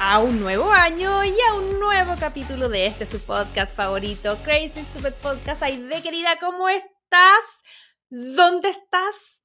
[0.00, 4.82] a un nuevo año y a un nuevo capítulo de este su podcast favorito, Crazy
[4.82, 5.62] Stupid Podcast.
[5.62, 7.62] Aide, querida, ¿cómo estás?
[8.08, 9.42] ¿Dónde estás?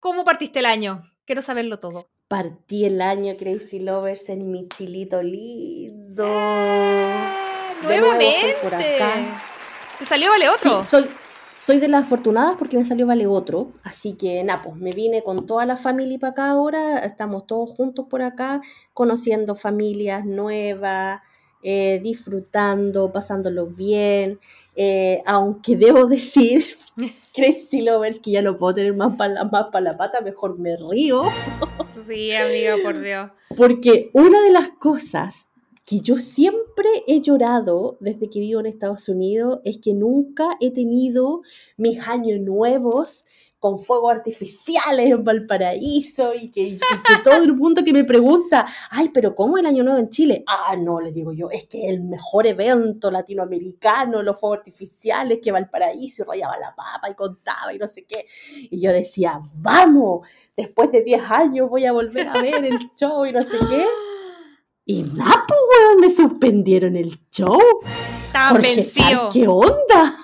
[0.00, 1.02] ¿Cómo partiste el año?
[1.24, 2.10] Quiero saberlo todo.
[2.28, 6.26] Partí el año Crazy Lovers en mi chilito lindo.
[6.26, 8.56] Ah, nuevamente.
[8.62, 9.42] por acá.
[9.98, 10.82] ¿Te salió vale otro?
[10.82, 11.10] Sí, soy,
[11.64, 15.22] soy de las afortunadas porque me salió vale otro, así que nada, pues me vine
[15.22, 18.60] con toda la familia para acá ahora, estamos todos juntos por acá,
[18.92, 21.22] conociendo familias nuevas,
[21.62, 24.38] eh, disfrutando, pasándolo bien,
[24.76, 26.62] eh, aunque debo decir,
[27.34, 30.76] Crazy Lovers, que ya no puedo tener más para más pa la pata, mejor me
[30.76, 31.22] río.
[32.06, 33.30] Sí, amiga, por Dios.
[33.56, 35.48] Porque una de las cosas
[35.84, 40.70] que yo siempre he llorado desde que vivo en Estados Unidos es que nunca he
[40.70, 41.42] tenido
[41.76, 43.24] mis años nuevos
[43.64, 46.76] con fuegos artificiales en Valparaíso y que,
[47.24, 50.44] todo el mundo que me pregunta, ay, pero ¿cómo el Año Nuevo en Chile?
[50.46, 55.50] Ah, no, le digo yo, es que el mejor evento latinoamericano, los fuegos artificiales, que
[55.50, 58.26] Valparaíso rayaba la papa y contaba y no sé qué.
[58.70, 63.24] Y yo decía, vamos, después de 10 años voy a volver a ver el show
[63.24, 63.86] y no sé qué.
[64.86, 65.46] Y nada,
[65.98, 67.60] me suspendieron el show.
[68.26, 69.32] Estaban vencidos.
[69.32, 70.16] ¿Qué onda?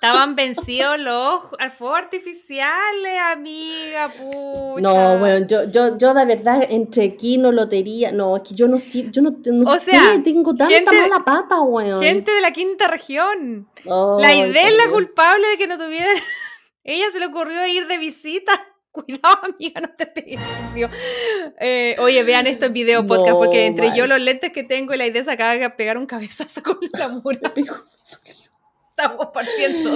[0.00, 1.42] Estaban vencidos los
[1.76, 4.08] fuegos artificiales, amiga.
[4.80, 8.78] No, bueno, yo, yo, yo de verdad, entre Kino, lotería, no, es que yo no,
[8.78, 12.00] yo no, no o sea, sé, tengo tanta mala pata, weón.
[12.00, 13.68] Gente de la quinta región.
[13.84, 16.10] la idea es la culpable de que no tuviera...
[16.84, 20.40] Ella se le ocurrió ir de visita cuidado, amiga, no te pegues.
[21.60, 24.98] Eh, oye, vean esto en video podcast, porque entre yo los lentes que tengo y
[24.98, 27.52] la idea se acaba de pegar un cabezazo con la mura.
[28.90, 29.90] Estamos partiendo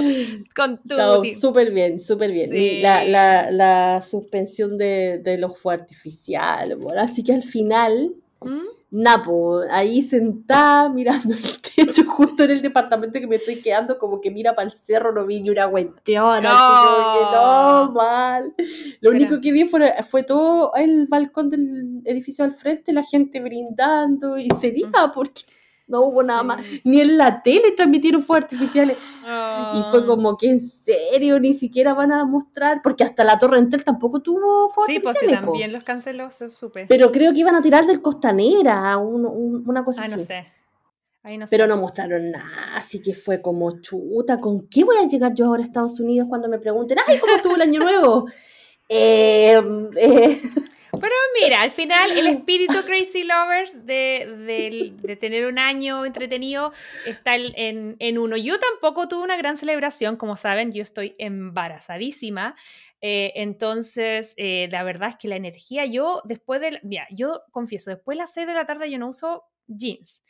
[0.54, 0.96] con tu.
[1.34, 2.82] Súper bien, súper bien.
[2.82, 6.78] La, la, la, suspensión de, de los fue artificial.
[6.96, 8.14] Así que al final.
[8.40, 8.81] ¿Mm?
[8.92, 14.20] Napo, ahí sentada mirando el techo justo en el departamento que me estoy quedando, como
[14.20, 17.32] que mira para el cerro, no vi ni una cuestión, no.
[17.32, 18.54] no, mal.
[19.00, 23.40] Lo único que vi fue, fue todo el balcón del edificio al frente, la gente
[23.40, 25.42] brindando y sería porque
[25.86, 28.98] no hubo nada más, ni en la tele transmitieron fuegos artificiales.
[29.74, 33.58] Y fue como que en serio, ni siquiera van a mostrar, porque hasta la Torre
[33.58, 35.20] Entel tampoco tuvo fuegos sí, pues artificiales.
[35.20, 36.86] Sí, pues también los canceló, se supe.
[36.88, 40.16] Pero creo que iban a tirar del Costanera, una cosa ah, así.
[40.16, 40.46] no sé.
[41.24, 45.06] Ahí no Pero no mostraron nada, así que fue como chuta, ¿con qué voy a
[45.06, 48.26] llegar yo ahora a Estados Unidos cuando me pregunten, ay, ¿cómo estuvo el año nuevo?
[48.88, 49.62] eh,
[49.96, 50.40] eh
[51.00, 56.70] pero mira, al final el espíritu Crazy Lovers de, de, tener un año entretenido
[57.06, 58.36] está en, en, uno.
[58.36, 62.56] Yo tampoco tuve una gran celebración, como saben, yo estoy embarazadísima.
[63.00, 67.90] Eh, entonces, eh, la verdad es que la energía, yo después de, mira, yo confieso,
[67.90, 70.22] después de las 6 de la tarde yo no uso jeans.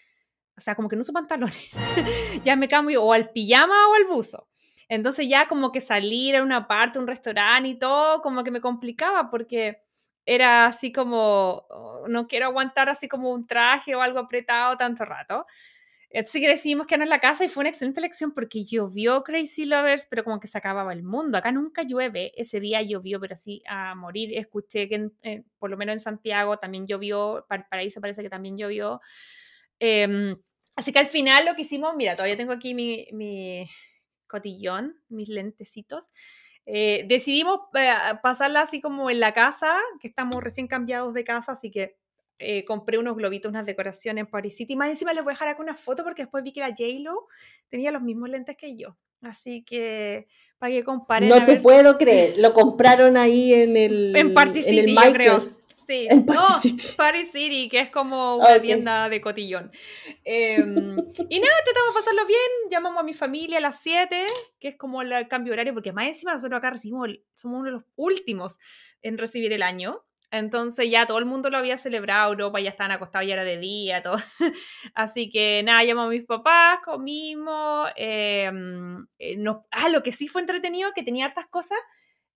[0.56, 1.58] O sea, como que no uso pantalones.
[2.44, 4.48] ya me cambio o al pijama o al buzo.
[4.88, 8.60] Entonces ya como que salir a una parte, un restaurante y todo, como que me
[8.60, 9.82] complicaba porque
[10.24, 15.04] era así como, oh, no quiero aguantar así como un traje o algo apretado tanto
[15.04, 15.46] rato.
[16.14, 19.64] Así que decidimos quedarnos en la casa y fue una excelente elección porque llovió Crazy
[19.64, 21.38] Lovers, pero como que se acababa el mundo.
[21.38, 24.36] Acá nunca llueve, ese día llovió, pero así a morir.
[24.36, 29.00] Escuché que eh, por lo menos en Santiago también llovió, Paraíso parece que también llovió.
[29.78, 30.36] Em,
[30.76, 33.66] así que al final lo que hicimos, mira, todavía tengo aquí mi, mi
[34.26, 36.10] cotillón, mis lentecitos.
[36.64, 37.92] Eh, decidimos eh,
[38.22, 41.96] pasarla así como en la casa, que estamos recién cambiados de casa, así que
[42.38, 44.76] eh, compré unos globitos, unas decoraciones en Paris City.
[44.76, 47.26] Más encima les voy a dejar acá una foto porque después vi que la J-Lo
[47.68, 48.96] tenía los mismos lentes que yo.
[49.20, 50.26] Así que
[50.58, 51.28] para que comparen.
[51.28, 54.16] No te puedo creer, lo compraron ahí en el.
[54.16, 55.40] En Party City, yo creo.
[55.92, 56.42] Sí, en no,
[56.96, 59.70] Paris City, que es como una tienda de cotillón.
[60.24, 60.96] Em,
[61.28, 62.38] y nada, tratamos de pasarlo bien,
[62.70, 64.24] llamamos a mi familia a las 7,
[64.58, 67.70] que es como el cambio horario, porque más encima nosotros acá recibimos, somos uno de
[67.72, 68.58] los últimos
[69.02, 70.02] en recibir el año.
[70.30, 73.58] Entonces ya todo el mundo lo había celebrado, Europa ya estaban acostados, ya era de
[73.58, 74.16] día, todo.
[74.94, 77.90] Así que nada, llamamos a mis papás, comimos.
[77.96, 79.36] Em, eh,
[79.72, 81.78] ah, lo que sí fue entretenido, que tenía hartas cosas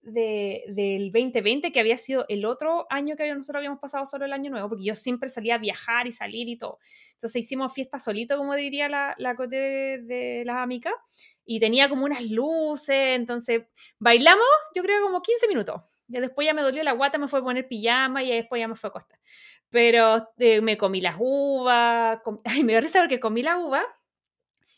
[0.06, 4.50] del 2020, que había sido el otro año que nosotros habíamos pasado solo el año
[4.50, 6.78] nuevo, porque yo siempre salía a viajar y salir y todo.
[7.14, 10.94] Entonces hicimos fiesta solito, como diría la, la cote de, de las amigas,
[11.44, 13.64] y tenía como unas luces, entonces
[13.98, 15.82] bailamos, yo creo como 15 minutos.
[16.08, 18.68] Y después ya me dolió la guata, me fue a poner pijama y después ya
[18.68, 19.18] me fue a acostar.
[19.70, 23.84] Pero eh, me comí las uvas, ay, me dio risa porque comí la uva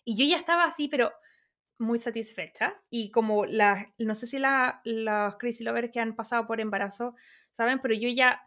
[0.05, 1.13] y yo ya estaba así, pero
[1.79, 2.81] muy satisfecha.
[2.91, 7.15] Y como la, no sé si la, los crazy lovers que han pasado por embarazo
[7.53, 8.43] saben, pero yo ya,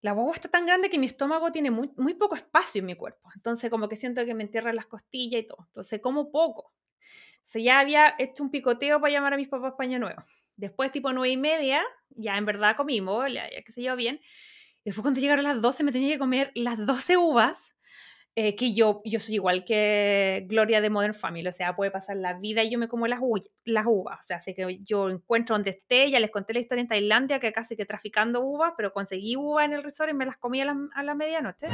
[0.00, 2.94] la guagua está tan grande que mi estómago tiene muy, muy poco espacio en mi
[2.94, 3.28] cuerpo.
[3.34, 5.64] Entonces como que siento que me entierran las costillas y todo.
[5.66, 6.72] Entonces como poco.
[7.38, 10.22] Entonces ya había hecho un picoteo para llamar a mis papás para nuevo.
[10.56, 14.20] Después tipo nueve y media, ya en verdad comimos, ya, ya que se yo bien.
[14.84, 17.76] Después cuando llegaron las 12 me tenía que comer las 12 uvas
[18.40, 22.18] eh, que yo, yo soy igual que Gloria de Modern Family, o sea, puede pasar
[22.18, 25.70] la vida y yo me como las, uvas, o sea, así que yo encuentro donde
[25.70, 29.34] esté, ya les conté la historia en Tailandia, que casi que traficando uvas, pero conseguí
[29.34, 31.66] uvas en el resort y me las comí a la, medianoche.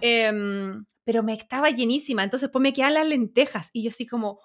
[0.00, 4.40] Em, pero me estaba llenísima, entonces pues me quedan las lentejas y yo así como,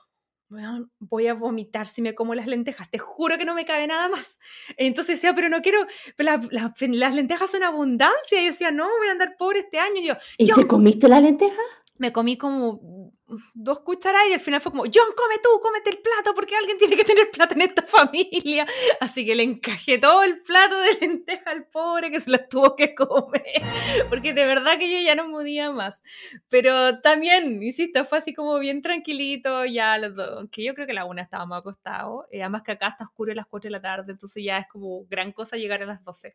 [1.00, 4.08] voy a vomitar si me como las lentejas, te juro que no me cabe nada
[4.10, 4.40] más.
[4.78, 5.86] Entonces decía, pero no quiero,
[6.18, 8.42] las lentejas son abundancia.
[8.42, 9.96] Y yo decía, no, voy a andar pobre este año.
[9.98, 11.58] Y, yo, ¿Y te comiste las lentejas?
[11.98, 13.12] Me comí como
[13.54, 16.78] dos cucharadas y al final fue como, John, come tú, cómete el plato, porque alguien
[16.78, 18.66] tiene que tener plata en esta familia.
[19.00, 22.76] Así que le encajé todo el plato de lenteja al pobre que se lo tuvo
[22.76, 23.44] que comer,
[24.10, 26.04] porque de verdad que yo ya no podía más.
[26.50, 30.94] Pero también, insisto, fue así como bien tranquilito, ya los dos, que yo creo que
[30.94, 33.82] la una estábamos acostados, eh, además que acá está oscuro a las 4 de la
[33.82, 36.34] tarde, entonces ya es como gran cosa llegar a las 12.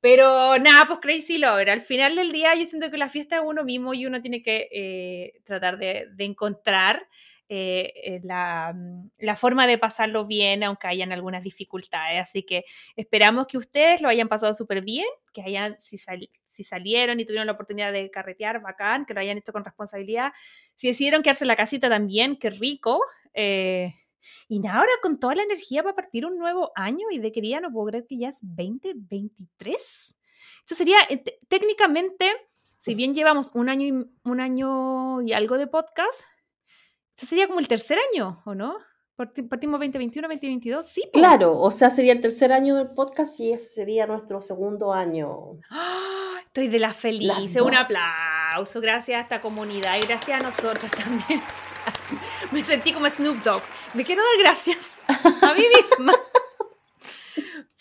[0.00, 3.42] Pero nada, pues Crazy Lover, al final del día yo siento que la fiesta es
[3.44, 7.06] uno mismo y uno tiene que eh, tratar de encontrar
[7.48, 12.20] eh, eh, mm, la, forma de pasarlo bien, aunque hayan algunas dificultades.
[12.20, 12.64] Así que
[12.96, 15.98] esperamos que ustedes lo hayan pasado súper bien, que hayan, si,
[16.46, 20.32] si, salieron y tuvieron la oportunidad de carretear, bacán, que lo hayan hecho con responsabilidad.
[20.74, 23.00] Si decidieron quedarse en la casita también, qué rico.
[23.34, 23.92] Eh,
[24.48, 27.70] y ahora con toda la energía para partir un nuevo año y de quería, no
[27.70, 30.16] puedo creer que ya es 2023.
[30.60, 30.96] Esto sería
[31.48, 32.32] técnicamente,
[32.84, 36.20] si bien llevamos un año, y, un año y algo de podcast,
[37.16, 38.76] ese sería como el tercer año, ¿o no?
[39.16, 41.02] Partimos 2021, 2022, sí.
[41.10, 45.60] Claro, o sea, sería el tercer año del podcast y ese sería nuestro segundo año.
[45.70, 46.40] ¡Ah!
[46.44, 47.56] Estoy de la feliz.
[47.58, 48.82] Un aplauso.
[48.82, 51.40] Gracias a esta comunidad y gracias a nosotros también.
[52.52, 53.62] Me sentí como Snoop Dogg.
[53.94, 56.12] Me quiero dar gracias a mí misma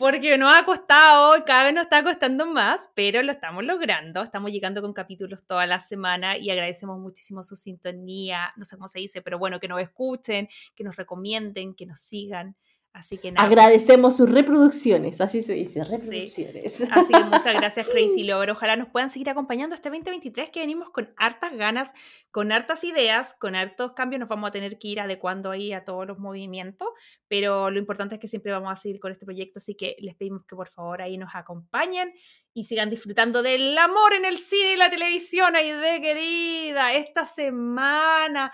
[0.03, 4.21] porque nos ha costado, cada vez nos está costando más, pero lo estamos logrando.
[4.21, 8.89] Estamos llegando con capítulos toda la semana y agradecemos muchísimo su sintonía, no sé cómo
[8.89, 12.57] se dice, pero bueno, que nos escuchen, que nos recomienden, que nos sigan.
[12.93, 13.47] Así que nada.
[13.47, 16.79] Agradecemos sus reproducciones, así se dice, reproducciones.
[16.91, 18.51] Así que muchas gracias, Crazy Lover.
[18.51, 21.91] Ojalá nos puedan seguir acompañando este 2023 que venimos con hartas ganas,
[22.29, 24.19] con hartas ideas, con hartos cambios.
[24.19, 26.87] Nos vamos a tener que ir adecuando ahí a todos los movimientos,
[27.27, 30.13] pero lo importante es que siempre vamos a seguir con este proyecto, así que les
[30.13, 32.13] pedimos que por favor ahí nos acompañen
[32.53, 35.55] y sigan disfrutando del amor en el cine y la televisión.
[35.55, 38.51] Ay, de querida, esta semana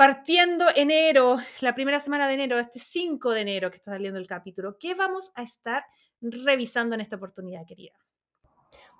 [0.00, 4.26] partiendo enero, la primera semana de enero, este 5 de enero que está saliendo el
[4.26, 5.84] capítulo, ¿qué vamos a estar
[6.22, 7.92] revisando en esta oportunidad, querida?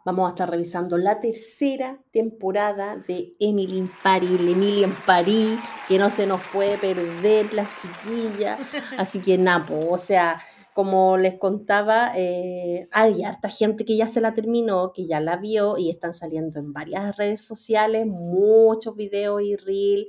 [0.05, 5.59] Vamos a estar revisando la tercera temporada de Emily in Paris, Emily en París,
[5.89, 8.59] que no se nos puede perder la chiquilla.
[8.99, 10.39] Así que Napo, o sea,
[10.75, 15.37] como les contaba, eh, hay harta gente que ya se la terminó, que ya la
[15.37, 20.07] vio y están saliendo en varias redes sociales muchos videos y reels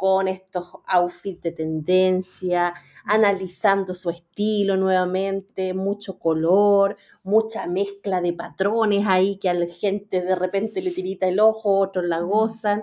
[0.00, 2.72] con estos outfits de tendencia,
[3.04, 10.22] analizando su estilo nuevamente, mucho color, mucha mezcla de patrones ahí que a la gente
[10.22, 12.82] de repente le tirita el ojo, otros la gozan.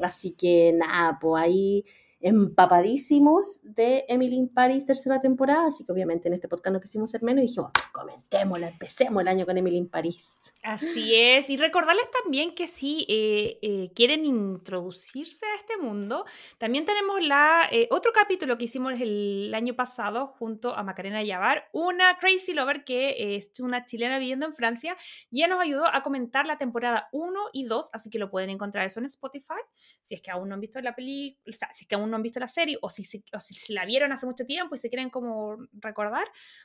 [0.00, 1.84] Así que nada, pues ahí
[2.20, 7.10] empapadísimos de Emily in Paris tercera temporada, así que obviamente en este podcast no quisimos
[7.10, 10.40] ser menos y dijimos, comentémosla, empecemos el año con Emily in Paris.
[10.62, 16.24] Así es, y recordarles también que si eh, eh, quieren introducirse a este mundo,
[16.58, 21.68] también tenemos la, eh, otro capítulo que hicimos el año pasado junto a Macarena Yavar,
[21.72, 24.96] una Crazy Lover que es una chilena viviendo en Francia,
[25.30, 28.86] ya nos ayudó a comentar la temporada 1 y 2, así que lo pueden encontrar
[28.86, 29.54] eso en Spotify,
[30.02, 32.05] si es que aún no han visto la película, o sea, si es que aún
[32.08, 33.22] no han visto la serie o si, si,
[33.72, 36.24] la vieron hace mucho tiempo y se quieren como recordar,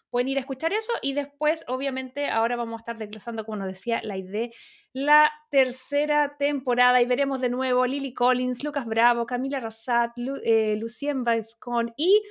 [0.09, 0.93] pueden ir a escuchar eso.
[1.01, 4.49] Y después, obviamente, ahora vamos a estar desglosando, como nos decía, la idea,
[4.93, 7.01] la tercera temporada.
[7.01, 12.21] Y veremos de nuevo Lily Collins, Lucas Bravo, Camila Rassat, Lu, eh, Lucien Vascon y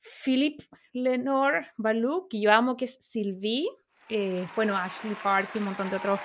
[0.00, 0.60] Philip
[0.92, 3.68] Lenore Balou, que yo amo, que es Sylvie,
[4.08, 6.20] eh, bueno, Ashley Park y un montón de otros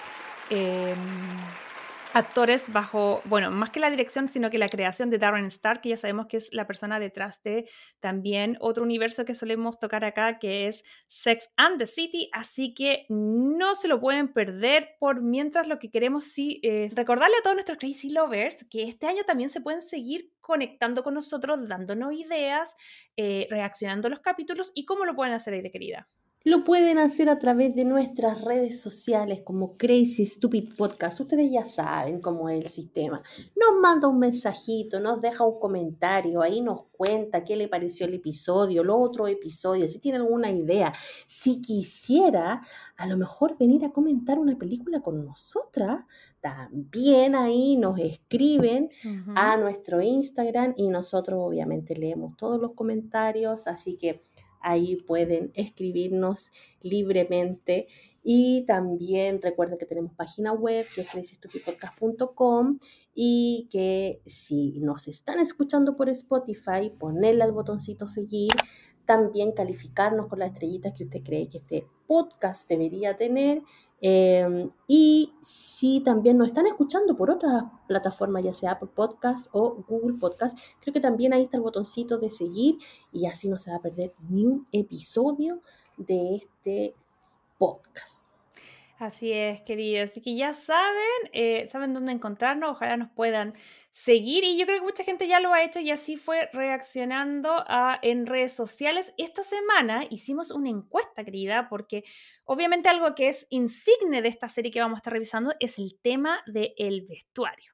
[0.49, 0.97] em,
[2.13, 5.89] actores bajo, bueno, más que la dirección, sino que la creación de Darren Starr, que
[5.89, 10.39] ya sabemos que es la persona detrás de también otro universo que solemos tocar acá,
[10.39, 15.67] que es Sex and the City, así que no se lo pueden perder por mientras
[15.67, 19.49] lo que queremos sí es recordarle a todos nuestros Crazy Lovers que este año también
[19.49, 22.75] se pueden seguir conectando con nosotros, dándonos ideas,
[23.17, 26.09] eh, reaccionando a los capítulos y cómo lo pueden hacer ahí de querida.
[26.45, 31.19] Lo pueden hacer a través de nuestras redes sociales como Crazy Stupid Podcast.
[31.19, 33.21] Ustedes ya saben cómo es el sistema.
[33.57, 38.13] Nos manda un mensajito, nos deja un comentario, ahí nos cuenta qué le pareció el
[38.13, 40.93] episodio, los otros episodios, si tiene alguna idea.
[41.27, 42.61] Si quisiera
[42.95, 46.05] a lo mejor venir a comentar una película con nosotras,
[46.39, 48.89] también ahí nos escriben
[49.35, 53.67] a nuestro Instagram y nosotros obviamente leemos todos los comentarios.
[53.67, 54.21] Así que
[54.59, 56.51] Ahí pueden escribirnos
[56.81, 57.87] libremente.
[58.23, 62.79] Y también recuerden que tenemos página web que es crazystupidpodcast.com
[63.15, 68.51] y que si nos están escuchando por Spotify, ponerle al botoncito seguir,
[69.09, 73.63] también calificarnos con las estrellitas que usted cree que este podcast debería tener
[74.01, 79.83] Em, y si también nos están escuchando por otras plataformas, ya sea Apple Podcast o
[79.87, 82.77] Google Podcast, creo que también ahí está el botoncito de seguir
[83.11, 85.61] y así no se va a perder ni un episodio
[85.97, 86.95] de este
[87.57, 88.25] podcast.
[88.99, 90.11] Así es, queridos.
[90.11, 92.71] Así que ya saben, eh, saben dónde encontrarnos.
[92.71, 93.53] Ojalá nos puedan
[94.03, 94.43] seguir.
[94.43, 97.63] Y yo creo que mucha gente ya lo ha hecho y así fue reaccionando
[98.01, 99.13] en redes sociales.
[99.17, 102.03] Esta semana hicimos una encuesta, querida, porque
[102.45, 105.99] obviamente algo que es insigne de esta serie que vamos a estar revisando es el
[106.01, 107.73] tema del vestuario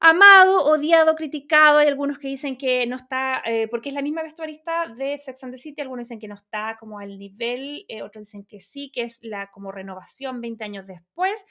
[0.00, 1.78] amado, odiado, criticado.
[1.78, 5.44] Hay algunos que dicen que no está, eh, porque es la misma vestuarista de Sex
[5.44, 8.60] and the City, algunos dicen que no está como al nivel, eh, otros dicen que
[8.60, 11.44] sí, que es la como renovación 20 años después.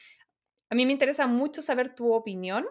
[0.71, 2.65] A mí me interesa mucho saber tu opinión,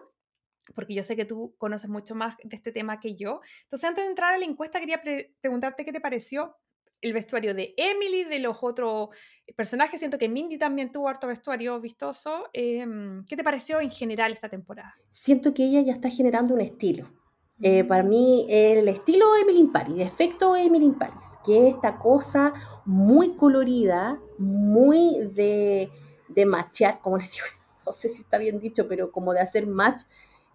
[0.75, 3.41] porque yo sé que tú conoces mucho más de este tema que yo.
[3.63, 5.01] Entonces, antes de entrar a la encuesta, quería
[5.41, 6.55] preguntarte qué te pareció
[7.01, 9.09] el vestuario de Emily, de los otros
[9.55, 9.99] personajes.
[9.99, 12.49] Siento que Mindy también tuvo harto vestuario vistoso.
[12.53, 14.95] Em, ¿Qué te pareció en general esta temporada?
[15.09, 17.09] Siento que ella ya está generando un estilo.
[17.61, 18.09] Eh, para mm.
[18.09, 21.97] mí, el estilo de Emily in Paris, de efecto Emily in Paris, que es esta
[21.97, 22.53] cosa
[22.85, 25.89] muy colorida, muy de,
[26.29, 27.45] de matchear, como les digo,
[27.85, 30.03] no sé si está bien dicho, pero como de hacer match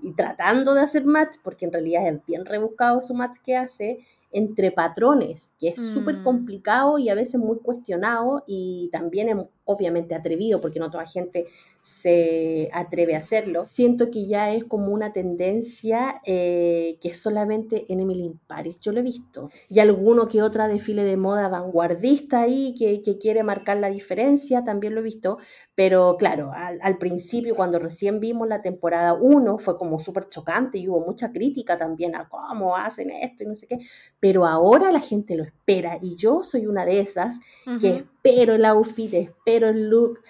[0.01, 3.99] y tratando de hacer match, porque en realidad es bien rebuscado su match que hace,
[4.33, 6.25] entre patrones, que es súper mm.
[6.25, 11.47] complicado y a veces muy cuestionado y también es obviamente atrevido, porque no toda gente
[11.81, 13.65] se atreve a hacerlo.
[13.65, 18.79] Siento que ya es como una tendencia eh, que es solamente en Emily in Paris,
[18.81, 19.51] yo lo he visto.
[19.69, 24.65] Y alguno que otra desfile de moda vanguardista ahí que, que quiere marcar la diferencia,
[24.65, 25.39] también lo he visto,
[25.75, 30.89] pero claro, al, principio, cuando recién vimos la temporada 1, fue como súper chocante y
[30.89, 33.79] hubo mucha crítica también a cómo hacen esto y no sé qué.
[34.21, 37.41] Pero ahora la gente lo espera y yo soy una de esas
[37.81, 40.21] que espero el outfit, espero el look.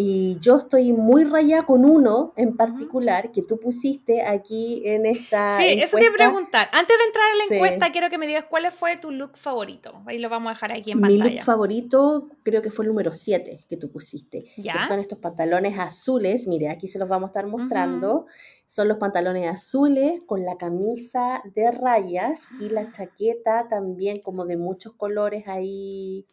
[0.00, 5.58] Y yo estoy muy rayada con uno en particular que tú pusiste aquí en esta.
[5.58, 6.68] Sí, eso te voy a preguntar.
[6.70, 10.00] Antes de entrar a la encuesta, quiero que me digas cuál fue tu look favorito.
[10.06, 11.24] Ahí lo vamos a dejar aquí en pantalla.
[11.24, 14.44] Mi look favorito creo que fue el número 7 que tú pusiste.
[14.54, 16.46] Que son estos pantalones azules.
[16.46, 18.26] Mire, aquí se los vamos a estar mostrando.
[18.68, 24.56] Son los pantalones azules con la camisa de rayas y la chaqueta también como de
[24.56, 26.24] muchos colores ahí.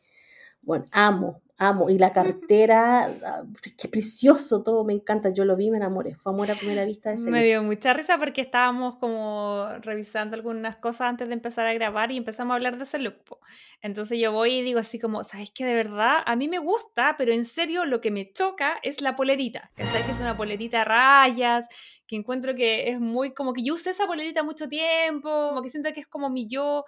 [0.65, 1.89] Bueno, amo, amo.
[1.89, 3.43] Y la cartera, ah,
[3.77, 5.29] qué precioso todo, me encanta.
[5.29, 6.15] Yo lo vi, me enamoré.
[6.15, 10.35] Fue amor a primera vista de ese Me dio mucha risa porque estábamos como revisando
[10.35, 13.15] algunas cosas antes de empezar a grabar y empezamos a hablar de ese look.
[13.81, 15.65] Entonces yo voy y digo así como, ¿sabes qué?
[15.65, 19.15] De verdad, a mí me gusta, pero en serio lo que me choca es la
[19.15, 19.71] polerita.
[19.75, 21.67] Que que es una polerita a rayas,
[22.07, 25.69] que encuentro que es muy como que yo usé esa polerita mucho tiempo, como que
[25.69, 26.85] siento que es como mi yo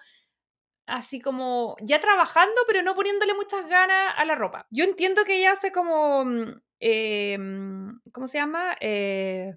[0.87, 4.65] así como ya trabajando, pero no poniéndole muchas ganas a la ropa.
[4.71, 8.75] Yo entiendo que ella hace como, mm, em, ¿cómo se llama?
[8.79, 9.53] Eh,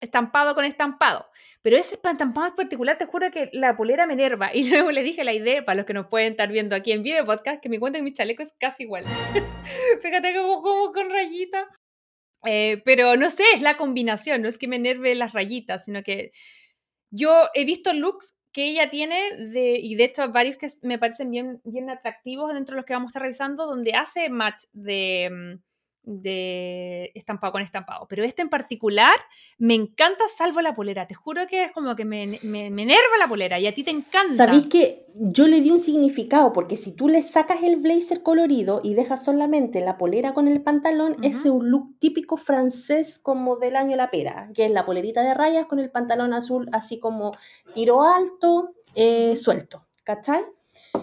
[0.00, 1.26] estampado con estampado.
[1.62, 4.50] Pero ese estampado en particular, te juro que la polera me enerva.
[4.54, 7.02] Y luego le dije la idea, para los que nos pueden estar viendo aquí en
[7.02, 9.04] video podcast, que mi cuenta en mi chaleco es casi igual.
[10.02, 11.68] Fíjate como, como con rayita.
[12.46, 16.02] Eh, pero no sé, es la combinación, no es que me enerve las rayitas, sino
[16.02, 16.32] que
[17.10, 21.30] yo he visto looks que ella tiene, de, y de hecho varios que me parecen
[21.30, 25.28] bien, bien atractivos dentro de los que vamos a estar revisando, donde hace match de,
[25.30, 25.69] mm,
[26.10, 28.06] de estampado con estampado.
[28.08, 29.14] Pero este en particular
[29.58, 31.06] me encanta salvo la polera.
[31.06, 33.90] Te juro que es como que me, me, enerva la polera y a ti te
[33.90, 34.46] encanta.
[34.46, 38.80] Sabéis que yo le di un significado porque si tú le sacas el blazer colorido
[38.82, 43.56] y dejas solamente la polera con el pantalón, ese es un look típico francés como
[43.56, 46.98] del año la pera, que es la polerita de rayas con el pantalón azul así
[46.98, 47.32] como
[47.74, 49.86] tiro alto, eh, suelto.
[50.04, 50.42] ¿Cachai?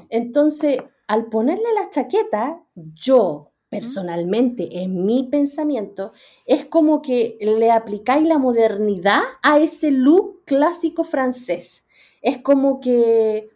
[0.10, 6.14] Entonces, al ponerle la chaqueta, yo personalmente, en mi pensamiento,
[6.46, 11.86] es como que le aplicáis la modernidad a ese look clásico francés.
[12.22, 13.50] Es como que,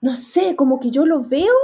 [0.00, 1.54] no sé, como que yo lo veo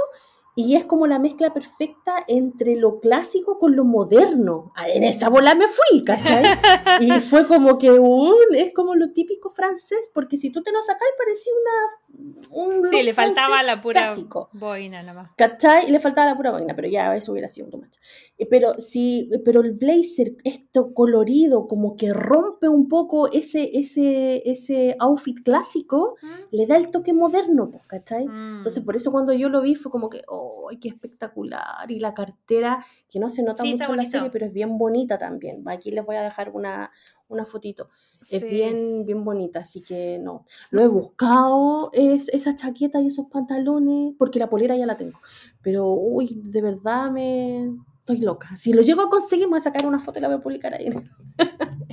[0.55, 4.71] y es como la mezcla perfecta entre lo clásico con lo moderno.
[4.75, 6.43] Ah, en esa bola me fui, ¿cachai?
[7.01, 10.81] Y fue como que un, es como lo típico francés, porque si tú te lo
[10.83, 14.13] sacas parecía una, un Sí, le faltaba la pura
[14.53, 15.31] boina nada más.
[15.35, 15.87] ¿Cachai?
[15.87, 17.99] Y le faltaba la pura boina, pero ya eso hubiera sido un mucho.
[18.37, 24.43] Eh, pero, sí, pero el blazer, esto colorido, como que rompe un poco ese, ese,
[24.45, 26.15] ese outfit clásico,
[26.51, 28.23] le da el toque moderno, ¿cachai?
[28.23, 28.85] Entonces, mm.
[28.85, 30.21] por eso cuando yo lo vi fue como que...
[30.27, 31.89] Oh, ¡ay, qué espectacular!
[31.89, 35.17] Y la cartera, que no se nota mucho en la serie, pero es bien bonita
[35.17, 35.63] también.
[35.67, 36.91] Aquí les voy a dejar una,
[37.27, 37.89] una fotito.
[38.29, 40.45] Es bien, bien bonita, así que no.
[40.71, 45.19] Lo he buscado, es esa chaqueta y esos pantalones, porque la polera ya la tengo.
[45.61, 47.75] Pero, uy, de verdad me...
[47.99, 48.53] Estoy loca.
[48.57, 50.41] Si lo llego a conseguir, me voy a sacar una foto y la voy a
[50.41, 51.09] publicar ahí en,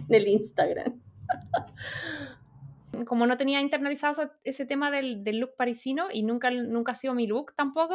[0.09, 1.01] el Instagram
[3.07, 7.15] como no tenía internalizado ese tema del, del, look parisino y nunca, nunca ha sido
[7.15, 7.95] mi look tampoco,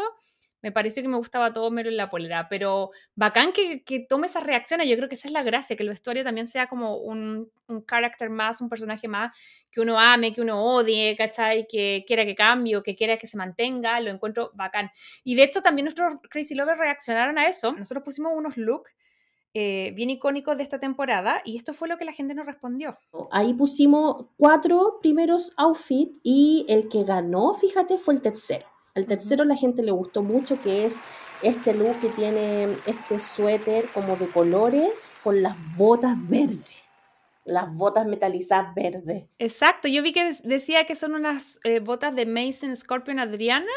[0.65, 4.43] me pareció que me gustaba todo menos en la polera, pero bacán que, tome esas
[4.43, 7.51] reacciones, yo creo que esa es la gracia, que el vestuario también sea como un,
[7.67, 9.31] un carácter más, un personaje más,
[9.71, 11.67] que uno ame, que uno odie, ¿cachai?
[11.67, 14.89] Que quiera que cambie o que quiera que se mantenga, lo encuentro bacán.
[15.23, 18.95] Y de hecho también nuestros Crazy Lovers reaccionaron a eso, nosotros pusimos unos looks
[19.53, 22.97] eh, bien icónicos de esta temporada y esto fue lo que la gente nos respondió.
[23.31, 28.65] Ahí pusimos cuatro primeros outfits y el que ganó, fíjate, fue el tercero.
[28.95, 31.01] Al tercero la gente le gustó mucho, que es
[31.41, 36.83] este look que tiene este suéter como de colores con las botas verdes.
[37.43, 39.25] Las botas metalizadas verdes.
[39.37, 43.67] Exacto, yo vi que decía que son unas eh, botas de Mason Scorpion Adriana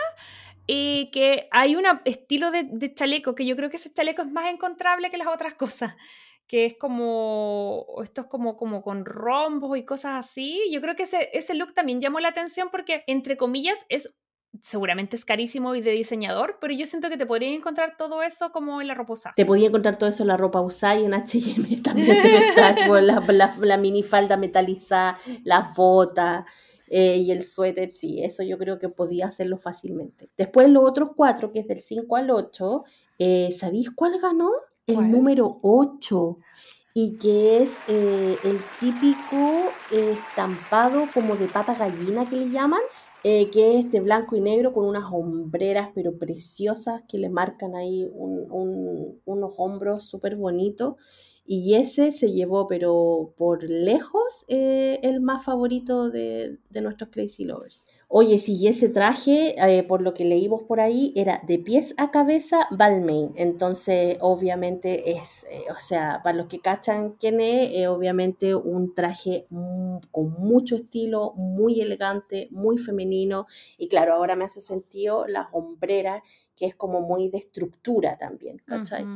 [0.69, 4.47] y que hay un estilo de, chaleco que yo creo que ese chaleco es más
[4.53, 5.97] encontrable que las otras cosas
[6.47, 10.59] que es como, esto es como, como con rombos y cosas así.
[10.73, 14.15] Yo creo que ese, ese look también llamó la atención porque, entre comillas, es
[14.63, 18.51] seguramente es carísimo y de diseñador, pero yo siento que te podría encontrar todo eso
[18.51, 19.35] como en la ropa usada.
[19.37, 22.17] Te podría encontrar todo eso en la ropa usada y en H&M también
[22.87, 26.45] con la, la, la minifalda metalizada, las botas
[26.91, 30.31] eh, y el suéter, sí, eso yo creo que podía hacerlo fácilmente.
[30.37, 32.85] Después los otros cuatro, que es del 5 al 8,
[33.19, 34.51] eh, ¿sabéis cuál ganó?
[34.87, 36.39] El número 8
[36.95, 42.81] y que es eh, el típico estampado como de pata gallina que le llaman,
[43.25, 47.75] eh, que es este blanco y negro con unas hombreras pero preciosas que le marcan
[47.75, 50.97] ahí unos hombros súper bonitos.
[51.51, 57.45] Y ese se llevó, pero por lejos, eh, el más favorito de, de nuestros Crazy
[57.45, 57.89] Lovers.
[58.11, 62.11] Oye, sí, ese traje, eh, por lo que leímos por ahí, era de pies a
[62.11, 63.33] cabeza Balmain.
[63.37, 69.47] Entonces, obviamente es, eh, o sea, para los que cachan quién es, obviamente un traje
[69.51, 73.47] mm, con mucho estilo, muy elegante, muy femenino.
[73.77, 76.23] Y claro, ahora me hace sentido las hombreras
[76.59, 79.07] que es como muy de estructura también, ¿cachai?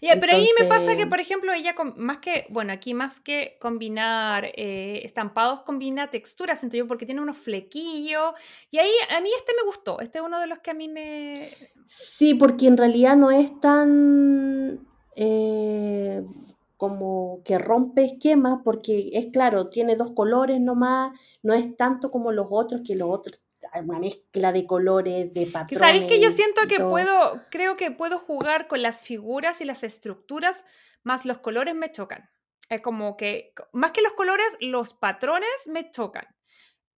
[0.00, 3.56] pero a mí me pasa que, por ejemplo, ella, más que, bueno, aquí más que
[3.60, 8.34] combinar eh, estampados, combina texturas, siento yo, porque tiene unos flequillos,
[8.72, 10.88] y ahí a mí este me gustó, este es uno de los que a mí
[10.88, 11.50] me...
[11.86, 14.86] Sí, porque en realidad no es tan...
[15.14, 16.22] Eh,
[16.76, 22.30] como que rompe esquemas, porque es claro, tiene dos colores nomás, no es tanto como
[22.30, 23.40] los otros, que los otros
[23.82, 25.86] una mezcla de colores, de patrones.
[25.86, 29.84] ¿Sabéis que yo siento que puedo, creo que puedo jugar con las figuras y las
[29.84, 30.64] estructuras,
[31.02, 32.28] más los colores me chocan.
[32.68, 36.26] Es como que, más que los colores, los patrones me chocan.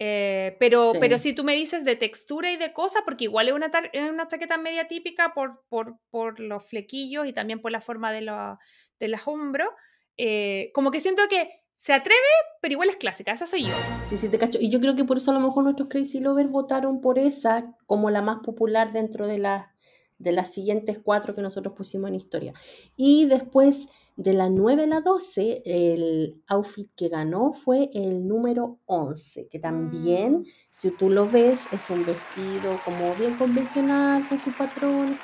[0.03, 3.55] Eh, pero, pero si tú me dices de textura y de cosas, porque igual es
[3.55, 3.71] una,
[4.11, 8.23] una chaqueta media típica por, por, por, los flequillos y también por la forma de,
[8.23, 8.59] la,
[8.99, 9.69] de los hombros,
[10.17, 12.21] eh, como que siento que se atreve,
[12.61, 13.73] pero igual es clásica, esa soy yo.
[14.07, 14.59] Sí, sí, te cacho.
[14.61, 17.75] Y yo creo que por eso a lo mejor nuestros Crazy Lovers votaron por esa
[17.87, 19.73] como la más popular dentro de, la,
[20.19, 22.53] de las siguientes cuatro que nosotros pusimos en historia.
[22.97, 28.79] Y después de la 9 a la 12, el outfit que ganó fue el número
[28.85, 30.45] 11, que también, Mm.
[30.69, 35.19] si tú lo ves, es un vestido como bien convencional, con su patrón.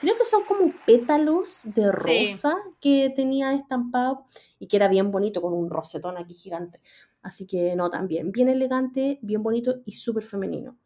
[0.00, 4.24] Creo que son como pétalos de rosa que tenía estampado
[4.58, 6.80] y que era bien bonito, con un rosetón aquí gigante.
[7.22, 10.76] Así que no, también, bien elegante, bien bonito y súper femenino.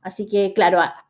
[0.00, 1.04] Así que, claro, a-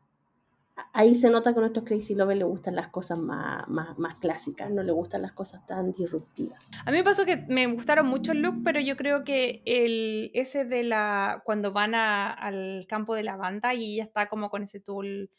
[0.92, 4.18] ahí se nota que a nuestros Crazy Lovers le gustan las cosas más, más, más
[4.18, 6.70] clásicas, no le gustan las cosas tan disruptivas.
[6.84, 10.30] A mí me pasó que me gustaron mucho el look, pero yo creo que el,
[10.34, 11.42] ese de la.
[11.44, 15.30] cuando van a- al campo de la banda y ella está como con ese tul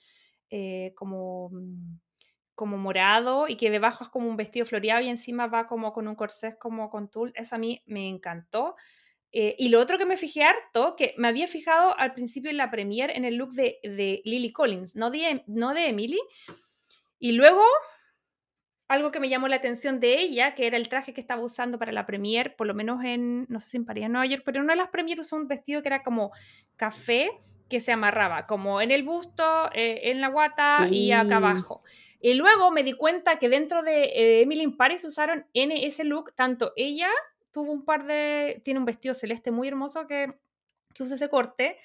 [0.50, 1.98] eh, como, mm,
[2.56, 6.08] como morado y que debajo es como un vestido floreado y encima va como con
[6.08, 8.76] un corsé como con tul, eso a mí me encantó.
[9.32, 12.58] Eh, y lo otro que me fijé harto, que me había fijado al principio en
[12.58, 16.20] la premiere en el look de, de Lily Collins, no de, no de Emily.
[17.20, 17.64] Y luego
[18.88, 21.80] algo que me llamó la atención de ella, que era el traje que estaba usando
[21.80, 24.44] para la premiere, por lo menos en, no sé si en París, en Nueva York,
[24.46, 26.32] pero en una de las premieres usó un vestido que era como
[26.76, 27.32] café
[27.70, 31.84] que se amarraba, como en el busto, eh, en la guata y acá abajo.
[32.26, 36.04] Y luego me di cuenta que dentro de eh, Emily in Paris usaron en ese
[36.04, 37.08] look, tanto ella
[37.52, 40.34] tuvo un par de, tiene un vestido celeste muy hermoso que,
[40.96, 41.78] que usa ese corte,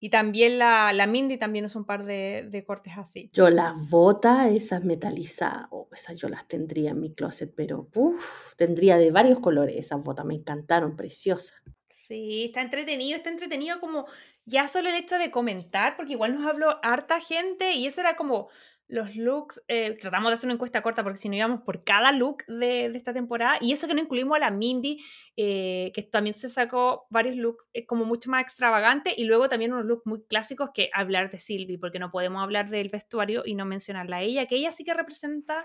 [0.00, 3.28] y también la, la Mindy también usa un par de, de cortes así.
[3.34, 8.54] Yo las botas, esas metalizadas, oh, esas yo las tendría en mi closet, pero uff,
[8.56, 11.62] tendría de varios colores esas botas, me encantaron, preciosas.
[11.90, 14.06] Sí, está entretenido, está entretenido como
[14.46, 18.16] ya solo el hecho de comentar, porque igual nos habló harta gente y eso era
[18.16, 18.48] como
[18.86, 22.12] los looks, eh, tratamos de hacer una encuesta corta porque si no íbamos por cada
[22.12, 25.02] look de, de esta temporada y eso que no incluimos a la Mindy,
[25.36, 29.72] eh, que también se sacó varios looks eh, como mucho más extravagantes y luego también
[29.72, 33.54] unos looks muy clásicos que hablar de Sylvie, porque no podemos hablar del vestuario y
[33.54, 35.64] no mencionarla a ella, que ella sí que representa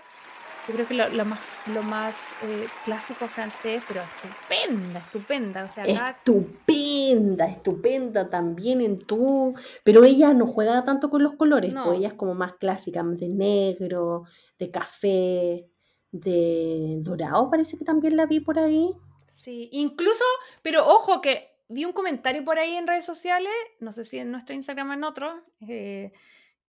[0.70, 1.40] yo creo que lo, lo más,
[1.74, 5.64] lo más eh, clásico francés, pero estupenda, estupenda.
[5.64, 11.34] O sea, acá Estupenda, estupenda también en tú, pero ella no juega tanto con los
[11.34, 11.84] colores, No.
[11.84, 14.24] pues ella es como más clásica, de negro,
[14.60, 15.66] de café,
[16.12, 18.92] de dorado, parece que también la vi por ahí.
[19.32, 20.24] Sí, incluso,
[20.62, 24.30] pero ojo que vi un comentario por ahí en redes sociales, no sé si en
[24.30, 25.32] nuestro Instagram o en otro,
[25.68, 26.12] eh,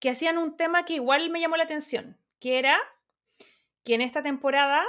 [0.00, 2.76] que hacían un tema que igual me llamó la atención, que era
[3.84, 4.82] que en esta temporada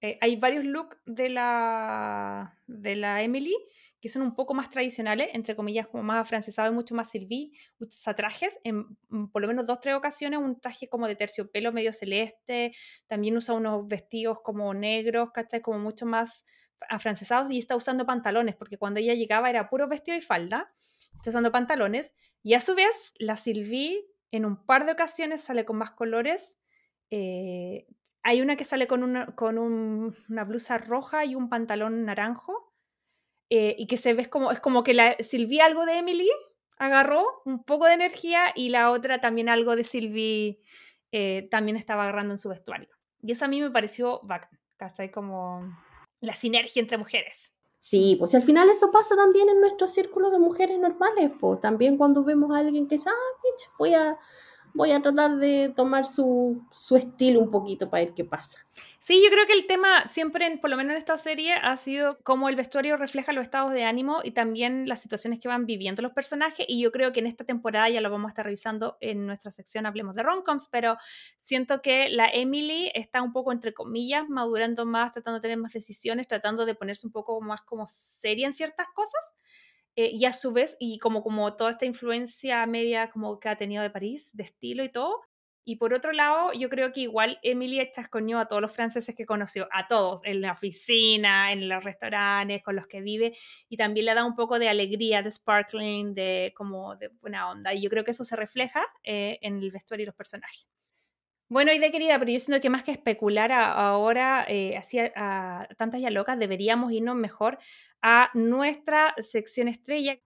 [0.00, 3.56] eh, hay varios looks de la, de la Emily
[4.02, 7.52] que son un poco más tradicionales, entre comillas, como más afrancesados y mucho más Sylvie,
[7.78, 11.72] usa trajes, en mm, por lo menos dos, tres ocasiones, un traje como de terciopelo
[11.72, 12.72] medio celeste,
[13.06, 15.62] también usa unos vestidos como negros, ¿cachai?
[15.62, 16.44] Como mucho más
[16.88, 20.74] afrancesados y está usando pantalones, porque cuando ella llegaba era puro vestido y falda,
[21.14, 25.64] está usando pantalones, y a su vez la Sylvie en un par de ocasiones sale
[25.64, 26.58] con más colores,
[27.10, 27.86] eh,
[28.22, 32.72] hay una que sale con, una, con un, una blusa roja y un pantalón naranjo,
[33.50, 36.30] eh, y que se ve como, es como que la Sylvie algo de Emily
[36.78, 40.60] agarró un poco de energía y la otra también algo de Sylvie
[41.12, 42.88] eh, también estaba agarrando en su vestuario.
[43.22, 45.10] Y eso a mí me pareció bacán, ¿cachai?
[45.10, 45.62] Como
[46.20, 47.54] la sinergia entre mujeres.
[47.78, 51.98] Sí, pues al final eso pasa también en nuestro círculo de mujeres normales, pues también
[51.98, 54.16] cuando vemos a alguien que dice, ah, voy a,
[54.74, 58.58] voy a tratar de tomar su, su estilo un poquito para ver qué pasa.
[58.98, 61.76] Sí, yo creo que el tema siempre, en- por lo menos en esta serie, ha
[61.76, 65.66] sido cómo el vestuario refleja los estados de ánimo y también las situaciones que van
[65.66, 66.64] viviendo los personajes.
[66.68, 69.50] Y yo creo que en esta temporada ya lo vamos a estar revisando en nuestra
[69.50, 70.96] sección Hablemos de Romcoms, pero
[71.40, 75.72] siento que la Emily está un poco, entre comillas, madurando más, tratando de tener más
[75.72, 79.34] decisiones, tratando de ponerse un poco más como seria en ciertas cosas.
[79.96, 83.56] Eh, y a su vez, y como, como toda esta influencia media como que ha
[83.56, 85.20] tenido de París, de estilo y todo.
[85.64, 89.26] Y por otro lado, yo creo que igual Emily chascoñó a todos los franceses que
[89.26, 93.36] conoció, a todos, en la oficina, en los restaurantes, con los que vive,
[93.68, 97.74] y también le da un poco de alegría, de sparkling, de como de buena onda.
[97.74, 100.66] Y yo creo que eso se refleja eh, en el vestuario y los personajes.
[101.52, 106.00] Bueno, idea querida, pero yo siento que más que especular ahora eh, así a tantas
[106.00, 107.58] ya locas, deberíamos irnos mejor
[108.00, 110.18] a nuestra sección estrella.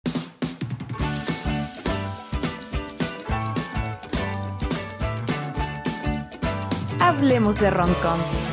[7.01, 8.46] Hablemos de Roncom.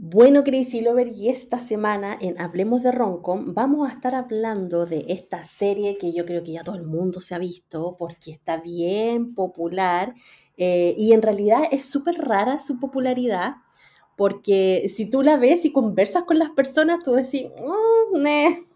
[0.00, 5.06] Bueno, Crazy Lover, y esta semana en Hablemos de Roncom vamos a estar hablando de
[5.08, 8.58] esta serie que yo creo que ya todo el mundo se ha visto porque está
[8.58, 10.14] bien popular
[10.56, 13.56] eh, y en realidad es súper rara su popularidad
[14.16, 17.46] porque si tú la ves y conversas con las personas, tú decís,
[18.12, 18.66] "Mm, ne,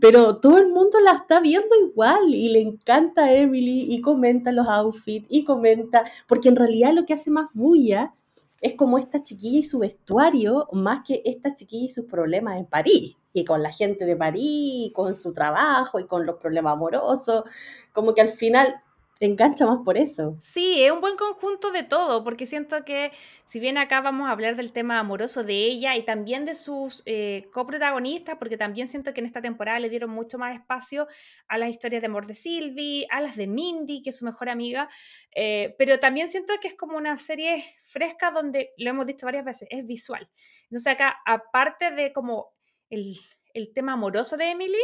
[0.00, 4.52] pero todo el mundo la está viendo igual y le encanta a Emily y comenta
[4.52, 8.14] los outfits y comenta, porque en realidad lo que hace más bulla
[8.60, 12.66] es como esta chiquilla y su vestuario, más que esta chiquilla y sus problemas en
[12.66, 16.74] París, y con la gente de París, y con su trabajo y con los problemas
[16.74, 17.44] amorosos,
[17.92, 18.82] como que al final
[19.20, 20.36] engancha más por eso.
[20.40, 23.12] Sí, es un buen conjunto de todo, porque siento que
[23.44, 27.02] si bien acá vamos a hablar del tema amoroso de ella y también de sus
[27.04, 31.06] eh, coprotagonistas, porque también siento que en esta temporada le dieron mucho más espacio
[31.48, 34.48] a las historias de amor de Sylvie, a las de Mindy, que es su mejor
[34.48, 34.88] amiga,
[35.34, 39.44] eh, pero también siento que es como una serie fresca donde, lo hemos dicho varias
[39.44, 40.30] veces, es visual.
[40.64, 42.54] Entonces acá, aparte de como
[42.88, 43.16] el,
[43.52, 44.80] el tema amoroso de Emily,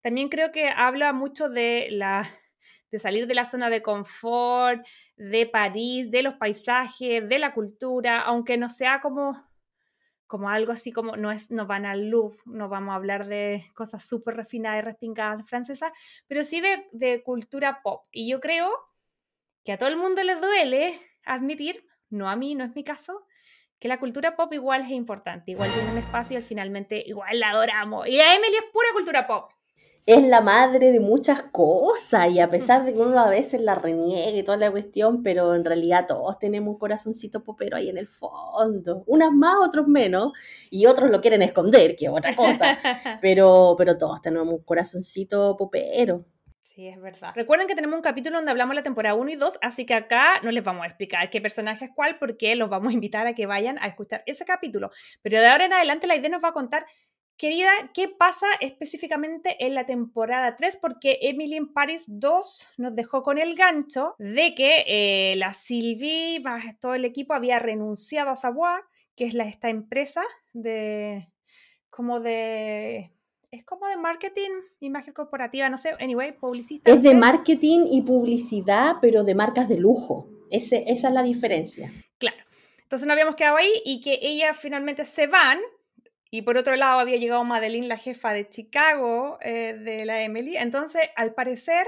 [0.00, 2.22] también creo que habla mucho de la
[2.90, 4.84] de salir de la zona de confort,
[5.16, 9.44] de París, de los paisajes, de la cultura, aunque no sea como,
[10.26, 13.66] como algo así como, no, es, no van al Louvre, no vamos a hablar de
[13.74, 15.92] cosas súper refinadas y respingadas francesas,
[16.26, 18.06] pero sí de, de cultura pop.
[18.12, 18.70] Y yo creo
[19.64, 23.26] que a todo el mundo le duele admitir, no a mí, no es mi caso,
[23.78, 27.50] que la cultura pop igual es importante, igual tiene un espacio y finalmente igual la
[27.50, 28.06] adoramos.
[28.08, 29.50] Y a Emily es pura cultura pop
[30.06, 33.74] es la madre de muchas cosas y a pesar de que uno a veces la
[33.74, 37.98] reniegue y toda la cuestión, pero en realidad todos tenemos un corazoncito popero ahí en
[37.98, 40.32] el fondo, unas más, otros menos,
[40.70, 42.78] y otros lo quieren esconder, que es otra cosa,
[43.20, 46.24] pero, pero todos tenemos un corazoncito popero.
[46.62, 47.32] Sí, es verdad.
[47.34, 50.40] Recuerden que tenemos un capítulo donde hablamos la temporada 1 y 2, así que acá
[50.42, 53.34] no les vamos a explicar qué personaje es cuál, porque los vamos a invitar a
[53.34, 54.90] que vayan a escuchar ese capítulo.
[55.22, 56.84] Pero de ahora en adelante la idea nos va a contar
[57.38, 60.78] Querida, ¿qué pasa específicamente en la temporada 3?
[60.80, 66.40] Porque Emily in Paris 2 nos dejó con el gancho de que eh, la Sylvie,
[66.40, 68.80] más todo el equipo, había renunciado a Savoie,
[69.14, 70.22] que es la, esta empresa
[70.54, 71.28] de.
[71.90, 73.12] como de.
[73.50, 76.90] Es como de marketing, imagen corporativa, no sé, anyway, publicista.
[76.90, 80.28] Es de marketing y publicidad, pero de marcas de lujo.
[80.50, 81.92] esa es la diferencia.
[82.18, 82.36] Claro.
[82.82, 85.58] Entonces nos habíamos quedado ahí y que ellas finalmente se van
[86.30, 90.56] y por otro lado había llegado Madeline, la jefa de Chicago eh, de la Emily.
[90.56, 91.86] Entonces, al parecer,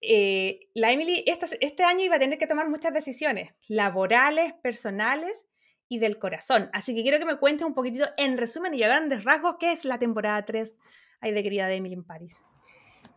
[0.00, 5.44] eh, la Emily este año iba a tener que tomar muchas decisiones laborales, personales
[5.88, 6.70] y del corazón.
[6.72, 9.72] Así que quiero que me cuentes un poquitito, en resumen y a grandes rasgos, qué
[9.72, 10.78] es la temporada 3
[11.20, 12.40] ahí de querida Emily en Paris.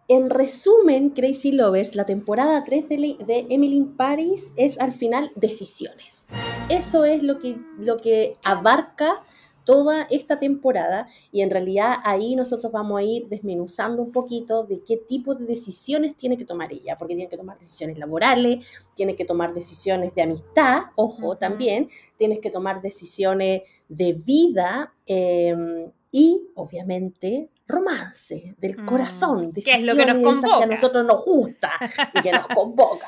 [0.07, 5.31] En resumen, Crazy Lovers, la temporada 3 de, de, Emily in Paris es al final
[5.35, 6.27] decisiones.
[6.69, 9.23] Eso es lo que, lo que abarca
[9.65, 14.81] toda esta temporada y en realidad ahí nosotros vamos a ir desmenuzando un poquito de
[14.83, 19.15] qué tipo de decisiones tiene que tomar ella, porque tiene que tomar decisiones laborales, tiene
[19.15, 26.41] que tomar decisiones de amistad, ojo, también, tienes que tomar decisiones de vida em, y
[26.55, 31.71] obviamente romance del mm, corazón, decisiones es lo que, nos que a nosotros nos gusta
[32.13, 33.07] y que nos convoca.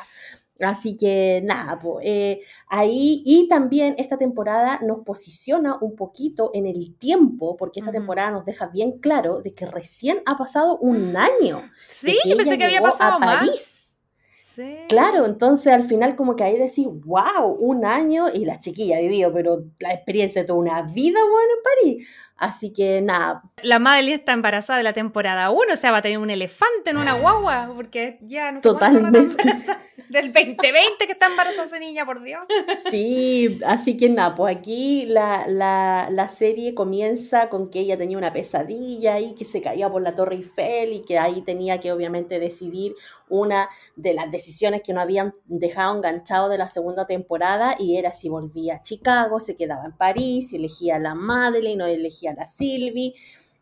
[0.59, 2.05] Así que nada, pues,
[2.67, 8.31] ahí y también esta temporada nos posiciona un poquito en el tiempo, porque esta temporada
[8.31, 11.69] nos deja bien claro de que recién ha pasado un año.
[11.89, 13.77] Sí, pensé que había pasado a París.
[14.89, 19.01] Claro, entonces al final como que ahí decís, wow, un año y la chiquilla ha
[19.01, 22.07] vivido, pero la experiencia de toda una vida, bueno, en París.
[22.37, 23.41] Así que nada.
[23.63, 26.91] La Madeline está embarazada de la temporada 1, o sea, va a tener un elefante
[26.91, 29.43] en una guagua, porque ya no sé Totalmente.
[30.09, 32.41] Del 2020 que está embarazada esa niña, por Dios.
[32.89, 38.17] Sí, así que nada, pues aquí la, la, la, serie comienza con que ella tenía
[38.17, 41.91] una pesadilla y que se caía por la Torre Eiffel y que ahí tenía que
[41.91, 42.93] obviamente decidir
[43.29, 48.13] una de las decisiones que no habían dejado enganchado de la segunda temporada y era
[48.13, 52.26] si volvía a Chicago, se quedaba en París, si elegía a la Madeline o elegía
[52.29, 53.15] a la Silvi,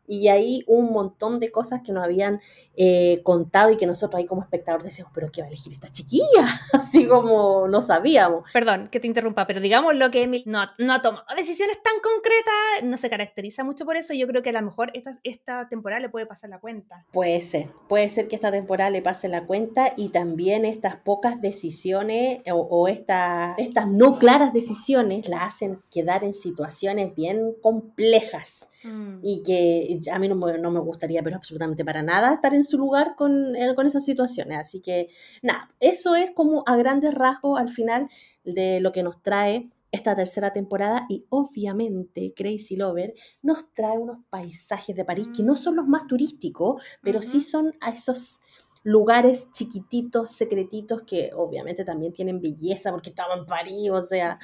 [0.07, 2.39] y ahí un montón de cosas que nos habían
[2.77, 5.89] eh, contado y que nosotros ahí como espectador decíamos, pero ¿qué va a elegir esta
[5.89, 6.59] chiquilla?
[6.73, 8.51] Así como no sabíamos.
[8.51, 11.93] Perdón que te interrumpa, pero digamos lo que Emily no, no ha tomado decisiones tan
[12.01, 14.13] concretas, no se caracteriza mucho por eso.
[14.13, 17.05] Yo creo que a lo mejor esta, esta temporada le puede pasar la cuenta.
[17.11, 21.39] Puede ser, puede ser que esta temporada le pase la cuenta y también estas pocas
[21.39, 29.19] decisiones o, estas no claras decisiones la hacen quedar en situaciones bien complejas mm.
[29.23, 32.77] y que a mí no no me gustaría, pero absolutamente para nada, estar en su
[32.77, 34.59] lugar con, eh, con esas situaciones.
[34.59, 35.09] Así que,
[35.41, 38.09] nada, eso es como a grandes rasgos al final
[38.43, 44.17] de lo que nos trae esta tercera temporada y obviamente Crazy Lover nos trae unos
[44.29, 48.39] paisajes de París que no son los más turísticos, pero sí son a esos
[48.85, 54.37] lugares chiquititos, secretitos, que obviamente también tienen belleza porque estamos en París, o sea,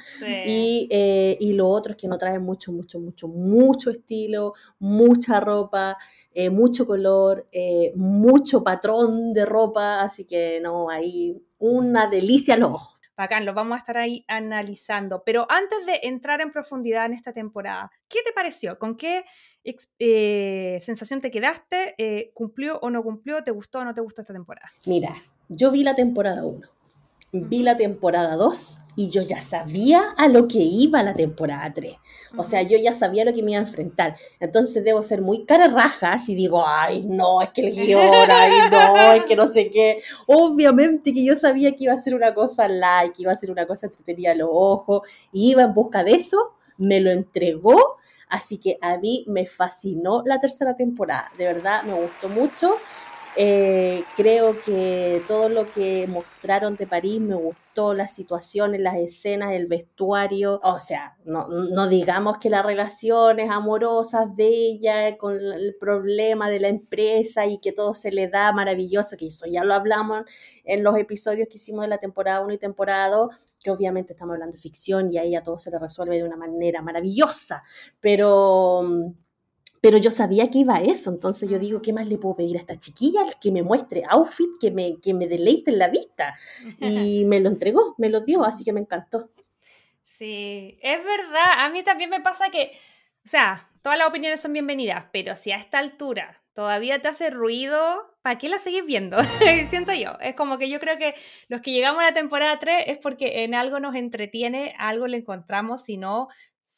[0.44, 5.38] y, eh, y, lo otro es que nos trae mucho, mucho, mucho, mucho estilo, mucha
[5.38, 5.96] ropa,
[6.34, 12.72] eh, mucho color, eh, mucho patrón de ropa, así que no, ahí una delicia los
[12.72, 12.98] ojos.
[13.16, 15.22] Bacán, lo vamos a estar ahí analizando.
[15.24, 18.78] Pero antes de entrar en profundidad en esta temporada, ¿qué te pareció?
[18.78, 19.24] ¿Con qué
[19.98, 21.94] eh, sensación te quedaste?
[22.34, 23.44] ¿Cumplió o no cumplió?
[23.44, 24.72] ¿Te gustó o no te gustó esta temporada?
[24.86, 25.14] Mira,
[25.48, 26.81] yo vi la temporada 1
[27.32, 31.96] vi la temporada 2 y yo ya sabía a lo que iba la temporada 3.
[32.36, 34.16] O sea, yo ya sabía lo que me iba a enfrentar.
[34.38, 38.70] Entonces debo ser muy cara raja si digo, ay, no, es que el guion, ay,
[38.70, 40.02] no, es que no sé qué.
[40.26, 43.50] Obviamente que yo sabía que iba a ser una cosa like, que iba a ser
[43.50, 47.96] una cosa entretenida a los ojos, y iba en busca de eso, me lo entregó.
[48.28, 51.30] Así que a mí me fascinó la tercera temporada.
[51.38, 52.76] De verdad, me gustó mucho.
[53.34, 59.52] Eh, creo que todo lo que mostraron de París me gustó, las situaciones, las escenas,
[59.52, 60.60] el vestuario.
[60.62, 66.60] O sea, no, no digamos que las relaciones amorosas de ella con el problema de
[66.60, 70.24] la empresa y que todo se le da maravilloso, que eso ya lo hablamos
[70.64, 73.30] en los episodios que hicimos de la temporada 1 y temporada 2,
[73.64, 76.36] que obviamente estamos hablando de ficción y ahí a todo se le resuelve de una
[76.36, 77.62] manera maravillosa.
[78.00, 79.14] Pero
[79.82, 82.56] pero yo sabía que iba a eso, entonces yo digo, ¿qué más le puedo pedir
[82.56, 83.24] a esta chiquilla?
[83.40, 86.36] Que me muestre outfit, que me, que me deleite en la vista.
[86.78, 89.30] Y me lo entregó, me lo dio, así que me encantó.
[90.04, 92.78] Sí, es verdad, a mí también me pasa que,
[93.24, 97.30] o sea, todas las opiniones son bienvenidas, pero si a esta altura todavía te hace
[97.30, 99.16] ruido, ¿para qué la seguís viendo?
[99.68, 100.16] Siento yo.
[100.20, 101.16] Es como que yo creo que
[101.48, 105.16] los que llegamos a la temporada 3 es porque en algo nos entretiene, algo le
[105.16, 106.28] encontramos, si no,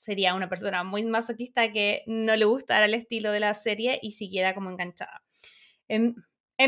[0.05, 4.13] sería una persona muy masoquista que no le gustara el estilo de la serie y
[4.13, 5.23] siguiera como enganchada.
[5.89, 6.15] En,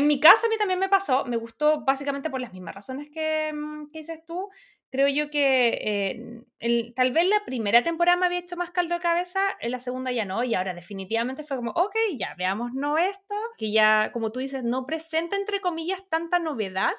[0.07, 3.53] mi caso, a mí también me pasó, me gustó básicamente por las mismas razones que,
[3.53, 4.49] mm, dices tú.
[4.89, 9.01] Creo yo que eh, tal vez la primera temporada me había hecho más caldo de
[9.01, 12.97] cabeza, en la segunda ya no, y ahora definitivamente fue como, ok, ya veamos no
[12.97, 16.93] esto, que ya, como tú dices, no presenta entre comillas tanta novedad,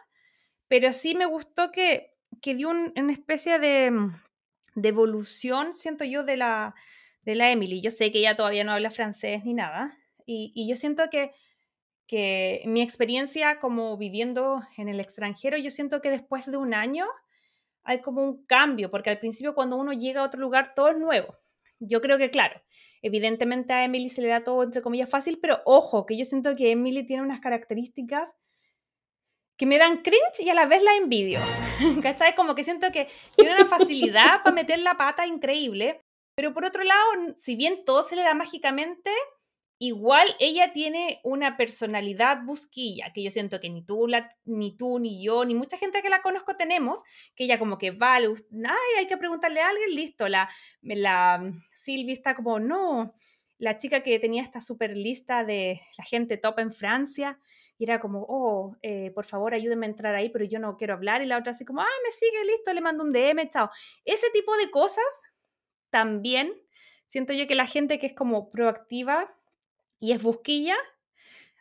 [0.69, 3.91] pero sí me gustó que, que dio una especie de,
[4.79, 6.75] mm, de evolución, siento yo, de la,
[7.23, 7.81] de la Emily.
[7.81, 9.97] Yo sé que ella todavía no habla francés ni nada,
[10.31, 11.33] y, yo siento que,
[12.07, 17.07] que mi experiencia como viviendo en el extranjero, yo siento que después de un año
[17.83, 20.99] hay como un cambio, porque al principio cuando uno llega a otro lugar todo es
[20.99, 21.39] nuevo.
[21.81, 22.61] Yo creo que, claro,
[23.01, 26.55] evidentemente a Emily se le da todo entre comillas fácil, pero ojo, que yo siento
[26.57, 28.29] que Emily tiene unas características
[29.59, 31.41] que me dan cringe y a la vez la envidio.
[32.03, 32.35] ¿Cachai?
[32.35, 36.01] Como que siento que tiene una facilidad para meter la pata increíble,
[36.37, 39.11] pero por otro lado, si bien todo se le da mágicamente,
[39.81, 44.07] igual ella tiene una personalidad busquilla, que yo siento que ni tú,
[44.45, 47.03] ni tú, ni yo, ni mucha gente que la conozco tenemos,
[47.35, 50.49] que ella como que vale, ay, hay que preguntarle a alguien, listo, la,
[50.83, 53.13] la mm, Silvia está como, no,
[53.59, 57.41] la chica que tenía esta super lista de la gente top en Francia,
[57.79, 60.95] y era como, oh, eh, por favor, ayúdenme a entrar ahí, pero yo no quiero
[60.95, 61.23] hablar.
[61.23, 63.71] Y la otra así como, ah, me sigue, listo, le mando un DM, chao.
[64.05, 65.05] Ese tipo de cosas
[65.91, 66.53] también
[67.07, 69.33] siento yo que la gente que es como proactiva
[70.01, 70.77] y es busquilla,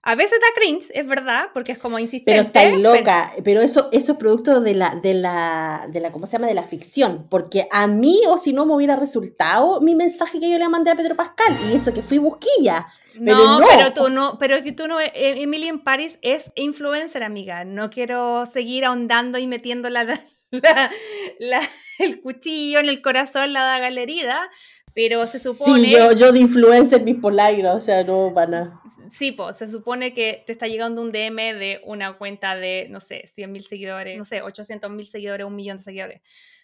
[0.07, 2.31] a veces da cringe, es verdad, porque es como insistente.
[2.31, 6.25] Pero está loca, pero, eso, eso es producto de la, de la, de la, ¿cómo
[6.25, 6.47] se llama?
[6.47, 10.49] De la ficción, porque a mí o si no me hubiera resultado mi mensaje que
[10.49, 12.87] yo le mandé a Pedro Pascal, y eso que fui busquilla.
[13.19, 17.65] no, pero tú no, pero que tú no, eh, Emily en Paris es influencer, amiga.
[17.65, 20.05] No quiero seguir ahondando y metiendo la,
[21.39, 21.61] la,
[21.99, 24.49] el cuchillo en el corazón, la daga herida,
[24.93, 25.81] pero se supone...
[25.81, 28.81] Sí, yo, yo de influencer bipolar, o sea, no van a...
[29.11, 32.99] Sí, pues se supone que te está llegando un DM de una cuenta de, no
[32.99, 36.21] sé, 100 mil seguidores, no sé, 800 mil seguidores, un millón de seguidores.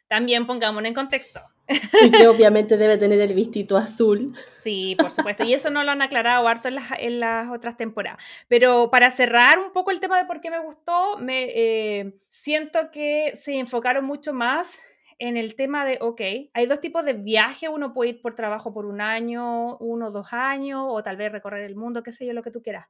[0.07, 1.41] También pongámonos en contexto.
[1.67, 4.35] Y que obviamente debe tener el vistito azul.
[4.61, 5.43] Sí, por supuesto.
[5.43, 8.23] Y eso no lo han aclarado harto en las, en las otras temporadas.
[8.47, 12.91] Pero para cerrar un poco el tema de por qué me gustó, me eh, siento
[12.91, 14.79] que se enfocaron mucho más
[15.19, 16.21] en el tema de, ok,
[16.53, 20.33] hay dos tipos de viaje, uno puede ir por trabajo por un año, uno, dos
[20.33, 22.87] años, o tal vez recorrer el mundo, qué sé yo, lo que tú quieras.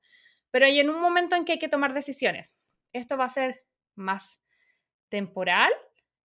[0.52, 2.56] Pero hay en un momento en que hay que tomar decisiones.
[2.92, 3.64] Esto va a ser
[3.96, 4.44] más
[5.10, 5.72] temporal,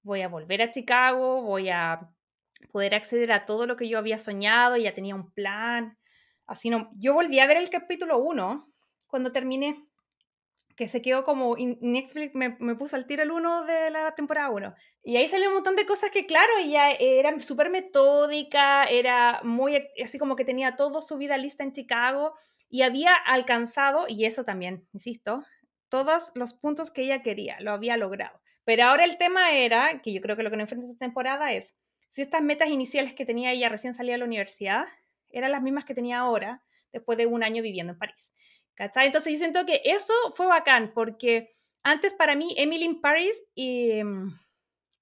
[0.03, 2.11] voy a volver a Chicago, voy a
[2.73, 5.99] poder acceder a todo lo que yo había soñado, ya tenía un plan.
[6.47, 8.73] Así no, yo volví a ver el capítulo 1
[9.07, 9.88] cuando terminé
[10.79, 14.75] que se quedó como me, me, puso al tiro el uno de la temporada 1.
[15.03, 19.77] Y ahí salió un montón de cosas que, claro, ella era súper metódica, era muy,
[20.03, 22.35] así como que tenía toda su vida lista en Chicago
[22.69, 25.43] y había alcanzado, y eso también, insisto,
[25.89, 28.41] todos los puntos que ella quería, lo había logrado.
[28.65, 31.53] Pero ahora el tema era, que yo creo que lo que nos enfrenta esta temporada
[31.55, 31.77] es,
[32.11, 34.87] si estas metas iniciales que tenía ella recién salida de la universidad
[35.31, 36.63] eran las mismas que tenía ahora,
[36.93, 38.33] después de un año viviendo en París.
[38.79, 39.07] ¿Cachai?
[39.07, 44.31] Entonces yo siento que eso fue bacán porque antes para mí Emily in Paris em,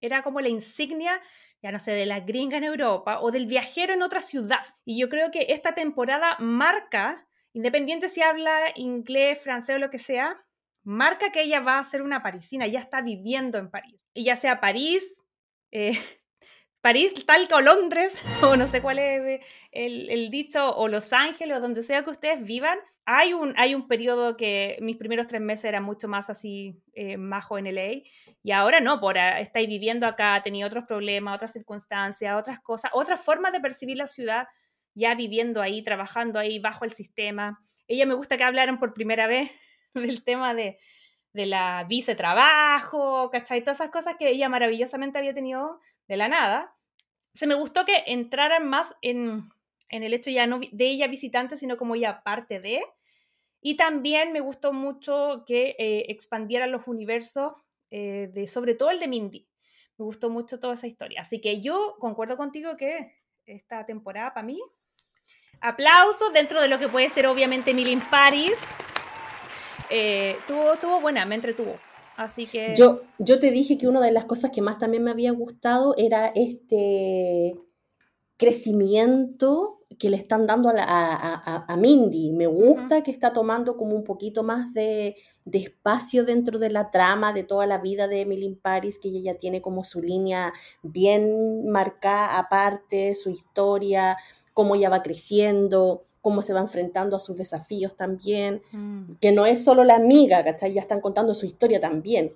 [0.01, 1.21] era como la insignia,
[1.63, 4.65] ya no sé, de la gringa en Europa o del viajero en otra ciudad.
[4.87, 9.99] Y yo creo que esta temporada marca, independiente si habla inglés, francés o lo que
[9.99, 10.43] sea,
[10.83, 14.01] marca que ella va a ser una parisina, ya está viviendo en París.
[14.15, 15.23] Y ya sea París,
[15.71, 15.99] eh,
[16.87, 19.41] París, tal o Londres, o no sé cuál es
[19.73, 23.75] el, el, dicho, o Los Ángeles, o donde sea que ustedes vivan, hay un, hay
[23.75, 28.05] un periodo que mis primeros tres meses eran mucho más así, eh, majo en LA,
[28.41, 33.21] y ahora no, por estáis viviendo acá, tenía otros problemas, otras circunstancias, otras cosas, otras
[33.21, 34.47] formas de percibir la ciudad,
[34.95, 37.59] ya viviendo ahí, trabajando ahí, bajo el sistema.
[37.89, 39.51] Ella me gusta que hablaran por primera vez
[39.95, 40.79] del tema de,
[41.33, 43.63] de la vice trabajo, ¿cachai?
[43.63, 46.76] Todas esas cosas que ella maravillosamente había tenido de la nada.
[47.37, 49.51] Se me gustó que entraran más en,
[49.91, 52.81] en el hecho ya no de ella visitante, sino como ella parte de.
[53.61, 57.53] Y también me gustó mucho que eh, expandieran los universos,
[57.91, 59.47] eh, de, sobre todo el de Mindy.
[59.99, 61.21] Me gustó mucho toda esa historia.
[61.21, 63.13] Así que yo concuerdo contigo que
[63.45, 64.59] esta temporada para mí,
[65.61, 68.59] aplausos dentro de lo que puede ser obviamente Emily in Paris.
[69.91, 71.79] Eh, tuvo, tuvo buena, me entretuvo.
[72.17, 72.75] Así que...
[72.77, 75.95] Yo, yo te dije que una de las cosas que más también me había gustado
[75.97, 77.55] era este
[78.37, 82.33] crecimiento que le están dando a, Mindy.
[82.33, 85.17] Me gusta que está tomando como un poquito más de,
[85.51, 89.33] espacio dentro de la trama de toda la vida de Emily in Paris, que ella
[89.33, 90.53] ya tiene como su línea
[90.83, 94.17] bien marcada aparte, su historia,
[94.53, 99.13] cómo ella va creciendo cómo se va enfrentando a sus desafíos también, mm.
[99.21, 100.73] que no es solo la amiga, ¿cachai?
[100.73, 102.33] Ya están contando su historia también.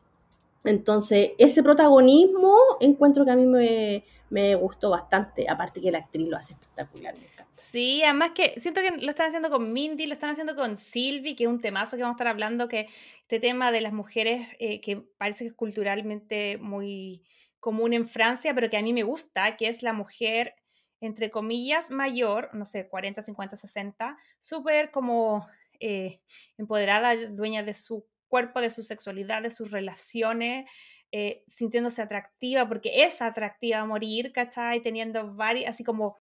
[0.63, 6.29] Entonces, ese protagonismo encuentro que a mí me, me gustó bastante, aparte que la actriz
[6.29, 7.15] lo hace espectacular.
[7.57, 11.35] Sí, además que siento que lo están haciendo con Mindy, lo están haciendo con Sylvie,
[11.35, 12.87] que es un temazo que vamos a estar hablando, que
[13.23, 17.23] este tema de las mujeres, eh, que parece que es culturalmente muy
[17.59, 20.55] común en Francia, pero que a mí me gusta, que es la mujer,
[21.01, 25.47] entre comillas, mayor, no sé, 40, 50, 60, súper como
[25.81, 26.21] eh,
[26.59, 30.71] empoderada, dueña de su cuerpo, de su sexualidad, de sus relaciones,
[31.13, 34.81] eh, sintiéndose atractiva, porque es atractiva a morir, ¿cachai?
[34.81, 36.19] Teniendo varias, así como,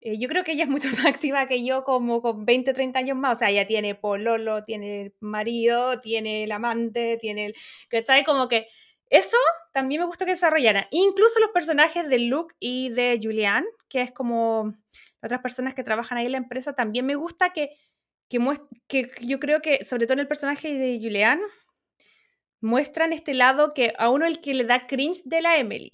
[0.00, 2.98] eh, yo creo que ella es mucho más activa que yo, como con 20, 30
[3.00, 7.54] años más, o sea, ella tiene pololo, tiene marido, tiene el amante, tiene el,
[7.88, 8.24] ¿cachai?
[8.24, 8.68] Como que
[9.10, 9.36] eso
[9.72, 10.86] también me gusta que desarrollaran.
[10.90, 14.74] Incluso los personajes de Luke y de Julian, que es como
[15.22, 17.76] otras personas que trabajan ahí en la empresa, también me gusta que
[18.88, 21.40] que, yo creo que, sobre todo en el personaje de Julian,
[22.60, 25.90] muestran este lado que a uno el que le da cringe de la Emily.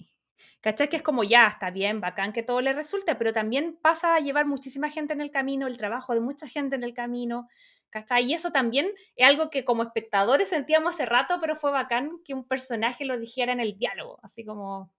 [0.61, 0.89] ¿Cachai?
[0.89, 4.19] Que es como ya, está bien, bacán que todo le resulte, pero también pasa a
[4.19, 7.47] llevar muchísima gente en el camino, el trabajo de mucha gente en el camino,
[7.89, 8.25] ¿cachai?
[8.25, 12.33] Y eso también es algo que como espectadores sentíamos hace rato, pero fue bacán que
[12.33, 14.91] un personaje lo dijera en el diálogo, así como,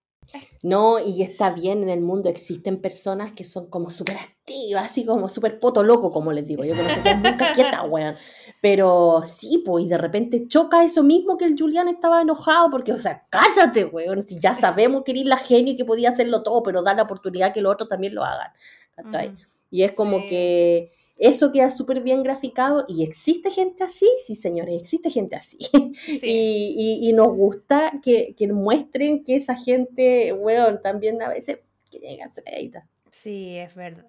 [0.62, 5.05] no, y está bien, en el mundo existen personas que son como súper activas, así
[5.05, 6.64] como súper poto loco, como les digo.
[6.64, 8.16] Yo que no sé qué nunca quieta, weón.
[8.61, 12.93] Pero sí, pues, y de repente choca eso mismo que el Julián estaba enojado, porque,
[12.93, 14.26] o sea, cállate, weón.
[14.26, 17.05] Si ya sabemos que eres la genio y que podía hacerlo todo, pero da la
[17.05, 18.51] oportunidad que los otros también lo hagan.
[18.97, 19.37] ¿Cachai?
[19.70, 24.81] Y es como que eso queda súper bien graficado y existe gente así, sí señores,
[24.81, 25.59] existe gente así.
[26.23, 31.59] Y, nos gusta que, muestren que esa gente, weón, también a veces
[31.91, 32.31] que llega
[33.11, 34.07] Sí, es verdad.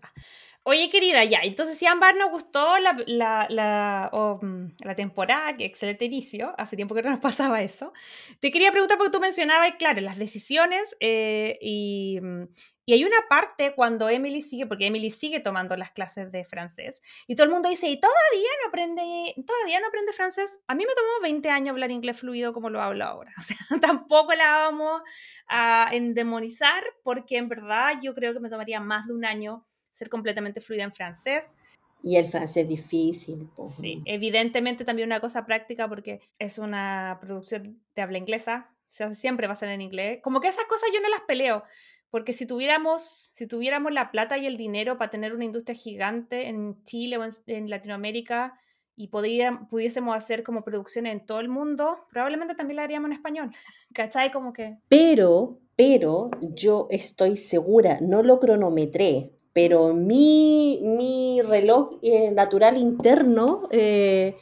[0.63, 5.57] Oye, querida, ya, entonces si a Ambar nos gustó la, la, la, mm, la, temporada,
[5.57, 7.91] que excelente inicio, hace tiempo que no nos pasaba eso,
[8.39, 12.43] te quería preguntar porque tú mencionabas, claro, las decisiones eh, y, mm,
[12.89, 17.03] y hay una parte cuando Emily sigue, porque Emily sigue tomando las clases de francés,
[17.27, 20.59] y todo el mundo dice, ¿y todavía no aprende, todavía no aprende francés?
[20.65, 23.31] A mí me tomó 20 años hablar inglés fluido como lo hablo ahora.
[23.39, 25.03] O sea, tampoco la vamos
[25.47, 30.09] a endemonizar, porque en verdad yo creo que me tomaría más de un año ser
[30.09, 31.53] completamente fluida en francés.
[32.01, 33.51] Y el francés difícil.
[33.79, 39.13] Sí, evidentemente también una cosa práctica porque es una producción de habla inglesa, o sea,
[39.13, 40.21] siempre va a ser en inglés.
[40.23, 41.63] Como que esas cosas yo no las peleo.
[42.11, 46.47] Porque si tuviéramos, si tuviéramos la plata y el dinero para tener una industria gigante
[46.47, 48.59] en Chile o en, Latinoamérica
[48.95, 53.51] y pudiésemos hacer como producciones en todo el mundo, probablemente también la haríamos en español.
[53.93, 54.31] ¿Cachai?
[54.31, 54.77] Como que...
[54.89, 63.67] Pero, pero yo estoy segura, no lo cronometré, pero mi, mi reloj eh, natural interno...
[63.71, 64.35] Eh,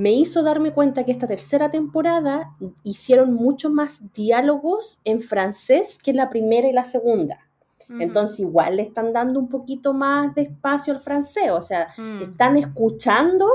[0.00, 6.12] me hizo darme cuenta que esta tercera temporada hicieron mucho más diálogos en francés que
[6.12, 7.38] en la primera y la segunda.
[7.98, 12.22] Entonces igual le están dando un poquito más de espacio al francés, o sea, Mm.
[12.22, 13.46] están escuchando.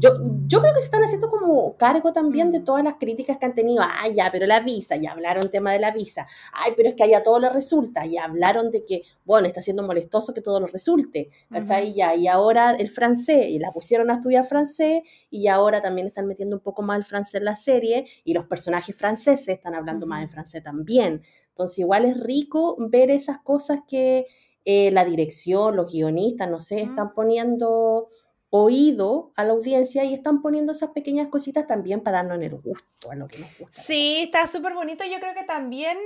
[0.00, 0.10] Yo,
[0.46, 2.64] yo creo que se están haciendo como cargo también de Mm.
[2.64, 3.82] todas las críticas que han tenido.
[3.82, 6.26] Ah, ya, pero la visa, ya hablaron tema de la visa.
[6.52, 8.06] Ay, pero es que allá todo le resulta.
[8.06, 11.30] Ya hablaron de que, bueno, está siendo molestoso que todo lo resulte.
[11.50, 11.88] ¿Cachai?
[11.88, 11.96] Ujú.
[11.96, 16.26] Ya, y ahora el francés, y la pusieron a estudiar francés, y ahora también están
[16.26, 20.06] metiendo un poco más el francés en la serie, y los personajes franceses están hablando
[20.06, 21.22] más en francés también.
[21.50, 24.26] Entonces, igual es rico ver esas cosas que
[24.64, 28.08] eh, la dirección, los guionistas, no sé, están poniendo
[28.50, 32.56] oído a la audiencia y están poniendo esas pequeñas cositas también para darnos en el
[32.56, 33.80] gusto a lo que nos gusta.
[33.80, 35.04] Sí, está súper bonito.
[35.04, 35.98] Yo creo que también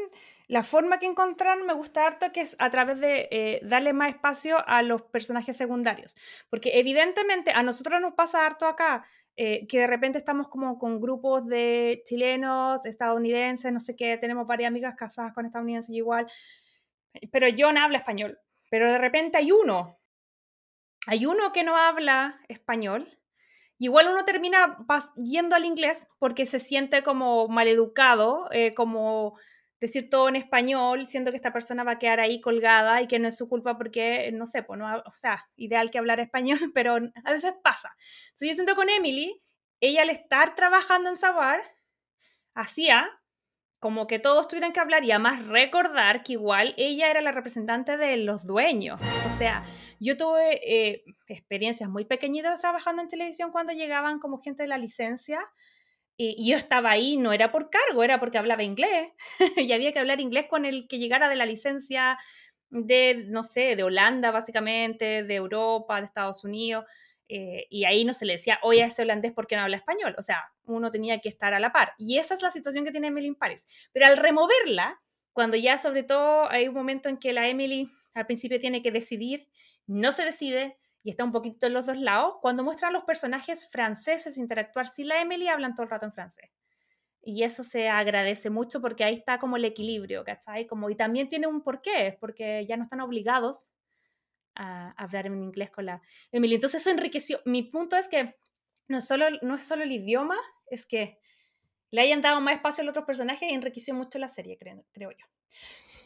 [0.48, 4.10] la forma que encontraron me gusta harto, que es a través de eh, darle más
[4.10, 6.16] espacio a los personajes secundarios.
[6.50, 11.00] Porque evidentemente a nosotros nos pasa harto acá, eh, que de repente estamos como con
[11.00, 16.26] grupos de chilenos, estadounidenses, no sé qué, tenemos varias amigas casadas con estadounidenses igual,
[17.30, 18.38] pero John habla español.
[18.68, 19.98] Pero de repente hay uno,
[21.06, 23.08] hay uno que no habla español.
[23.78, 24.78] y Igual uno termina
[25.16, 29.36] yendo al inglés porque se siente como maleducado, eh, como
[29.80, 33.18] decir todo en español, siendo que esta persona va a quedar ahí colgada y que
[33.18, 36.70] no es su culpa porque, no sé, pues no, o sea, ideal que hablar español,
[36.72, 37.94] pero a veces pasa.
[38.26, 39.42] Entonces yo siento con Emily,
[39.80, 41.60] ella al estar trabajando en Sabar,
[42.54, 43.10] hacía
[43.80, 47.96] como que todos tuvieran que hablar y además recordar que igual ella era la representante
[47.96, 49.00] de los dueños.
[49.00, 49.64] O sea,
[50.04, 54.78] yo tuve eh, experiencias muy pequeñitas trabajando en televisión cuando llegaban como gente de la
[54.78, 55.40] licencia
[56.16, 59.12] y, y yo estaba ahí, no era por cargo, era porque hablaba inglés
[59.56, 62.18] y había que hablar inglés con el que llegara de la licencia
[62.72, 66.84] de, no sé, de Holanda básicamente, de Europa, de Estados Unidos.
[67.28, 70.14] eh, y ahí no se le decía, oye, ese holandés, ¿por qué no habla español?
[70.18, 71.92] O sea, uno tenía que estar a la par.
[71.98, 73.66] Y esa es la situación que tiene Emily Paris.
[73.92, 75.00] Pero al removerla,
[75.32, 78.90] cuando ya sobre todo hay un momento en que la Emily al principio tiene que
[78.90, 79.48] decidir,
[79.86, 83.04] no se decide y está un poquito en los dos lados, cuando muestran a los
[83.04, 86.50] personajes franceses interactuar sin la Emily, hablan todo el rato en francés.
[87.20, 90.66] Y eso se agradece mucho porque ahí está como el equilibrio, ¿cachai?
[90.66, 93.66] Como, y también tiene un porqué, porque ya no están obligados
[94.54, 96.56] a hablar en inglés con la Emily.
[96.56, 97.40] Entonces eso enriqueció.
[97.44, 98.36] Mi punto es que
[98.88, 101.18] no, solo, no es solo el idioma, es que
[101.90, 104.84] le hayan dado más espacio a los otros personajes y enriqueció mucho la serie, creo,
[104.92, 105.26] creo yo.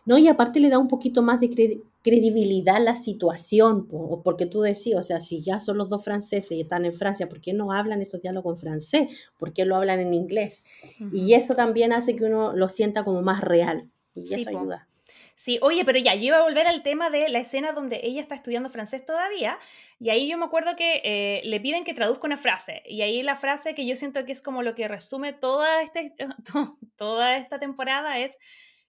[0.07, 4.23] No, y aparte le da un poquito más de cre- credibilidad a la situación, po,
[4.23, 7.29] porque tú decías, o sea, si ya son los dos franceses y están en Francia,
[7.29, 9.31] ¿por qué no hablan esos diálogos en francés?
[9.37, 10.65] ¿Por qué lo hablan en inglés?
[11.13, 14.59] Y eso también hace que uno lo sienta como más real, y Sí, eso po.
[14.61, 14.89] ayuda.
[15.35, 18.23] Sí, oye, pero ya, yo iba a volver al tema de la escena donde ella
[18.23, 19.59] está estudiando francés todavía,
[20.01, 23.23] y ahí yo me acuerdo que eh, le piden que traduzca una frase, y ahí
[23.23, 26.15] la frase que yo siento que es como lo que resume toda, este,
[26.53, 28.39] to- toda esta temporada es,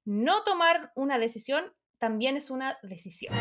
[0.07, 3.35] no tomar una decisión también es una decisión.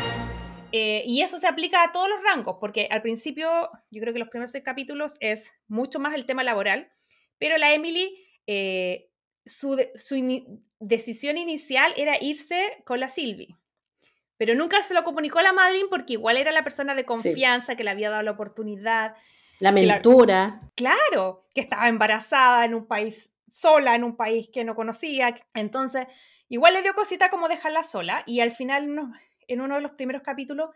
[0.73, 4.19] Eh, y eso se aplica a todos los rangos, porque al principio, yo creo que
[4.19, 6.91] los primeros seis capítulos es mucho más el tema laboral,
[7.37, 9.09] pero la Emily, eh,
[9.45, 13.55] su, su decisión inicial era irse con la Sylvie.
[14.35, 17.77] Pero nunca se lo comunicó a la Madeline porque igual era la persona de confianza
[17.77, 19.15] que le había dado la oportunidad.
[19.61, 24.75] La mentora, Claro, que estaba embarazada en un país sola, en un país que no
[24.75, 25.33] conocía.
[25.53, 26.07] Entonces,
[26.49, 29.11] igual le dio cosita como dejarla sola y al final no-
[29.47, 30.69] en uno de los primeros capítulos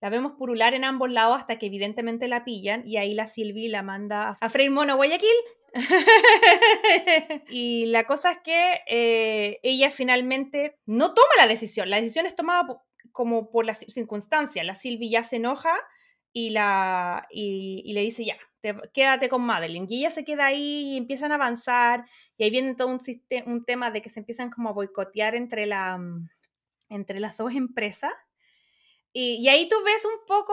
[0.00, 3.68] la vemos purular en ambos lados hasta que evidentemente la pillan y ahí la Sylvie
[3.70, 5.28] la manda a freír mono a Guayaquil.
[7.48, 12.34] y la cosa es que eh, ella finalmente no toma la decisión, la decisión es
[12.34, 14.64] tomada como por las circunstancias.
[14.66, 15.74] La Sylvie ya se enoja
[16.38, 19.86] y, la, y, y le dice ya, te- quédate con Madeline.
[19.88, 22.04] Y ella se queda ahí y empiezan a avanzar
[22.36, 25.34] y ahí viene todo un, siste- un tema de que se empiezan como a boicotear
[25.34, 26.28] entre, la, mm,
[26.90, 28.12] entre las dos empresas.
[29.12, 30.52] Y, y ahí tú ves un poco,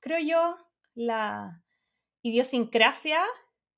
[0.00, 0.56] creo yo,
[0.94, 1.62] la
[2.22, 3.22] idiosincrasia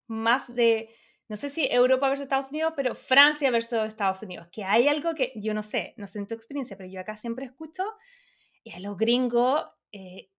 [0.06, 0.94] más de,
[1.28, 5.14] no sé si Europa versus Estados Unidos, pero Francia versus Estados Unidos, que hay algo
[5.14, 7.84] que yo no sé, no sé en tu experiencia, pero yo acá siempre escucho,
[8.64, 10.30] y a los gringos, eh,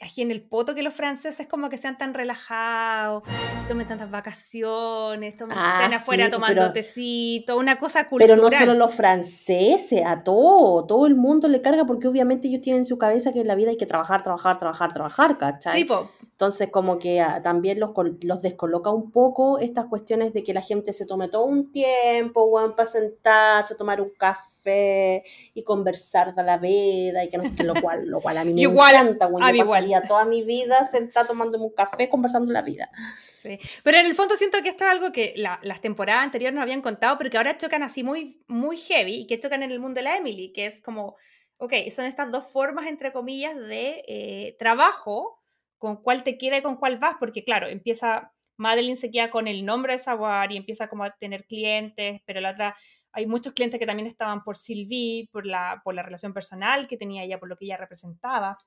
[0.00, 3.22] aquí en el poto que los franceses como que sean tan relajados,
[3.68, 8.36] tomen tantas vacaciones, tomen, Ah, estén afuera sí, tomando pero- tecito, una cosa cultural.
[8.38, 12.60] pero no solo los franceses, a todo, todo el mundo le carga porque obviamente ellos
[12.60, 15.80] tienen en su cabeza que en la vida hay que trabajar, trabajar, trabajar, trabajar, ¿cachai?
[15.80, 16.10] Sí, po.
[16.22, 17.90] Entonces, como que ah, también los,
[18.22, 22.44] los descoloca un poco estas cuestiones de que la gente se tome todo un tiempo,
[22.44, 27.54] weón, para sentarse, tomar un café y conversar de la vida y que no sé
[27.56, 29.42] qué, lo cual, lo cual a mí me Igual, encanta, weón.
[29.42, 29.87] a Yo mí igual.
[29.90, 32.90] Pasaría toda mi vida sentada tomándome un café, conversando la vida.
[33.16, 33.58] Sí.
[33.82, 36.62] Pero en el fondo siento que esto es algo que la- las temporadas anteriores nos
[36.62, 39.80] habían contado, pero que ahora chocan así muy, muy heavy y que chocan en el
[39.80, 41.16] mundo de la Emily, que es como,
[41.58, 45.42] ok, son estas dos formas, entre comillas, de eh, trabajo,
[45.78, 49.46] con cuál te queda y con cuál vas, porque claro, empieza, Madeline se queda con
[49.46, 52.76] el nombre de Saguar y empieza como a tener clientes, pero la otra,
[53.12, 56.96] hay muchos clientes que también estaban por Sylvie, por la, por la relación personal que
[56.96, 58.58] tenía ella, por lo que ella representaba.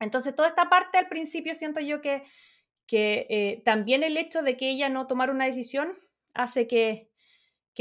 [0.00, 2.24] Entonces, toda esta parte al principio siento yo que,
[2.92, 5.92] eh, también el hecho de que ella no tomara una decisión
[6.34, 7.10] hace que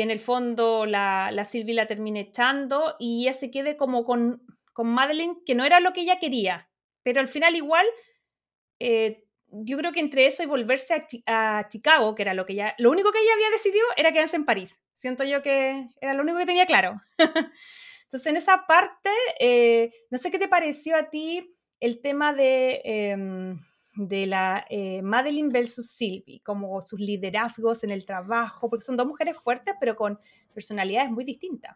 [0.01, 4.41] en el fondo la, la Sylvie la termine echando y ella se quede como con,
[4.73, 6.69] con Madeline, que no era lo que ella quería,
[7.03, 7.85] pero al final igual,
[8.79, 12.75] eh, yo creo que entre eso y volverse a, Chicago, que era lo que ella,
[12.77, 14.79] lo único que ella había decidido era quedarse en París.
[14.93, 17.01] Siento yo que era lo único que tenía claro.
[18.03, 19.09] Entonces, en esa parte,
[19.39, 22.81] eh, no sé qué te pareció a ti el tema de...
[22.83, 23.59] Em,
[23.95, 29.05] de la eh, Madeline versus Sylvie, como sus liderazgos en el trabajo, porque son dos
[29.05, 30.19] mujeres fuertes, pero con
[30.53, 31.75] personalidades muy distintas.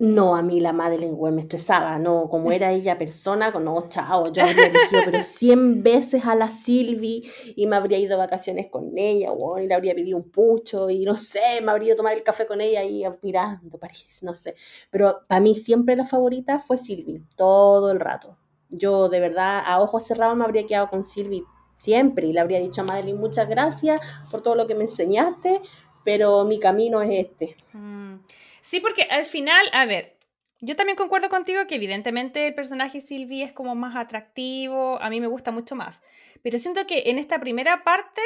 [0.00, 3.88] No, a mí la Madeline, güey, me estresaba, no, como era ella persona, con no,
[3.88, 7.22] chao, yo habría dicho, pero 100 veces a la Sylvie
[7.54, 10.90] y me habría ido a vacaciones con ella, güey, y le habría pedido un pucho
[10.90, 14.20] y no sé, me habría ido a tomar el café con ella y mirando París,
[14.22, 14.56] no sé.
[14.90, 18.36] Pero para mí siempre la favorita fue Sylvie, todo el rato.
[18.70, 21.44] Yo de verdad a ojos cerrados me habría quedado con Sylvie
[21.74, 24.00] siempre y le habría dicho a Madeline muchas gracias
[24.30, 25.60] por todo lo que me enseñaste,
[26.04, 27.56] pero mi camino es este.
[27.72, 28.16] Mm.
[28.60, 30.16] Sí, porque al final, a ver,
[30.60, 35.20] yo también concuerdo contigo que evidentemente el personaje Sylvie es como más atractivo, a mí
[35.20, 36.02] me gusta mucho más,
[36.42, 38.22] pero siento que en esta primera parte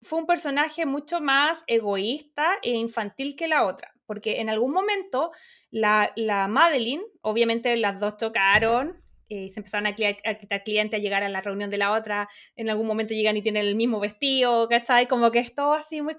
[0.00, 5.32] fue un personaje mucho más egoísta e infantil que la otra, porque en algún momento
[5.70, 11.22] la, la Madeline, obviamente las dos chocaron, eh, se empezaron a, quitar clientes, a llegar
[11.22, 14.68] a la reunión de la otra, en algún momento llegan y tienen el mismo vestido,
[14.68, 15.06] ¿cachai?
[15.06, 16.16] Como que es todo así muy,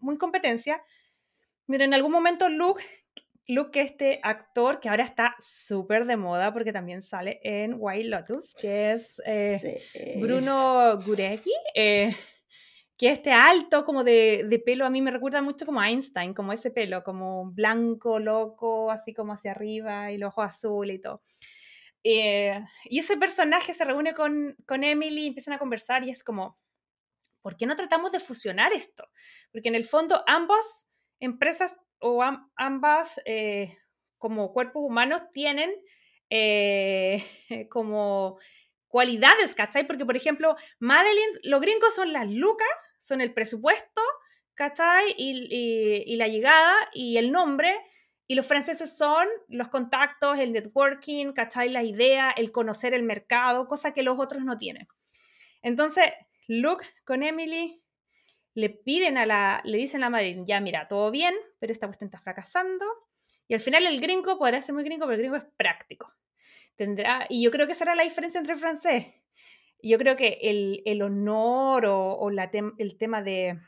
[0.00, 0.82] muy competencia.
[1.66, 2.84] Pero en algún momento Luke,
[3.46, 8.54] Luke, este actor que ahora está súper de moda porque también sale en White Lotus,
[8.54, 12.14] que es eh, Bruno Gurecki, eh,
[12.96, 16.52] que este alto como de, de, pelo a mí me recuerda mucho como Einstein, como
[16.52, 21.22] ese pelo, como blanco, loco, así como hacia arriba y los ojos azules y todo.
[22.04, 26.22] Eh, y ese personaje se reúne con, con Emily y empiezan a conversar y es
[26.22, 26.58] como,
[27.40, 29.08] ¿por qué no tratamos de fusionar esto?
[29.50, 30.88] Porque en el fondo ambas
[31.18, 32.22] empresas o
[32.56, 33.78] ambas eh,
[34.18, 35.72] como cuerpos humanos tienen
[36.28, 37.24] eh,
[37.70, 38.38] como
[38.86, 39.86] cualidades, ¿cachai?
[39.86, 44.02] Porque, por ejemplo, Madeline, los gringos son las lucas, son el presupuesto,
[44.52, 45.14] ¿cachai?
[45.16, 47.74] y, y la llegada y el nombre,
[48.26, 51.68] y los franceses son los contactos, el networking, ¿cachai?
[51.68, 54.88] La idea, el conocer el mercado, cosa que los otros no tienen.
[55.62, 56.04] Entonces,
[56.48, 57.82] Luke con Emily
[58.54, 62.08] le piden a la, le dicen a la ya mira, todo bien, pero esta cuestión
[62.08, 62.86] está fracasando.
[63.46, 66.12] Y al final el gringo podrá ser muy gringo, pero el gringo es práctico.
[66.76, 69.06] Tendrá, y yo creo que esa era la diferencia entre el francés.
[69.82, 73.58] Yo creo que el, el honor o, o la el tema de,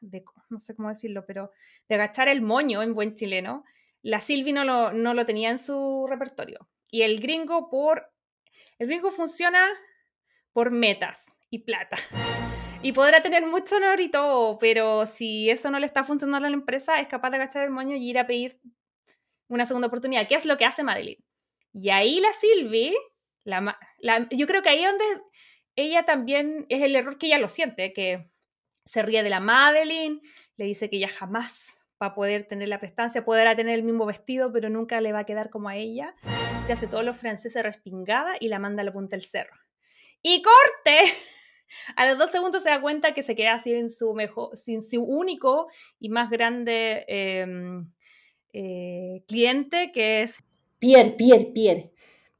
[0.00, 1.50] de, no sé cómo decirlo, pero
[1.88, 3.64] de agachar el moño en buen chileno,
[4.04, 6.68] la Sylvie no lo, no lo tenía en su repertorio.
[6.90, 8.12] Y el gringo por...
[8.78, 9.66] El gringo funciona
[10.52, 11.96] por metas y plata.
[12.82, 16.50] Y podrá tener mucho honor y todo, pero si eso no le está funcionando a
[16.50, 18.60] la empresa, es capaz de agachar el moño y ir a pedir
[19.48, 21.24] una segunda oportunidad, ¿Qué es lo que hace Madeline.
[21.72, 22.92] Y ahí la Sylvie,
[23.44, 23.78] la,
[24.30, 25.02] yo creo que ahí donde
[25.76, 28.30] ella también es el error que ella lo siente, que
[28.84, 30.20] se ríe de la Madeline,
[30.58, 34.52] le dice que ella jamás para poder tener la prestancia, podrá tener el mismo vestido,
[34.52, 36.14] pero nunca le va a quedar como a ella.
[36.66, 39.56] Se hace todos los franceses respingada y la manda a la punta del cerro.
[40.22, 40.98] Y corte.
[41.96, 45.02] A los dos segundos se da cuenta que se queda sin su, mejor, sin su
[45.02, 45.66] único
[45.98, 47.90] y más grande em,
[48.52, 50.38] eh, cliente, que es...
[50.78, 51.92] Pierre, Pierre, Pierre.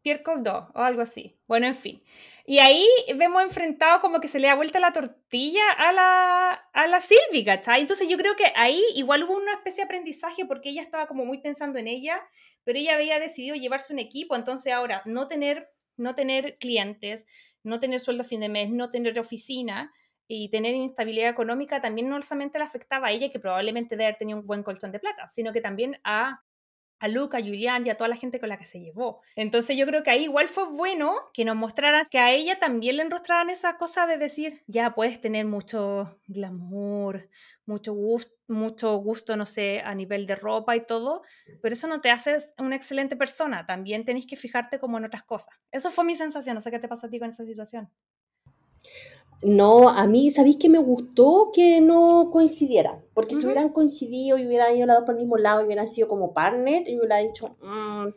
[0.04, 1.34] Pierre Coldo o algo así.
[1.48, 2.02] Bueno, en fin.
[2.44, 2.86] Y ahí
[3.16, 7.42] vemos enfrentado como que se le ha vuelto la tortilla a la, a la Sylvie,
[7.42, 7.80] ¿cachai?
[7.80, 11.24] Entonces yo creo que ahí igual hubo una especie de aprendizaje porque ella estaba como
[11.24, 12.20] muy pensando en ella,
[12.64, 17.26] pero ella había decidido llevarse un equipo, entonces ahora no tener, no tener clientes,
[17.62, 19.90] no tener sueldo a fin de mes, no tener oficina
[20.28, 24.18] y tener inestabilidad económica también no solamente le afectaba a ella, que probablemente debe haber
[24.18, 26.42] tenido un buen colchón de plata, sino que también a
[26.98, 29.20] a Luca, a Julián y a toda la gente con la que se llevó.
[29.36, 32.96] Entonces yo creo que ahí igual fue bueno que nos mostraran que a ella también
[32.96, 37.28] le enrostraran esa cosa de decir, ya puedes tener mucho glamour,
[37.66, 41.22] mucho gusto, mucho gusto, no sé, a nivel de ropa y todo,
[41.62, 45.24] pero eso no te hace una excelente persona, también tenés que fijarte como en otras
[45.24, 45.54] cosas.
[45.72, 47.90] Eso fue mi sensación, no sé qué te pasó a ti con esa situación.
[49.42, 53.04] No, a mí, ¿sabéis que me gustó que no coincidieran?
[53.14, 56.32] Porque si hubieran coincidido y hubieran ido por el mismo lado y hubieran sido como
[56.32, 58.08] partner, y hubiera dicho, mm,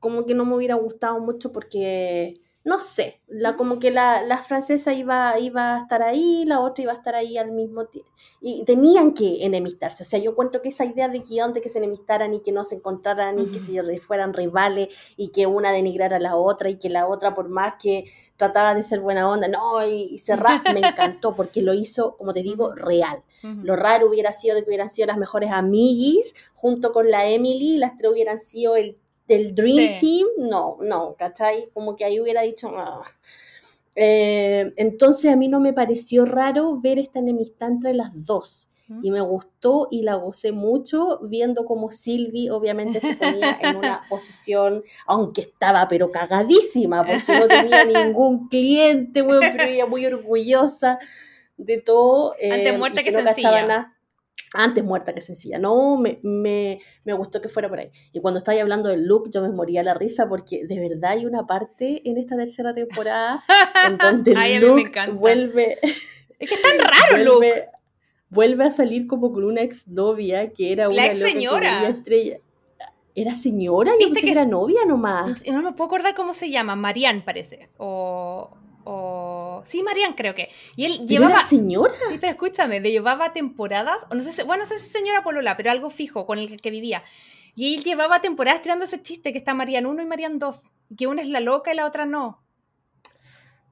[0.00, 4.38] como que no me hubiera gustado mucho porque no sé, la, como que la, la,
[4.38, 8.10] francesa iba, iba a estar ahí, la otra iba a estar ahí al mismo tiempo.
[8.40, 10.02] Y tenían que enemistarse.
[10.02, 12.50] O sea, yo encuentro que esa idea de guion de que se enemistaran y que
[12.50, 16.68] no se encontraran y que se fueran rivales y que una denigrara a la otra
[16.68, 20.62] y que la otra, por más que trataba de ser buena onda, no, y, cerrar,
[20.74, 23.22] me encantó porque lo hizo, como te digo, real.
[23.62, 27.76] Lo raro hubiera sido de que hubieran sido las mejores amiguis junto con la Emily
[27.76, 31.68] y las tres hubieran sido el del Dream Team, no, no, ¿cachai?
[31.72, 33.04] Como que ahí hubiera dicho, ah".
[33.94, 38.70] eh, entonces a mí no me pareció raro ver esta enemistad entre las dos.
[39.02, 44.02] Y me gustó y la gocé mucho viendo como Sylvie obviamente se ponía en una
[44.08, 51.00] posición, aunque estaba pero cagadísima, porque no tenía ningún cliente, pero ella muy orgullosa
[51.56, 52.36] de todo.
[52.38, 53.95] Eh, muerta que, que no sencilla
[54.54, 55.58] antes muerta que sencilla.
[55.58, 57.90] No, me, me, me, gustó que fuera por ahí.
[58.12, 61.26] Y cuando estáis hablando del look, yo me moría la risa porque de verdad hay
[61.26, 63.42] una parte en esta tercera temporada
[63.86, 65.78] en donde look vuelve.
[66.38, 67.44] Es que es tan raro el look.
[68.28, 71.88] Vuelve a salir como con una ex novia que era una ex señora.
[71.88, 72.40] estrella.
[73.14, 73.92] ¿Era señora?
[73.98, 75.42] Yo pensé que, era novia nomás.
[75.46, 76.76] No me puedo acordar cómo se llama.
[76.76, 77.70] Marianne parece.
[77.78, 78.50] O
[78.88, 80.50] o sí, Marian creo que.
[80.76, 81.92] Y él llevaba era señora.
[82.08, 85.24] Sí, pero escúchame, de llevaba temporadas, o no sé, si, bueno, no sé si señora
[85.24, 87.02] Polola, pero algo fijo con el que vivía.
[87.56, 91.06] Y él llevaba temporadas tirando ese chiste que está Marian 1 y Marian 2, que
[91.06, 92.45] una es la loca y la otra no.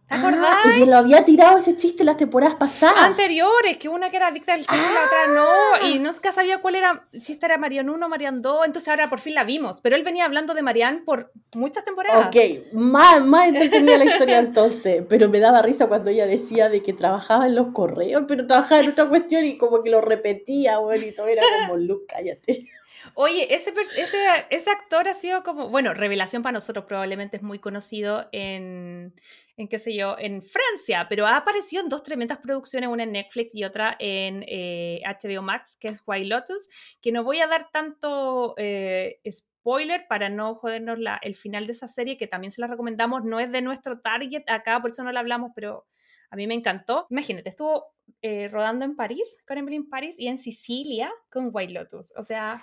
[0.08, 0.56] ¿Te acordás?
[0.64, 3.04] Ah, y lo había tirado ese chiste las temporadas pasadas.
[3.04, 5.46] Anteriores, que una que era adicta al sexo y la otra no.
[5.46, 5.88] Ah.
[5.88, 8.66] Y no sabía cuál era, si esta era Marian 1 o Marian 2.
[8.66, 9.80] Entonces ahora por fin la vimos.
[9.80, 12.26] Pero él venía hablando de Marian por muchas temporadas.
[12.26, 12.36] Ok,
[12.74, 15.02] más, más entretenida la historia entonces.
[15.08, 18.82] Pero me daba risa cuando ella decía de que trabajaba en los correos, pero trabajaba
[18.82, 22.66] en otra cuestión y como que lo repetía, bueno, y todo era como, Luke, cállate.
[23.14, 24.18] Oye, ese, ese,
[24.50, 29.14] ese actor ha sido como, bueno, revelación para nosotros probablemente es muy conocido en
[29.56, 33.12] en qué sé yo, en Francia, pero ha aparecido en dos tremendas producciones, una en
[33.12, 36.68] Netflix y otra en HBO eh, Max, que es White Lotus,
[37.00, 41.72] que no voy a dar tanto eh, spoiler para no jodernos la, el final de
[41.72, 45.04] esa serie, que también se la recomendamos, no es de nuestro target acá, por eso
[45.04, 45.86] no la hablamos, pero
[46.30, 47.06] a mí me encantó.
[47.10, 52.12] Imagínate, estuvo eh, rodando en París, con Emily París, y en Sicilia con White Lotus.
[52.16, 52.62] O sea,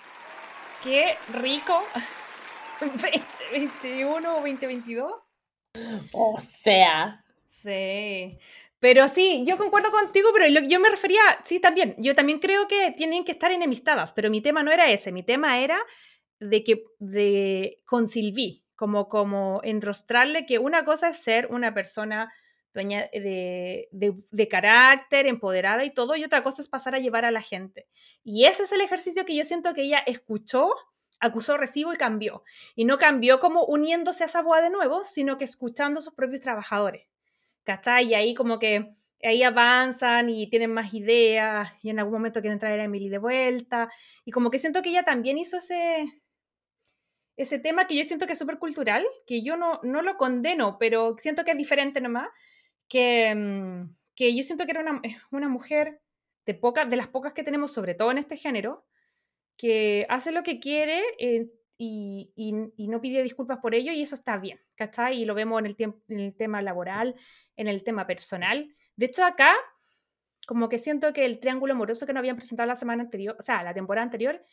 [0.84, 1.82] qué rico.
[2.80, 5.12] 2021 o 2022
[6.12, 7.24] o sea.
[7.46, 8.38] Sí.
[8.80, 12.90] Pero sí, yo concuerdo contigo, pero yo me refería, sí, también, yo también creo que
[12.90, 15.78] tienen que estar enemistadas, pero mi tema no era ese, mi tema era
[16.40, 22.32] de que, de, con Sylvie, como, como enrostrarle que una cosa es ser una persona
[22.74, 27.24] dueña de, de, de, carácter, empoderada y todo, y otra cosa es pasar a llevar
[27.24, 27.86] a la gente.
[28.24, 30.74] Y ese es el ejercicio que yo siento que ella escuchó
[31.22, 32.42] acusó recibo y cambió.
[32.74, 36.14] Y no cambió como uniéndose a esa boda de nuevo, sino que escuchando a sus
[36.14, 37.06] propios trabajadores.
[37.64, 38.08] ¿Cachai?
[38.08, 42.58] Y ahí como que ahí avanzan y tienen más ideas y en algún momento quieren
[42.58, 43.88] traer a Emily de vuelta.
[44.24, 46.04] Y como que siento que ella también hizo ese,
[47.36, 50.76] ese tema que yo siento que es súper cultural, que yo no, no lo condeno,
[50.78, 52.28] pero siento que es diferente nomás,
[52.88, 55.00] que, mm, que yo siento que era una,
[55.30, 56.00] una mujer
[56.46, 58.84] de, poca, de las pocas que tenemos, sobre todo en este género,
[59.56, 61.48] que hace lo que quiere eh,
[61.78, 65.20] y, y, no pide disculpas por ello y eso está bien, ¿cachai?
[65.20, 65.76] Y lo vemos en el,
[66.08, 67.16] en el tema laboral,
[67.56, 68.72] en el tema personal.
[68.94, 69.52] De hecho, acá,
[70.46, 73.42] como que siento que el triángulo amoroso que nos habían presentado la semana anterior, o
[73.42, 74.44] sea, la temporada anterior,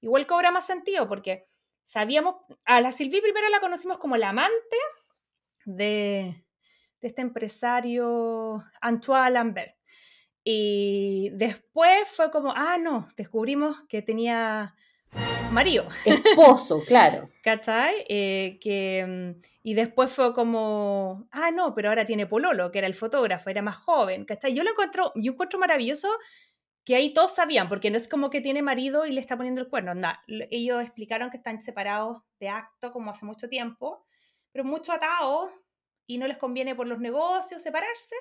[0.00, 1.48] igual cobra más sentido porque
[1.84, 4.76] sabíamos, a la Sylvie primero la conocimos como la amante
[5.64, 6.44] de,
[7.00, 9.74] de este empresario Antoine Lambert.
[10.48, 14.76] Y después fue como, ah, no, descubrimos que tenía
[15.50, 15.88] marido.
[16.04, 17.28] Esposo, claro.
[17.42, 18.04] ¿Cachai?
[18.08, 22.86] Eh, que, mm, y después fue como, ah, no, pero ahora tiene Pololo, que era
[22.86, 24.54] el fotógrafo, era más joven, ¿cachai?
[24.54, 26.10] Yo lo encuentro, yo encuentro maravilloso
[26.84, 29.60] que ahí todos sabían, porque no es como que tiene marido y le está poniendo
[29.60, 30.22] el cuerno, anda.
[30.28, 34.06] Ellos explicaron que están separados de acto como hace mucho tiempo,
[34.52, 35.50] pero mucho atados
[36.06, 38.14] y no les conviene por los negocios separarse.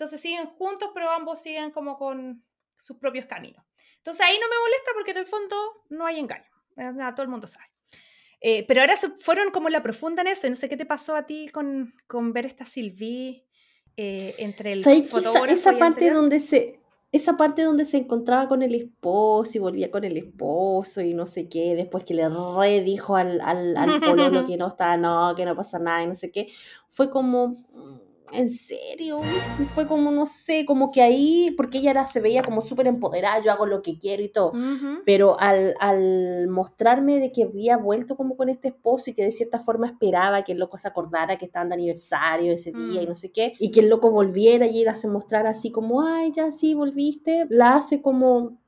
[0.00, 2.42] Entonces siguen juntos, pero ambos siguen como con
[2.78, 3.62] sus propios caminos.
[3.98, 5.56] Entonces ahí no me molesta porque en el fondo
[5.90, 6.48] no hay engaño.
[6.74, 7.66] Nada, todo el mundo sabe.
[8.40, 10.48] Eh, pero ahora se fueron como la profunda en eso.
[10.48, 13.44] No sé qué te pasó a ti con, con ver esta Sylvie
[13.94, 16.80] eh, entre el fotógrafo esa, esa parte donde se
[17.12, 21.26] esa parte donde se encontraba con el esposo y volvía con el esposo y no
[21.26, 25.44] sé qué, después que le redijo al, al, al pololo que no está, no, que
[25.44, 26.46] no pasa nada y no sé qué,
[26.88, 27.56] fue como,
[28.32, 29.20] en serio,
[29.66, 33.42] fue como, no sé, como que ahí, porque ella era, se veía como súper empoderada,
[33.42, 34.52] yo hago lo que quiero y todo,
[35.04, 39.32] pero al, al, mostrarme de que había vuelto como con este esposo y que de
[39.32, 43.06] cierta forma esperaba que el loco se acordara que estaban de aniversario ese día y
[43.06, 43.16] no mm.
[43.16, 46.52] sé qué, y que el loco volviera y él hace mostrar así como, ay, ya
[46.52, 48.58] sí, volviste, la hace como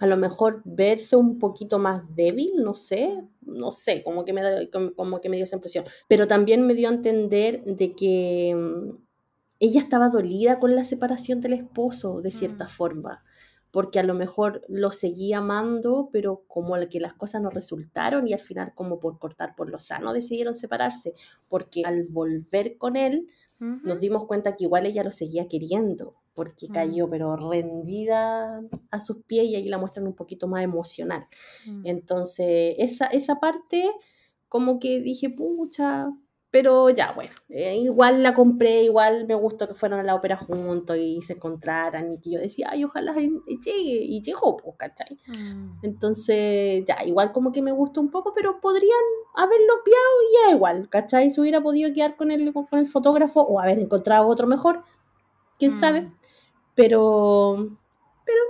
[0.00, 4.70] a lo mejor verse un poquito más débil, no sé, no sé, como que me,
[4.96, 5.84] como, que me dio esa impresión.
[6.08, 8.96] Pero también me dio a entender de que mm,
[9.60, 12.68] ella estaba dolida con la separación del esposo, de cierta mm.
[12.68, 13.24] forma,
[13.70, 18.32] porque a lo mejor lo seguía amando, pero como que las cosas no resultaron y
[18.32, 21.12] al final como por cortar por lo sano decidieron separarse,
[21.46, 23.26] porque al volver con él
[23.60, 26.72] nos dimos cuenta que igual ella lo seguía queriendo porque mm.
[26.72, 31.26] cayó, pero rendida a sus pies y ahí la muestran un poquito más emocional.
[31.66, 31.82] Mm.
[31.84, 33.90] Entonces, esa, esa parte,
[34.48, 36.08] como que dije, pucha,
[36.50, 40.36] pero ya, bueno, eh, igual la compré, igual me gustó que fueran a la ópera
[40.36, 43.32] juntos y se encontraran y que yo decía, ay, ojalá llegue,
[43.72, 45.16] y llegó, pues, ¿cachai?
[45.28, 45.78] Mm.
[45.82, 48.90] Entonces, ya, igual como que me gustó un poco, pero podrían
[49.36, 51.30] haberlo piado y ya igual, ¿cachai?
[51.30, 54.82] Se hubiera podido quedar con el, con el fotógrafo o haber encontrado otro mejor,
[55.56, 56.10] quién sabe.
[56.74, 57.68] Pero,
[58.24, 58.40] pero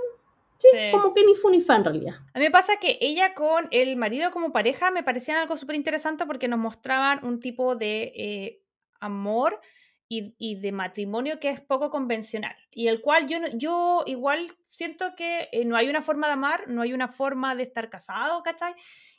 [0.61, 2.15] sí, como que ni fue ni fan en realidad.
[2.33, 5.75] A mí me pasa que ella con el marido como pareja me parecían algo súper
[5.75, 8.61] interesante porque nos mostraban un tipo de eh,
[8.99, 9.59] amor
[10.07, 15.15] y, y, de matrimonio que es poco convencional y el cual yo, yo igual siento
[15.15, 18.43] que eh, no hay una forma de amar, no hay una forma de estar casado,
[18.43, 18.73] ¿cachai?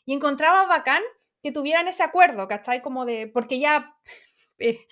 [0.04, 1.02] Y encontraba bacán
[1.42, 2.82] que tuvieran ese acuerdo, ¿cachai?
[2.82, 3.94] Como de, porque ya
[4.58, 4.86] eh,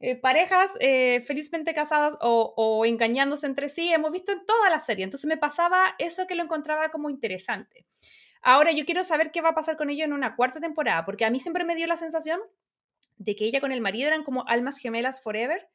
[0.00, 5.04] eh, parejas eh, felizmente casadas o, engañándose entre sí, hemos visto en toda la serie.
[5.04, 7.86] Entonces me pasaba eso que lo encontraba como interesante.
[8.42, 11.24] Ahora yo quiero saber qué va a pasar con ello en una cuarta temporada, porque
[11.24, 12.40] a mí siempre me dio la sensación
[13.16, 15.68] de que ella con el marido eran como almas gemelas forever,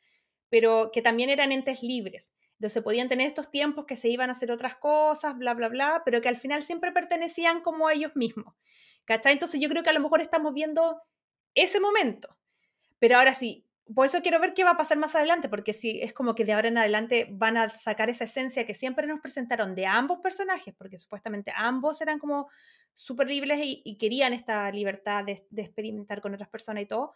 [0.49, 2.33] pero que también eran entes libres.
[2.53, 6.03] Entonces podían tener estos tiempos que se iban a hacer otras cosas, bla, bla, bla,
[6.05, 8.53] pero que al final siempre pertenecían como a ellos mismos.
[9.05, 9.33] ¿Cachai?
[9.33, 11.01] Entonces yo creo que a lo mejor estamos viendo
[11.55, 12.37] ese momento.
[13.01, 16.01] Pero ahora sí, por eso quiero ver qué va a pasar más adelante, porque si
[16.01, 19.21] es como que de ahora en adelante van a sacar esa esencia que siempre nos
[19.21, 22.47] presentaron de ambos personajes, porque supuestamente ambos eran como
[22.93, 27.13] súper libres y, querían esta libertad de, experimentar con otras personas y todo.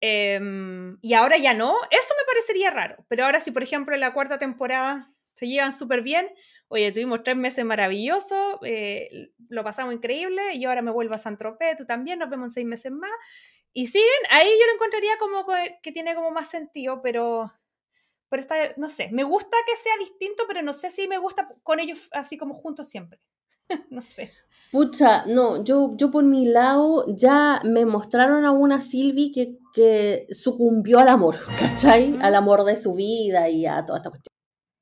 [0.00, 3.04] Em, y ahora ya no, eso me parecería raro.
[3.06, 6.28] Pero ahora si, por ejemplo, en la cuarta temporada se llevan súper bien,
[6.66, 11.38] oye, tuvimos tres meses maravillosos, eh, lo pasamos increíble, y ahora me vuelvo a San
[11.38, 13.12] Tropez, tú también, nos vemos en seis meses más,
[13.72, 15.46] y siguen, ahí yo lo encontraría como
[15.82, 17.52] que tiene como más sentido, pero,
[18.28, 21.48] pero está, no sé, me gusta que sea distinto, pero no sé si me gusta
[21.62, 23.20] con ellos así como juntos siempre.
[23.90, 24.32] no sé.
[24.70, 30.26] Pucha, no, yo, yo por mi lado ya me mostraron a una Silvi que, que
[30.30, 32.18] sucumbió al amor, ¿cachai?
[32.20, 34.32] Al amor de su vida y a toda esta cuestión.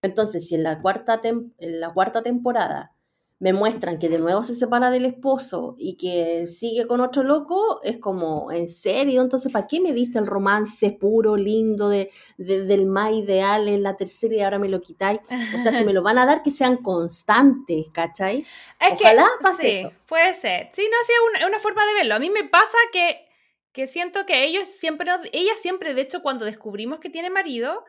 [0.02, 2.96] Entonces, si en la cuarta, en la cuarta temporada
[3.40, 7.80] me muestran que de nuevo se separa del esposo y que sigue con otro loco,
[7.82, 9.22] es como, ¿en serio?
[9.22, 13.96] Entonces, ¿para qué me diste el romance puro, lindo, de, del más ideal en la
[13.96, 15.20] tercera y ahora me lo quitáis?
[15.54, 18.44] O sea, si me lo van a dar, que sean constantes, ¿cachai?
[18.92, 19.92] Ojalá pase eso.
[20.06, 20.68] Puede ser.
[20.74, 22.16] Sí, no, sí, es una, una, forma de verlo.
[22.16, 23.26] A mí me pasa que,
[23.72, 27.86] que siento que ellos siempre, ella siempre, de hecho, cuando descubrimos que tiene marido,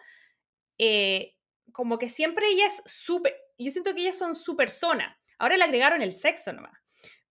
[0.78, 1.36] eh,
[1.74, 5.64] como que siempre ella es súper, yo siento que ellas son su persona Ahora le
[5.64, 6.78] agregaron el sexo nomás.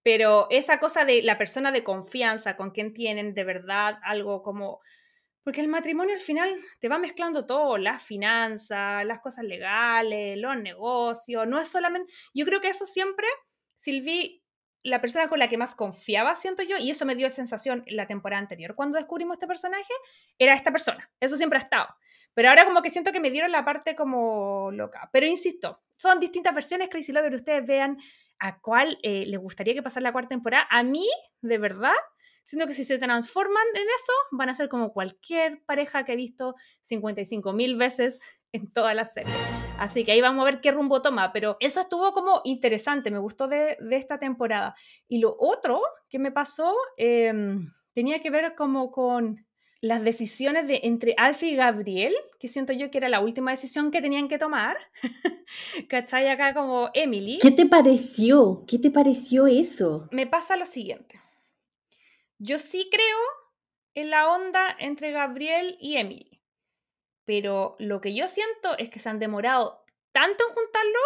[0.03, 4.81] Pero esa cosa de la persona de confianza con quien tienen de verdad algo como...
[5.45, 10.57] Porque el matrimonio al final te va mezclando todo, las finanzas, las cosas legales, los
[10.57, 12.13] negocios, no es solamente...
[12.35, 13.27] Yo creo que eso siempre,
[13.77, 14.43] Silvi,
[14.83, 17.97] la persona con la que más confiaba, siento yo, y eso me dio sensación en
[17.97, 19.93] la temporada anterior, cuando descubrimos este personaje,
[20.39, 21.11] era esta persona.
[21.21, 21.89] Eso siempre ha estado.
[22.35, 25.09] Pero ahora como que siento que me dieron la parte como loca.
[25.12, 27.99] Pero insisto, son distintas versiones, Crazy Lover, ustedes vean
[28.39, 30.66] a cuál eh, les gustaría que pasara la cuarta temporada.
[30.70, 31.09] A mí,
[31.43, 31.93] de verdad,
[32.45, 36.16] siento que si se transforman en eso, van a ser como cualquier pareja que he
[36.16, 38.20] visto 55 mil veces
[38.53, 39.33] en toda la serie.
[39.78, 43.18] Así que ahí vamos a ver qué rumbo toma, pero eso estuvo como interesante, me
[43.18, 44.74] gustó de, esta temporada.
[45.09, 49.47] Y lo otro que me pasó em, tenía que ver como con
[49.81, 53.91] las decisiones de entre Alfie y Gabriel, que siento yo que era la última decisión
[53.91, 54.76] que tenían que tomar.
[55.89, 56.28] ¿Cachai?
[56.28, 57.39] Acá como Emily.
[57.41, 58.64] ¿Qué te pareció?
[58.66, 60.09] ¿Qué te pareció eso?
[60.11, 61.20] Me pasa lo siguiente.
[62.39, 63.18] Yo sí creo
[63.95, 66.41] en la onda entre Gabriel y Emily,
[67.24, 71.01] pero lo que yo siento es que se han demorado tanto en juntarlo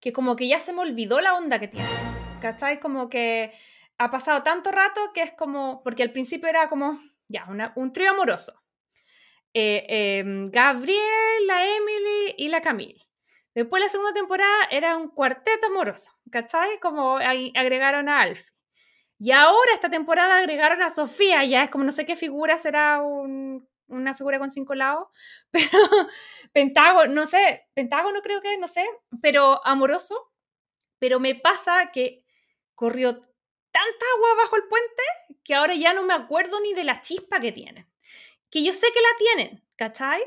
[0.00, 1.88] que como que ya se me olvidó la onda que tiene.
[2.40, 2.78] ¿Cachai?
[2.78, 3.52] Como que
[3.98, 8.10] ha pasado tanto rato que es como, porque al principio era como, ya, un trío
[8.10, 8.54] amoroso.
[9.54, 13.06] eh, em, Gabriel, la Emily y la Camille.
[13.54, 16.78] Después la segunda temporada era un cuarteto amoroso, ¿cachai?
[16.80, 18.52] Como agregaron a Alfie.
[19.18, 23.00] Y ahora esta temporada agregaron a Sofía, ya es como no sé qué figura será
[23.02, 25.08] una figura con cinco lados,
[25.50, 25.68] pero
[26.52, 28.84] Pentágono, no sé, Pentágono creo que, no sé,
[29.22, 30.14] pero amoroso.
[31.00, 32.24] Pero me pasa que
[32.74, 33.22] corrió
[33.78, 35.02] tanta agua bajo el puente
[35.44, 37.86] que ahora ya no me acuerdo ni de la chispa que tienen.
[38.50, 40.20] Que yo sé que la tienen, ¿cachai?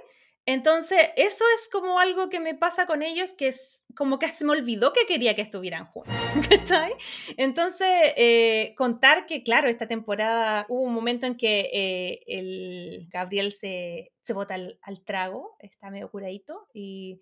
[0.45, 4.45] Entonces, eso es como algo que me pasa con ellos, que es como que se
[4.45, 6.13] me olvidó que quería que estuvieran juntos,
[6.49, 6.93] ¿cachai?
[7.37, 13.51] Entonces, eh, contar que, claro, esta temporada hubo un momento en que eh, el Gabriel
[13.51, 17.21] se, se bota al, trago, está medio curadito, y,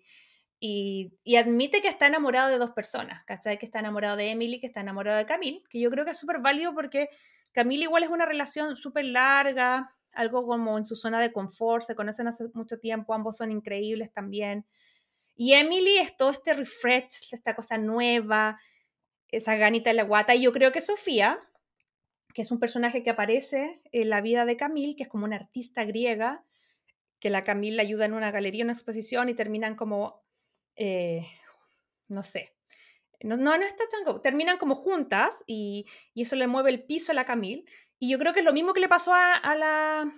[0.62, 3.58] y, admite que está enamorado de dos personas, ¿cachai?
[3.58, 6.18] Que está enamorado de Emily, que está enamorado de Camille, que yo creo que es
[6.18, 7.08] súper válido porque
[7.52, 11.94] Camille igual es una relación súper larga, algo como en su zona de confort, se
[11.94, 14.66] conocen hace mucho tiempo, ambos son increíbles también.
[15.34, 18.60] Y Emily es todo este refresh, esta cosa nueva,
[19.28, 20.34] esa ganita en la guata.
[20.34, 21.40] Y yo creo que Sofía,
[22.34, 25.36] que es un personaje que aparece en la vida de Camille, que es como una
[25.36, 26.44] artista griega,
[27.18, 30.22] que la Camille la ayuda en una galería, una exposición y terminan como,
[30.76, 31.26] eh,
[32.08, 32.54] no sé,
[33.22, 37.12] no, no, no está chango, terminan como juntas y, y, eso le mueve el piso
[37.12, 37.64] a la Camille.
[37.98, 40.10] Y yo creo que es lo mismo que le pasó a, la,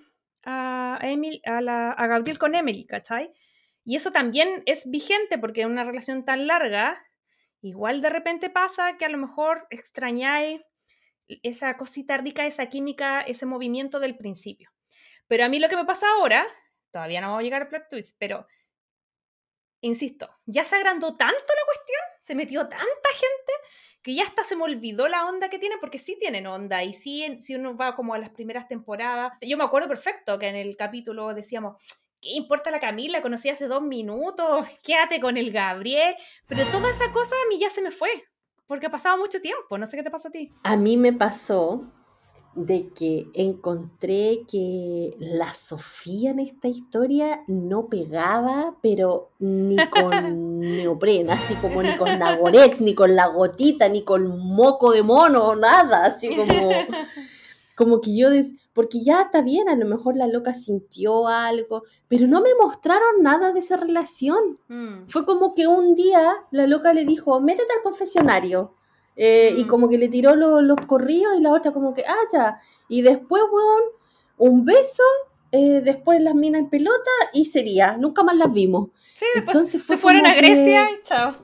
[0.44, 3.32] a, Emil, a, la, a Gabriel con Emily, ¿cachai?
[3.84, 7.04] Y eso también es vigente porque en una relación tan larga,
[7.60, 10.60] igual de repente pasa que a lo mejor extrañáis
[11.42, 14.70] esa cosita rica, esa química, ese movimiento del principio.
[15.26, 16.46] Pero a mí lo que me pasa ahora,
[16.92, 18.46] todavía no vamos a llegar al plot twist, pero
[19.82, 23.52] insisto, ya se agrandó tanto la cuestión, se metió tanta gente
[24.02, 26.92] que ya hasta se me olvidó la onda que tiene, porque sí tienen onda, y
[26.92, 30.56] sí, si uno va como a las primeras temporadas, yo me acuerdo perfecto que en
[30.56, 31.76] el capítulo decíamos,
[32.20, 33.22] ¿qué importa la Camila?
[33.22, 36.16] Conocí hace dos minutos, quédate con el Gabriel,
[36.46, 38.10] pero toda esa cosa a mí ya se me fue,
[38.66, 40.48] porque ha pasado mucho tiempo, no sé qué te pasó a ti.
[40.64, 41.92] A mí me pasó
[42.54, 51.34] de que encontré que la Sofía en esta historia no pegaba, pero ni con neoprena,
[51.34, 56.04] así como ni con Nagorex, ni con la gotita, ni con moco de mono, nada,
[56.06, 56.70] así como,
[57.76, 61.84] como que yo, des, porque ya está bien, a lo mejor la loca sintió algo,
[62.08, 64.58] pero no me mostraron nada de esa relación.
[64.68, 65.08] Mm.
[65.08, 68.74] Fue como que un día la loca le dijo, métete al confesionario.
[69.16, 69.68] Eh, y mm.
[69.68, 72.56] como que le tiró los corridos y la otra como que, ah, ya.
[72.88, 73.82] Y después, weón,
[74.38, 75.02] un beso,
[75.50, 77.96] eh, después las minas en pelota y sería.
[77.96, 78.90] Nunca más las vimos.
[79.14, 81.36] Sí, después Entonces se fueron a Grecia y chao.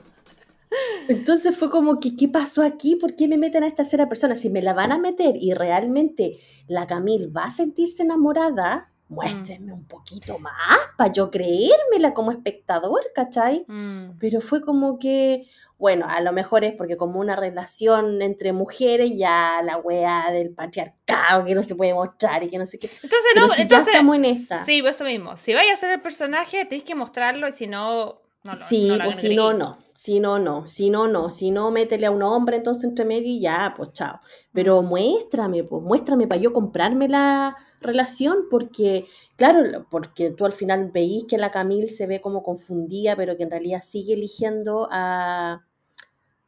[1.09, 2.97] Entonces fue como que, ¿qué pasó aquí?
[2.97, 4.37] ¿Por qué me meten a esta tercera persona?
[4.37, 9.73] Si me la van a meter y realmente la Camille va a sentirse enamorada, muéstrenme
[9.73, 13.65] un poquito más para yo creérmela como espectador, ¿cachai?
[13.67, 14.19] Mm.
[14.19, 15.47] Pero fue como que,
[15.79, 20.51] bueno, a lo mejor es porque como una relación entre mujeres, ya la wea del
[20.51, 22.91] patriarcado que no se puede mostrar y que no sé qué.
[23.03, 24.65] Entonces, no, entonces, estamos en esa.
[24.65, 25.37] Sí, pues eso mismo.
[25.37, 28.93] Si vaya a ser el personaje, tenéis que mostrarlo y si no, no, no Sí,
[29.03, 29.79] pues si no, no.
[29.95, 30.69] Si no, no.
[30.69, 31.31] Si no, no.
[31.31, 34.21] Si no, métele a un hombre entonces entre medio y ya, pues chao.
[34.53, 34.87] Pero mm.
[34.87, 39.07] muéstrame, pues muéstrame para yo comprarme la relación, porque,
[39.37, 43.45] claro, porque tú al final veís que la Camille se ve como confundida, pero que
[43.45, 45.65] en realidad sigue eligiendo a,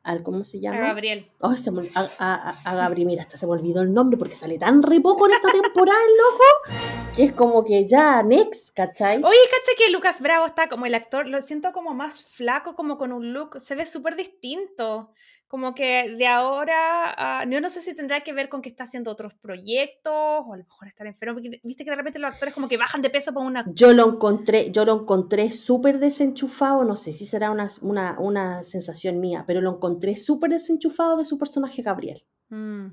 [0.03, 0.79] al ¿cómo se llama?
[0.79, 1.31] A Gabriel.
[1.41, 5.35] a, Gabriel, mira, hasta se me olvidó el nombre porque sale tan re poco en
[5.35, 6.75] esta temporada, loco,
[7.15, 9.19] que es como que ya, next, ¿cachai?
[9.19, 12.99] Oye, ¿cachai que Lucas Bravo está como el actor, lo siento como más flaco, como
[12.99, 15.11] con un look, se ve súper distinto
[15.51, 19.11] como que de ahora, yo no sé si tendrá que ver con que está haciendo
[19.11, 22.55] otros proyectos o a lo mejor estar enfermo, porque viste que de repente los actores
[22.55, 23.65] como que bajan de peso por una...
[23.75, 28.63] Yo lo encontré, yo lo encontré súper desenchufado, no sé si será una, una, una
[28.63, 32.23] sensación mía, pero lo encontré súper desenchufado de su personaje Gabriel.
[32.51, 32.91] Mm.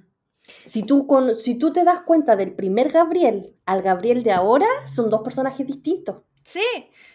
[0.66, 4.66] Si tú, con, si tú te das cuenta del primer Gabriel al Gabriel de ahora,
[4.88, 6.24] son dos personajes distintos.
[6.44, 6.66] Sí.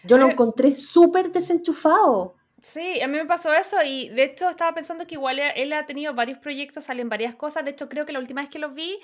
[0.05, 2.35] Yo lo encontré súper desenchufado.
[2.63, 5.85] Sí, a mí me pasó eso y de hecho estaba pensando que igual él ha
[5.85, 7.65] tenido varios proyectos, salen varias cosas.
[7.65, 8.99] De hecho, creo que la última vez que lo vi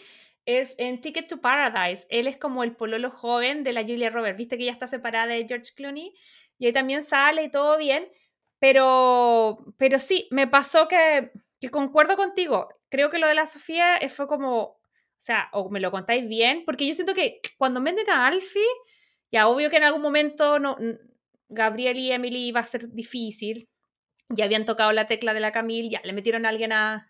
[0.46, 2.08] es en Ticket to Paradise.
[2.10, 4.38] Él es como el pololo joven de la Julia Roberts.
[4.38, 6.14] Viste que ya está separada de George Clooney
[6.58, 8.08] y ahí también sale y todo bien.
[8.60, 12.70] Pero, pero sí, me pasó que, que concuerdo contigo.
[12.90, 14.80] Creo que lo de la Sofía fue como, o
[15.18, 18.64] sea, o me lo contáis bien, porque yo siento que cuando venden a Alfie,
[19.34, 20.78] ya obvio que en algún momento no,
[21.50, 23.68] Gabriel y Emily iba a ser difícil.
[24.30, 27.10] Ya habían tocado la tecla de la Camille, ya le metieron a alguien a,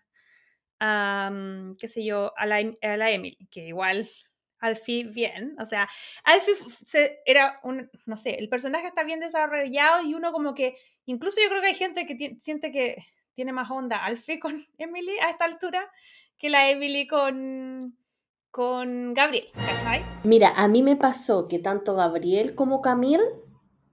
[1.30, 4.08] mm, qué sé yo, a la, a la Emily, que igual
[4.60, 5.56] Alfie bien.
[5.60, 5.88] O sea,
[6.24, 6.56] Alfie
[7.24, 10.76] era un, no sé, el personaje está bien desarrollado y uno como que,
[11.06, 12.96] incluso yo creo que hay gente que siente que
[13.34, 15.90] tiene más onda Alfie con Emily a esta altura
[16.36, 17.96] que la Emily con,
[18.50, 20.02] con Gabriel, ¿cachai?
[20.24, 23.22] Mira, a mí me pasó que tanto Gabriel como Camille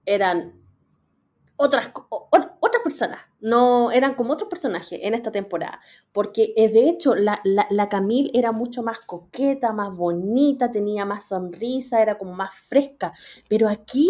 [0.08, 0.54] eran
[1.56, 5.80] otras, otras personas, no eran como otros personajes en esta temporada,
[6.12, 11.28] porque eh, de hecho la, la, Camille era mucho más coqueta, más bonita, tenía más
[11.28, 13.12] sonrisa, era como más fresca,
[13.48, 14.08] pero aquí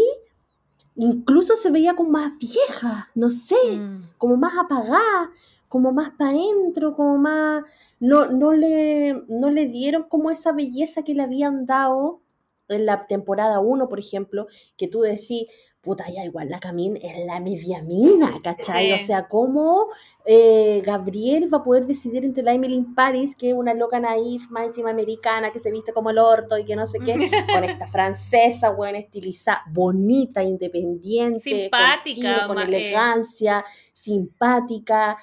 [0.94, 4.10] incluso se veía como más vieja, no sé, mm.
[4.18, 5.30] como más apagada,
[5.68, 7.64] como más para adentro, como más...
[8.00, 12.20] No, no, le, no le dieron como esa belleza que le habían dado
[12.68, 14.46] en la temporada 1, por ejemplo,
[14.76, 15.46] que tú decís,
[15.80, 18.92] puta, ya igual la Camín es la media mina, ¿cachai?
[18.92, 19.88] O sea, ¿cómo
[20.24, 24.50] eh, Gabriel va a poder decidir entre la Emily Paris, que es una loca naif,
[24.50, 27.12] más encima americana, que se viste como el orto y que no sé qué,
[27.54, 35.16] con esta francesa, buena, estilizada, bonita, independiente, simpática, con, elegancia, simpática,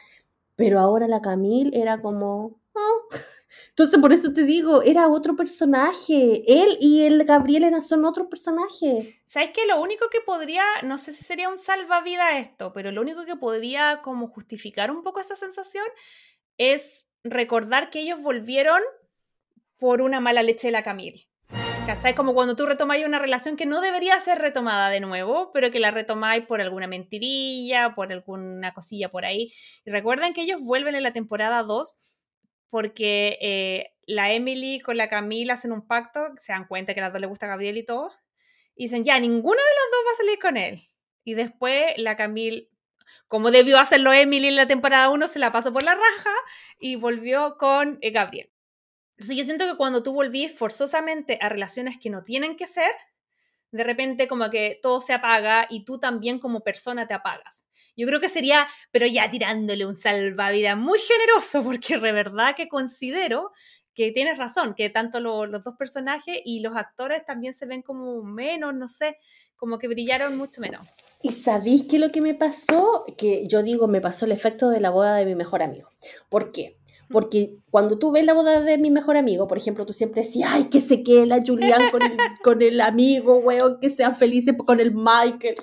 [0.56, 2.60] pero ahora la Camille era como...
[2.74, 3.16] Oh,
[3.70, 6.44] entonces, por eso te digo, era otro personaje.
[6.48, 9.16] Él y el Gabriel eran, son otros personajes.
[9.26, 9.66] ¿Sabes qué?
[9.66, 13.36] Lo único que podría, no sé si sería un salvavidas esto, pero lo único que
[13.36, 15.86] podría como justificar un poco esa sensación
[16.58, 18.82] es recordar que ellos volvieron
[19.78, 21.28] por una mala leche de la Camille.
[21.86, 22.16] ¿Cachai?
[22.16, 25.80] Como cuando tú retomáis una relación que no debería ser retomada de nuevo, pero que
[25.80, 29.54] la retomáis por alguna mentirilla, por alguna cosilla por ahí.
[29.86, 31.98] Y recuerden que ellos vuelven en la temporada 2
[32.70, 37.04] porque eh, la Emily con la Camila hacen un pacto, se dan cuenta que a
[37.04, 38.12] las dos les gusta Gabriel y todo,
[38.76, 40.88] y dicen, ya, ninguna de las dos va a salir con él.
[41.24, 42.70] Y después la Camille,
[43.28, 46.32] como debió hacerlo Emily en la temporada 1, se la pasó por la raja
[46.80, 48.52] y volvió con eh, Gabriel.
[49.12, 52.92] Entonces yo siento que cuando tú volvís forzosamente a relaciones que no tienen que ser,
[53.72, 57.66] de repente como que todo se apaga y tú también como persona te apagas.
[57.96, 62.68] Yo creo que sería, pero ya tirándole un salvavidas muy generoso, porque de verdad que
[62.68, 63.52] considero
[63.94, 68.22] que tienes razón, que tanto los dos personajes y los actores también se ven como
[68.24, 69.18] menos, no sé,
[69.56, 70.86] como que brillaron mucho menos.
[71.22, 73.06] ¿Y sabéis qué lo que me pasó?
[73.18, 75.90] Que yo digo, me pasó el efecto de la boda de mi mejor amigo.
[76.30, 76.78] ¿Por qué?
[77.10, 80.50] Porque cuando tú ves la boda de mi mejor amigo, por ejemplo, tú siempre decías,
[80.54, 84.56] ay, que se quede la Julián con el, con el amigo, weón, que sean felices
[84.66, 85.56] con el Michael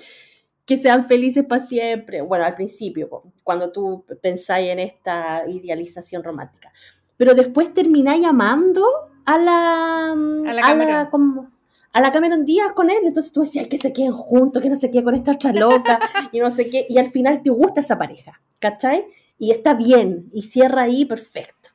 [0.65, 2.21] que sean felices para siempre.
[2.21, 6.71] Bueno, al principio, cuando tú pensáis en esta idealización romántica.
[7.17, 8.85] Pero después termináis amando
[9.25, 11.05] a la, a la, Cameron.
[11.07, 11.51] como,
[11.91, 12.99] a la Cameron Díaz con él.
[13.03, 15.99] Entonces tú decías que se queden juntos, que no se quede con esta otra loca
[16.31, 16.85] y no sé qué.
[16.87, 19.05] Y al final te gusta esa pareja, ¿cachai?
[19.37, 21.69] Y está bien y cierra ahí perfecto.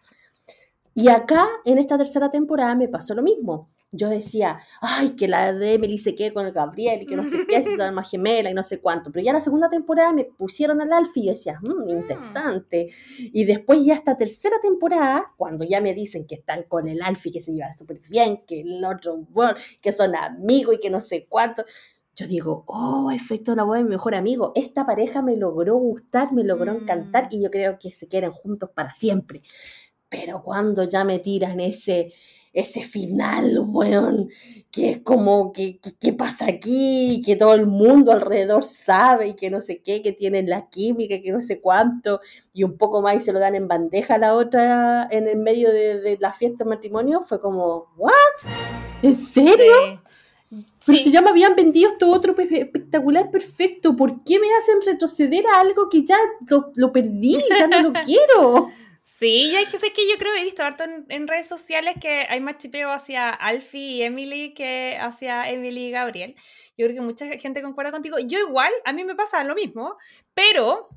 [0.94, 5.52] Y acá, en esta tercera temporada, me pasó lo mismo yo decía, ay, que la
[5.52, 8.10] de Emily se quede con el Gabriel y que no sé qué, si son más
[8.10, 9.10] gemela y no sé cuánto.
[9.10, 12.90] Pero ya la segunda temporada me pusieron al Alfie y yo decía, mmm, interesante.
[13.18, 17.32] Y después ya esta tercera temporada, cuando ya me dicen que están con el Alfie,
[17.32, 21.00] que se lleva súper bien, que el otro, bueno, que son amigos y que no
[21.00, 21.64] sé cuánto.
[22.14, 24.52] Yo digo, oh, efecto de la boda de mi mejor amigo.
[24.54, 27.36] Esta pareja me logró gustar, me logró encantar mm.
[27.36, 29.40] y yo creo que se quieren juntos para siempre.
[30.08, 32.12] Pero cuando ya me tiran ese,
[32.52, 34.30] ese final, weón,
[34.70, 37.22] que es como, que, ¿qué pasa aquí?
[37.24, 41.20] Que todo el mundo alrededor sabe y que no sé qué, que tienen la química,
[41.20, 42.20] que no sé cuánto,
[42.52, 45.36] y un poco más y se lo dan en bandeja a la otra en el
[45.36, 48.12] medio de, la fiesta de matrimonio, fue como, ¿what?
[49.02, 50.00] ¿En serio?
[50.86, 55.46] Pero si ya me habían vendido esto otro espectacular, perfecto, ¿por qué me hacen retroceder
[55.46, 56.16] a algo que ya
[56.48, 58.70] lo, lo perdí, ya no lo quiero?
[59.18, 61.96] Sí, ya es que sé que yo creo que he visto harto en, redes sociales
[62.00, 66.36] que hay más chipeo hacia Alfie y Emily que hacia Emily y Gabriel.
[66.76, 68.20] Yo creo que mucha gente concuerda contigo.
[68.20, 69.96] Yo igual, a mí me pasa lo mismo,
[70.34, 70.88] pero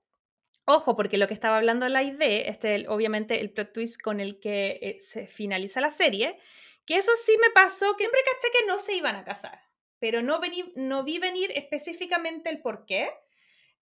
[0.66, 4.40] ojo, porque lo que estaba hablando la idea, este, obviamente el plot twist con el
[4.40, 6.38] que eh, se finaliza la serie,
[6.86, 9.60] que eso sí me pasó, que siempre caché que no se iban a casar,
[9.98, 13.10] pero no, vení, no vi venir específicamente el por qué,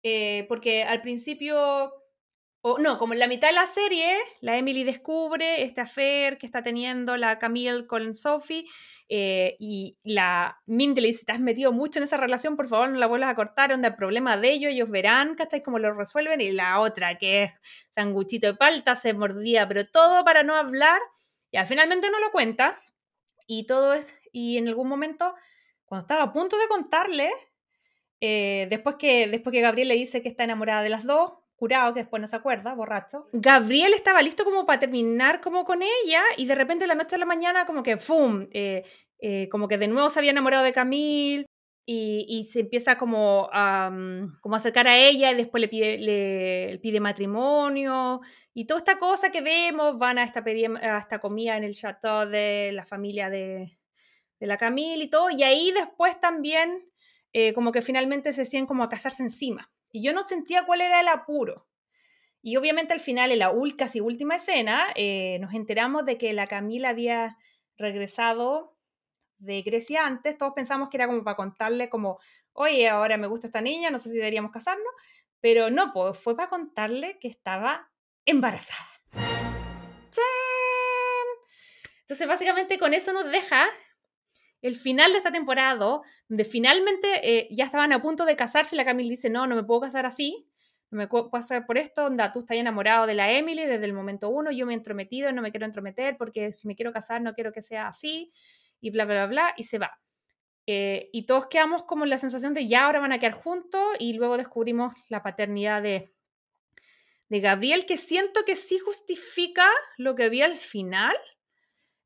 [0.01, 1.91] eh, porque al principio
[2.61, 6.45] o no, como en la mitad de la serie, la Emily descubre este affair que
[6.45, 8.65] está teniendo la Camille con Sophie
[9.07, 12.89] eh, y la Mindy le dice, te has metido mucho en esa relación, por favor
[12.89, 15.63] no la vuelvas a cortar, onda el problema de ellos, ellos verán, ¿cachai?
[15.63, 16.41] Cómo lo resuelven.
[16.41, 17.51] Y la otra, que es
[17.89, 20.99] sanguchito de palta, se mordía, pero todo para no hablar.
[21.51, 22.79] Y finalmente no lo cuenta.
[23.47, 25.33] Y todo es, y en algún momento,
[25.85, 27.31] cuando estaba a punto de contarle,
[28.21, 31.93] eh, después, que, después que Gabriel le dice que está enamorada de las dos, curado,
[31.93, 33.27] que después no se acuerda, borracho.
[33.33, 37.19] Gabriel estaba listo como para terminar como con ella y de repente la noche a
[37.19, 38.47] la mañana como que, ¡fum!
[38.51, 38.83] Eh,
[39.19, 41.45] eh, como que de nuevo se había enamorado de Camille
[41.85, 48.21] y, se empieza como a, mm, como acercar a ella y después le pide, matrimonio
[48.53, 52.29] y toda esta cosa que vemos, van a esta, a esta comida en el chateau
[52.29, 53.71] de la familia de,
[54.39, 56.89] de la Camille y todo, y ahí después también
[57.33, 59.69] eh, como que finalmente se siguen como a casarse encima.
[59.91, 61.67] Y yo no sentía cuál era el apuro.
[62.41, 66.47] Y obviamente al final, en la casi última escena, eh, nos enteramos de que la
[66.47, 67.37] Camila había
[67.77, 68.77] regresado
[69.39, 70.37] de Grecia antes.
[70.37, 72.19] Todos pensamos que era como para contarle como,
[72.53, 74.93] oye, ahora me gusta esta niña, no sé si deberíamos casarnos.
[75.41, 77.89] Pero no, pues fue para contarle que estaba
[78.25, 78.87] embarazada.
[82.01, 83.67] Entonces básicamente con eso nos deja
[84.61, 88.85] el final de esta temporada, donde finalmente eh, ya estaban a punto de casarse, la
[88.85, 90.47] Camille dice, no, no me puedo casar así,
[90.91, 93.93] no me puedo casar por esto, onda, tú estás enamorado de la Emily desde el
[93.93, 97.21] momento uno, yo me he entrometido, no me quiero entrometer porque si me quiero casar
[97.21, 98.31] no quiero que sea así,
[98.81, 99.99] y bla, bla, bla, y se va.
[100.65, 103.81] Eh, y todos quedamos como en la sensación de ya ahora van a quedar juntos
[103.97, 106.13] y luego descubrimos la paternidad de,
[107.29, 109.67] de Gabriel, que siento que sí justifica
[109.97, 111.15] lo que vi al final,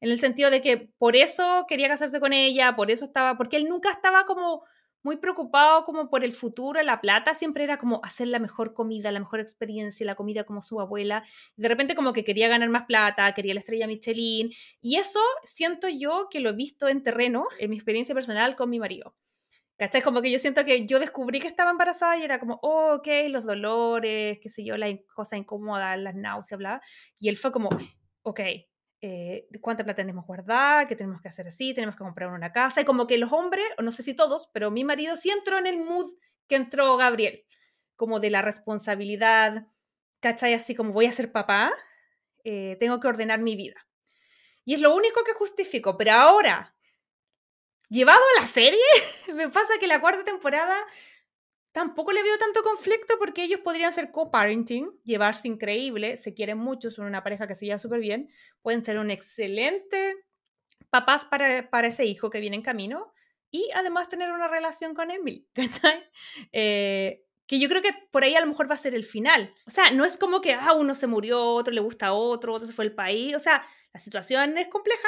[0.03, 3.55] en el sentido de que por eso quería casarse con ella, por eso estaba, porque
[3.55, 4.65] él nunca estaba como
[5.01, 9.13] muy preocupado como por el futuro, la plata, siempre era como hacer la mejor comida,
[9.13, 11.23] la mejor experiencia, la comida como su abuela.
[11.55, 14.51] De repente como que quería ganar más plata, quería la estrella Michelin.
[14.81, 18.69] Y eso siento yo que lo he visto en terreno, en mi experiencia personal con
[18.69, 19.15] mi marido.
[19.77, 20.01] ¿Cachai?
[20.01, 23.07] Como que yo siento que yo descubrí que estaba embarazada y era como, oh, ok,
[23.29, 26.81] los dolores, qué sé yo, la cosa incómoda, las náuseas, bla.
[27.19, 27.69] Y él fue como,
[28.23, 28.39] ok,
[29.05, 32.79] eh, cuánta plata tenemos guardada, qué tenemos que hacer así, tenemos que comprar una casa.
[32.79, 35.67] Y como que los hombres, no sé si todos, pero mi marido sí entró en
[35.67, 36.13] el mood
[36.47, 37.43] que entró Gabriel,
[37.97, 39.67] como de la responsabilidad,
[40.21, 40.53] ¿cachai?
[40.53, 41.73] Así como voy a ser papá,
[42.45, 43.85] eh, tengo que ordenar mi vida.
[44.63, 46.73] Y es lo único que justifico, pero ahora,
[47.89, 48.79] llevado a la serie,
[49.35, 50.77] me pasa que la cuarta temporada
[51.73, 56.91] Tampoco le veo tanto conflicto porque ellos podrían ser co-parenting, llevarse increíble, se quieren mucho,
[56.91, 58.29] son una pareja que se lleva súper bien,
[58.61, 60.15] pueden ser un excelente
[60.91, 63.11] papás para, para, ese hijo que viene en camino
[63.49, 65.47] y además tener una relación con Emily,
[66.51, 69.51] eh, que yo creo que por ahí a lo mejor va a ser el final.
[69.65, 72.53] O sea, no es como que ah, uno se murió, otro le gusta a otro,
[72.53, 75.07] otro se fue al país, o sea, la situación es compleja,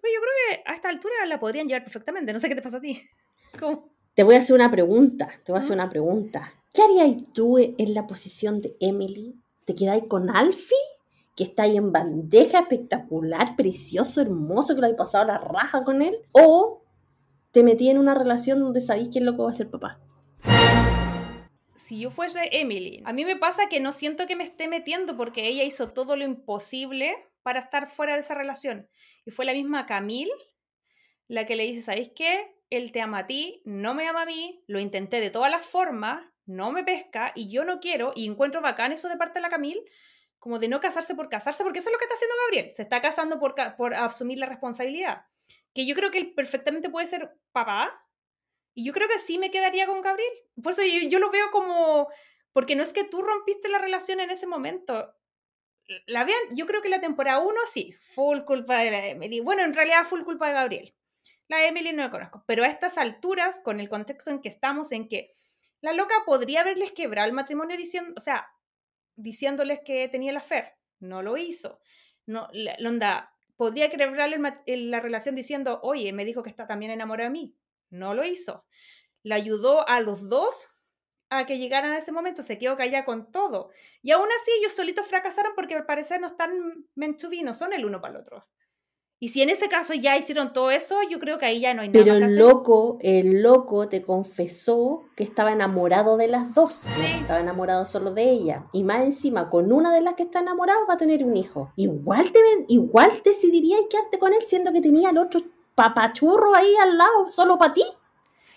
[0.00, 2.62] pero yo creo que a esta altura la podrían llevar perfectamente, no sé qué te
[2.62, 3.00] pasa a ti.
[3.60, 3.93] ¿Cómo?
[4.14, 6.52] Te voy a hacer una pregunta, te voy a hacer una pregunta.
[6.72, 9.34] ¿Qué harías tú en la posición de Emily?
[9.64, 10.76] ¿Te quedáis con Alfie?
[11.34, 16.00] Que está ahí en bandeja, espectacular, precioso, hermoso, que lo hay pasado la raja con
[16.00, 16.16] él.
[16.30, 16.82] ¿O
[17.50, 20.00] te metí en una relación donde sabéis quién loco va a ser papá?
[21.74, 25.18] si yo fuese Emily, a mí me pasa que no siento que me esté metiendo
[25.18, 28.88] porque ella hizo todo lo imposible para estar fuera de esa relación.
[29.26, 30.32] Y fue la misma Camille
[31.28, 32.53] la que le dice, ¿sabéis qué?
[32.70, 35.66] Él te ama a ti, no me ama a mí, lo intenté de todas las
[35.66, 39.42] formas, no me pesca y yo no quiero, y encuentro bacán eso de parte de
[39.42, 39.84] la Camille,
[40.38, 42.82] como de no casarse por casarse, porque eso es lo que está haciendo Gabriel, se
[42.82, 45.24] está casando por, por asumir la responsabilidad,
[45.72, 48.06] que yo creo que él perfectamente puede ser papá,
[48.74, 50.32] y yo creo que sí me quedaría con Gabriel,
[50.62, 52.08] por eso yo, lo veo como,
[52.52, 55.14] porque no es que tú rompiste la relación en ese momento,
[56.06, 60.04] la vean, yo creo que la temporada 1 sí, full culpa de bueno, en realidad
[60.04, 60.94] full culpa de Gabriel,
[61.48, 64.92] la Emily no la conozco, pero a estas alturas, con el contexto en que estamos,
[64.92, 65.30] en que
[65.80, 68.48] la loca podría haberles quebrado el matrimonio diciendo, o sea,
[69.16, 71.80] diciéndoles que tenía la fe, no lo hizo.
[72.26, 72.48] No,
[73.56, 77.56] podría quebrarle la relación diciendo, oye, me dijo que está también enamorado de mí,
[77.90, 78.64] no lo hizo.
[79.22, 80.68] La ayudó a los dos
[81.30, 83.70] a que llegaran a ese momento, se quedó callada con todo.
[84.02, 87.20] Y aún así ellos solitos fracasaron porque al parecer no están meant
[87.52, 88.48] son el uno para el otro.
[89.20, 91.82] Y si en ese caso ya hicieron todo eso, yo creo que ahí ya no
[91.82, 92.04] hay nada.
[92.04, 96.86] Pero el loco, el loco te confesó que estaba enamorado de las dos.
[97.20, 98.66] Estaba enamorado solo de ella.
[98.72, 101.72] Y más encima, con una de las que está enamorado va a tener un hijo.
[101.76, 105.40] Igual te igual decidirías quedarte con él siendo que tenía el otro
[105.74, 107.84] papachurro ahí al lado, solo para ti.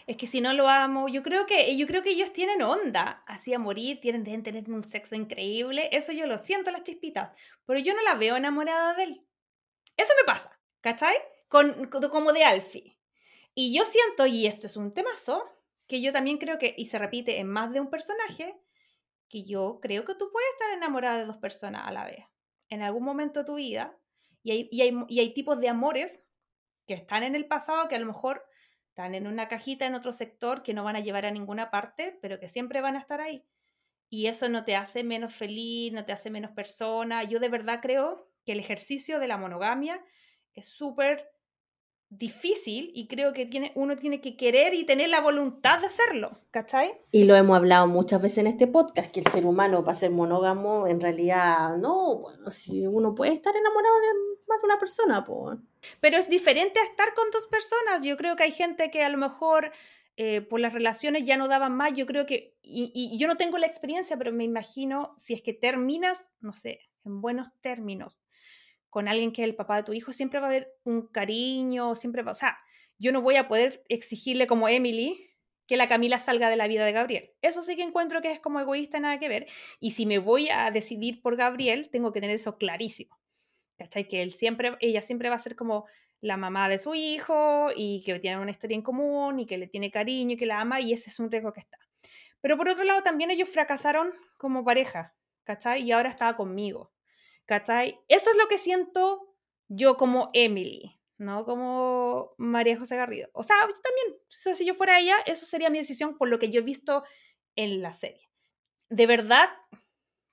[0.08, 3.24] Es que si no lo amo, yo creo que yo creo que ellos tienen onda,
[3.28, 7.32] así a morir, tienen de tener un sexo increíble, eso yo lo siento las chispitas,
[7.66, 9.22] pero yo no la veo enamorada de él.
[9.98, 11.16] Eso me pasa, ¿cachai?
[11.50, 12.98] Con, como de Alfie.
[13.54, 15.44] Y yo siento, y esto es un temazo,
[15.88, 18.56] que yo también creo que, y se repite en más de un personaje,
[19.30, 22.24] que yo creo que tú puedes estar enamorada de dos personas a la vez.
[22.70, 23.98] En algún momento de tu vida.
[24.44, 26.24] Y hay, y hay, y hay tipos de amores
[26.86, 28.46] que están en el pasado que a lo mejor
[28.90, 32.18] están en una cajita en otro sector que no van a llevar a ninguna parte,
[32.22, 33.44] pero que siempre van a estar ahí.
[34.10, 37.24] y eso no te hace menos feliz, no te hace menos persona.
[37.24, 40.02] Yo de verdad creo que el ejercicio de la monogamia
[40.54, 41.30] es súper
[42.08, 46.32] difícil y creo que tiene, uno tiene que querer y tener la voluntad de hacerlo,
[46.50, 46.94] ¿cachai?
[47.12, 50.12] Y lo hemos hablado muchas veces en este podcast, que el ser humano para ser
[50.12, 54.08] monógamo en realidad no, bueno, si uno puede estar enamorado de
[54.48, 55.60] más de una persona, pues.
[56.00, 58.06] Pero es diferente a estar con dos personas.
[58.06, 59.74] Yo creo que hay gente que a lo mejor
[60.16, 61.92] eh, por las relaciones ya no daban más.
[61.94, 65.42] Yo creo que, y, y yo no tengo la experiencia, pero me imagino si es
[65.42, 68.22] que terminas, no sé, en buenos términos,
[68.90, 71.96] con alguien que es el papá de tu hijo, siempre va a haber un cariño,
[71.96, 72.58] siempre va, o sea,
[72.98, 75.24] yo no voy a poder exigirle como Emily
[75.68, 77.32] que la Camila salga de la vida de Gabriel.
[77.42, 79.48] Eso sí que encuentro que es como egoísta, nada que ver.
[79.80, 83.20] Y si me voy a decidir por Gabriel, tengo que tener eso clarísimo.
[83.78, 84.08] ¿Cachai?
[84.08, 85.86] Que él siempre, ella siempre va a ser como
[86.22, 89.68] la mamá de su hijo y que tienen una historia en común y que le
[89.68, 91.78] tiene cariño y que la ama y ese es un riesgo que está.
[92.42, 95.84] Pero por otro lado, también ellos fracasaron como pareja, ¿cachai?
[95.84, 96.92] Y ahora estaba conmigo.
[97.48, 98.00] ¿Cachai?
[98.10, 99.34] Eso es lo que siento
[99.70, 101.46] yo como Emily, ¿no?
[101.46, 103.30] Como María José Garrido.
[103.34, 106.50] O sea, yo también, si yo fuera ella, eso sería mi decisión por lo que
[106.50, 107.04] yo he visto
[107.56, 108.30] en la serie.
[108.90, 109.50] De verdad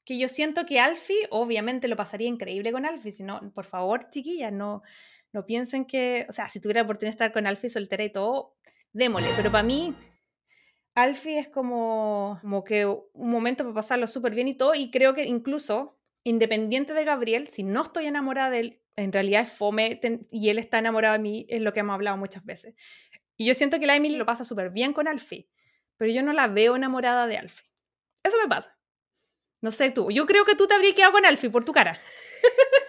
[0.04, 4.10] que yo siento que Alfie, obviamente lo pasaría increíble con Alfie, si no, por favor,
[4.10, 4.82] chiquillas, no,
[5.32, 8.12] no piensen que, o sea, si tuviera la oportunidad de estar con Alfie soltera y
[8.12, 8.56] todo,
[8.92, 9.94] démosle, pero para mí,
[10.94, 15.14] Alfie es como, como que un momento para pasarlo súper bien y todo, y creo
[15.14, 20.00] que incluso independiente de Gabriel, si no estoy enamorada de él, en realidad es fome
[20.30, 22.74] y él está enamorado de mí, es lo que hemos hablado muchas veces.
[23.36, 25.48] Y yo siento que la Emily lo pasa súper bien con Alfie,
[25.96, 27.68] pero yo no la veo enamorada de Alfie.
[28.22, 28.76] Eso me pasa.
[29.60, 31.98] No sé tú, yo creo que tú te habrías quedado con Alfie por tu cara.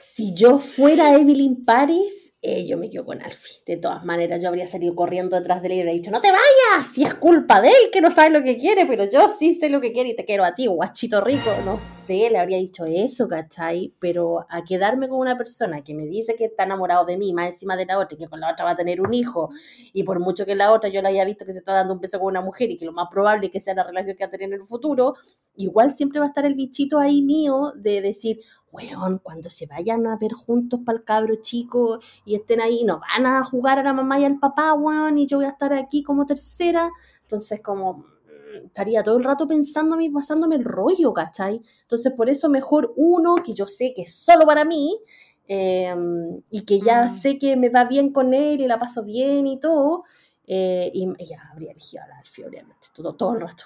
[0.02, 3.64] si yo fuera Emily Paris, eh, yo me quedo con Alfie.
[3.66, 6.30] De todas maneras, yo habría salido corriendo detrás de él y habría dicho, no te
[6.32, 9.56] vayas, si es culpa de él que no sabe lo que quiere, pero yo sí
[9.56, 11.50] sé lo que quiere y te quiero a ti, guachito rico.
[11.66, 13.96] No sé, le habría dicho eso, ¿cachai?
[14.00, 17.50] Pero a quedarme con una persona que me dice que está enamorado de mí, más
[17.50, 19.50] encima de la otra, y que con la otra va a tener un hijo,
[19.92, 22.00] y por mucho que la otra yo la haya visto que se está dando un
[22.00, 24.24] beso con una mujer y que lo más probable es que sea la relación que
[24.24, 25.16] va a tener en el futuro,
[25.56, 28.40] igual siempre va a estar el bichito ahí mío de decir,
[28.76, 33.00] weón, cuando se vayan a ver juntos para el cabro chico y estén ahí, no
[33.00, 35.74] van a jugar a la mamá y al papá, weón, y yo voy a estar
[35.74, 36.92] aquí como tercera.
[37.22, 41.62] Entonces, como mm, estaría todo el rato pensando y pasándome el rollo, ¿cachai?
[41.82, 45.00] Entonces, por eso mejor uno que yo sé que es solo para mí
[45.48, 47.10] em, y que ya mm.
[47.10, 50.04] sé que me va bien con él y la paso bien y todo.
[50.48, 53.66] Eh, y ya habría elegido a la Alfie, obviamente, todo, todo el rato.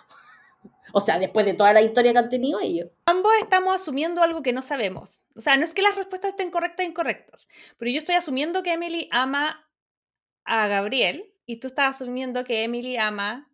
[0.94, 2.90] O sea, después de toda la historia que han tenido ellos.
[3.06, 5.24] Ambos estamos asumiendo algo que no sabemos.
[5.36, 8.64] O sea, no es que las respuestas estén correctas o incorrectas, pero yo estoy asumiendo
[8.64, 9.70] que Emily ama
[10.46, 13.50] a Gabriel y tú estás asumiendo que Emily ama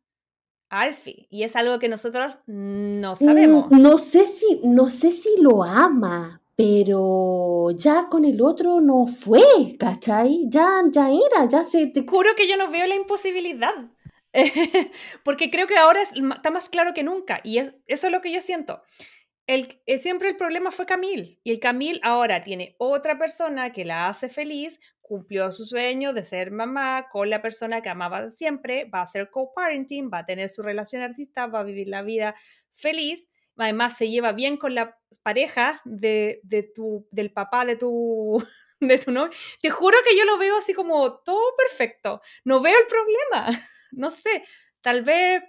[0.69, 1.27] a Alfie.
[1.29, 3.69] Y es algo que nosotros no sabemos.
[3.69, 9.07] Mm, no, sé si, no sé si lo ama, pero ya con el otro no
[9.07, 10.45] fue, ¿cachai?
[10.47, 11.87] Ya, ya era, ya se...
[11.87, 12.05] Te...
[12.07, 13.73] Juro que yo no veo la imposibilidad.
[15.23, 18.41] porque creo que ahora está más claro que nunca y eso es lo que yo
[18.41, 18.81] siento.
[19.47, 23.85] El, eh, siempre el problema fue Camil y el Camil ahora tiene otra persona que
[23.85, 28.85] la hace feliz, cumplió su sueño de ser mamá con la persona que amaba siempre,
[28.85, 32.35] va a ser co-parenting, va a tener su relación artista, va a vivir la vida
[32.73, 38.43] feliz, además se lleva bien con la pareja de, de tu, del papá de tu,
[38.79, 39.31] de tu novio.
[39.61, 44.11] Te juro que yo lo veo así como todo perfecto, no veo el problema no
[44.11, 44.43] sé,
[44.81, 45.43] tal vez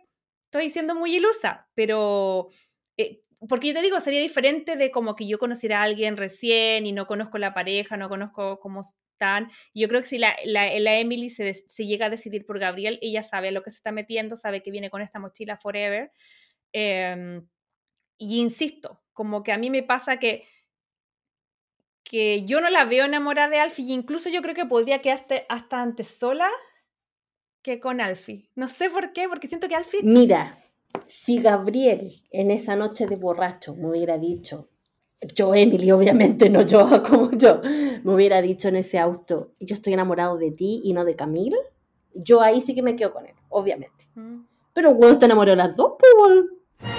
[0.46, 2.48] estoy siendo muy ilusa, pero
[2.96, 6.86] eh, porque yo te digo, sería diferente de como que yo conociera a alguien recién
[6.86, 9.50] y no conozco la pareja, no conozco cómo están.
[9.74, 13.22] Yo creo que si la, la, Emily se, se, llega a decidir por Gabriel, ella
[13.22, 16.10] sabe lo que se está metiendo, sabe que viene con esta mochila forever.
[16.72, 17.46] Em,
[18.18, 20.46] y insisto, como que a mí me pasa que
[22.08, 25.82] que yo no la veo enamorada de Alfie, incluso yo creo que podría quedarte hasta
[25.82, 26.48] antes sola
[27.66, 28.48] que con Alfie.
[28.54, 30.00] No sé por qué, porque siento que Alfie...
[30.04, 30.62] Mira,
[31.08, 34.68] si Gabriel en esa noche de borracho me hubiera dicho,
[35.34, 37.60] yo Emily obviamente, no yo como yo,
[38.04, 41.56] me hubiera dicho en ese auto, yo estoy enamorado de ti y no de Camille,
[42.14, 44.06] yo ahí sí que me quedo con él, obviamente.
[44.14, 44.42] Mm.
[44.72, 46.90] Pero bueno, te enamoró las dos, pues.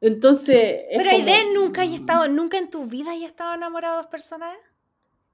[0.00, 0.84] Entonces.
[0.94, 4.56] Pero Aiden nunca hay estado, nunca en tu vida hay estado enamorado de dos personas.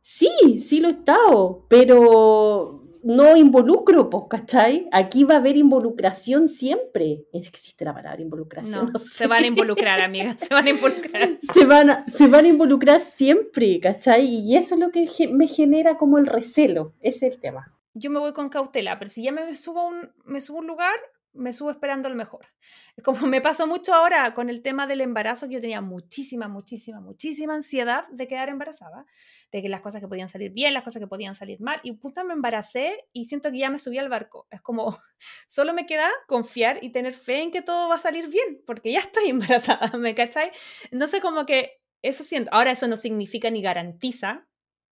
[0.01, 4.89] Sí, sí lo he estado, pero no involucro, pues, ¿cachai?
[4.91, 7.25] Aquí va a haber involucración siempre.
[7.33, 8.91] Existe la palabra involucración.
[8.93, 11.39] No, se van a involucrar, amiga, se van a involucrar.
[11.53, 14.25] se, van a, se van a involucrar siempre, ¿cachai?
[14.25, 17.73] Y eso es lo que me genera como el recelo, ese es el tema.
[17.93, 20.67] Yo me voy con cautela, pero si ya me subo a un, me subo un
[20.67, 20.97] lugar,
[21.35, 22.47] me subo esperando lo mejor.
[23.05, 27.01] Como me pasó mucho ahora con el tema del embarazo, que yo tenía muchísima, muchísima,
[27.01, 29.05] muchísima ansiedad de quedar embarazada,
[29.53, 31.93] de que las cosas que podían salir bien, las cosas que podían salir mal, y
[31.93, 34.47] puta me embaracé y siento que ya me subí al barco.
[34.51, 34.99] Es como,
[35.47, 38.93] solo me queda confiar y tener fe en que todo va a salir bien, porque
[38.93, 40.51] ya estoy embarazada, ¿me cachai?
[40.91, 42.51] Entonces como que eso siento.
[42.53, 44.47] Ahora eso no significa ni garantiza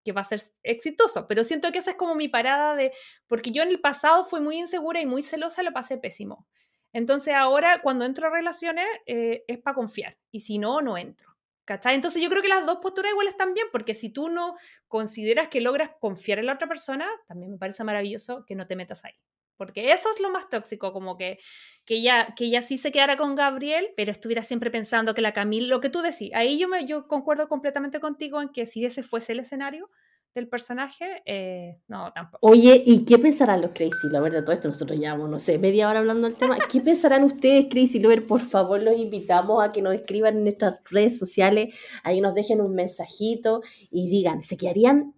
[0.05, 2.93] que va a ser exitoso, pero siento que esa es como mi parada de,
[3.27, 6.47] porque yo en el pasado fui muy insegura y muy celosa, lo pasé pésimo.
[6.93, 11.31] Entonces ahora cuando entro a relaciones eh, es para confiar y si no, no entro.
[11.65, 11.95] ¿Cachai?
[11.95, 14.57] Entonces yo creo que las dos posturas igual están bien, porque si tú no
[14.89, 18.75] consideras que logras confiar en la otra persona, también me parece maravilloso que no te
[18.75, 19.15] metas ahí.
[19.63, 21.39] Porque eso es lo más tóxico, como que,
[21.85, 25.33] que, ella, que ella sí se quedara con Gabriel, pero estuviera siempre pensando que la
[25.33, 28.85] Camille, lo que tú decís, ahí yo, me, yo concuerdo completamente contigo en que si
[28.85, 29.89] ese fuese el escenario,
[30.35, 32.39] del personaje, eh, no, tampoco.
[32.49, 34.69] Oye, ¿y qué pensarán los Crazy Lovers de todo esto?
[34.69, 36.57] Nosotros llevamos, no sé, media hora hablando del tema.
[36.71, 38.23] ¿Qué pensarán ustedes, Crazy Lovers?
[38.23, 42.61] Por favor, los invitamos a que nos escriban en nuestras redes sociales, ahí nos dejen
[42.63, 43.61] un mensajito
[43.91, 45.15] y digan, ¿se quedarían,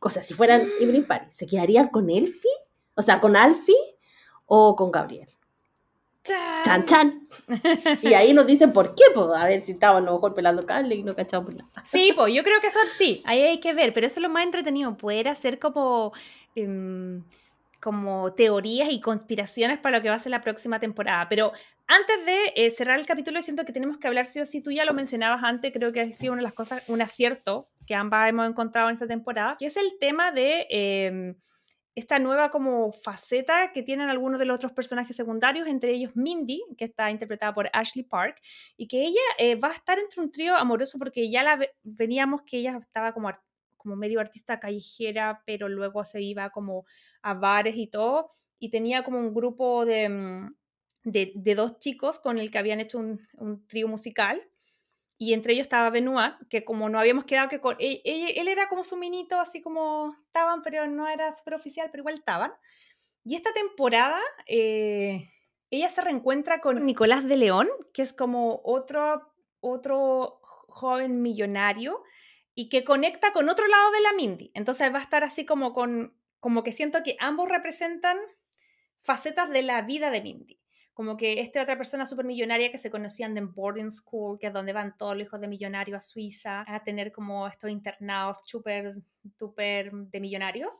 [0.00, 2.50] o sea, si fueran Evelyn Paris, ¿se quedarían con Elfie?
[2.98, 3.76] O sea, con Alfie
[4.46, 5.28] o con Gabriel.
[6.64, 7.28] Chan, chan.
[8.02, 10.66] y ahí nos dicen por qué, pues, a ver si estábamos a lo mejor pelando
[10.66, 11.70] cable y no cachamos por nada.
[11.86, 14.28] Sí, pues yo creo que eso sí, ahí hay que ver, pero eso es lo
[14.28, 16.12] más entretenido, poder hacer como,
[16.56, 17.22] em,
[17.80, 21.28] como teorías y conspiraciones para lo que va a ser la próxima temporada.
[21.28, 21.52] Pero
[21.86, 24.72] antes de eh, cerrar el capítulo, siento que tenemos que hablar, sí o sí, tú
[24.72, 27.94] ya lo mencionabas antes, creo que ha sido una de las cosas, un acierto que
[27.94, 30.66] ambas hemos encontrado en esta temporada, que es el tema de...
[30.68, 31.36] Em,
[31.94, 36.62] esta nueva como faceta que tienen algunos de los otros personajes secundarios, entre ellos Mindy,
[36.76, 38.40] que está interpretada por Ashley Park,
[38.76, 42.42] y que ella eh, va a estar entre un trío amoroso porque ya la veníamos
[42.42, 43.30] que ella estaba como,
[43.76, 46.84] como medio artista callejera, pero luego se iba como
[47.22, 50.54] a bares y todo, y tenía como un grupo de, mm,
[51.04, 54.40] de, dos chicos con el que habían hecho un, un trío musical
[55.18, 58.68] y entre ellos estaba Benoit, que como no habíamos quedado que con, él, él, era
[58.68, 62.52] como su minito, así como estaban, pero no era súper oficial, pero igual estaban.
[63.24, 65.28] Y esta temporada eh,
[65.70, 72.02] ella se reencuentra con Nicolás de León, que es como otro, otro joven millonario
[72.54, 74.52] y que conecta con otro lado de la Mindy.
[74.54, 78.18] Entonces va a estar así como con, como que siento que ambos representan
[79.00, 80.60] facetas de la vida de Mindy
[80.98, 84.52] como que esta otra persona súper millonaria que se conocían de boarding school, que es
[84.52, 88.96] donde van todos los hijos de millonarios a Suiza, a tener como estos internados súper,
[89.38, 90.74] súper de millonarios.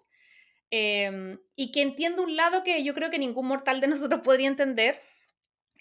[0.73, 4.49] Em, y que entiende un lado que yo creo que ningún mortal de nosotros podría
[4.49, 5.01] entender,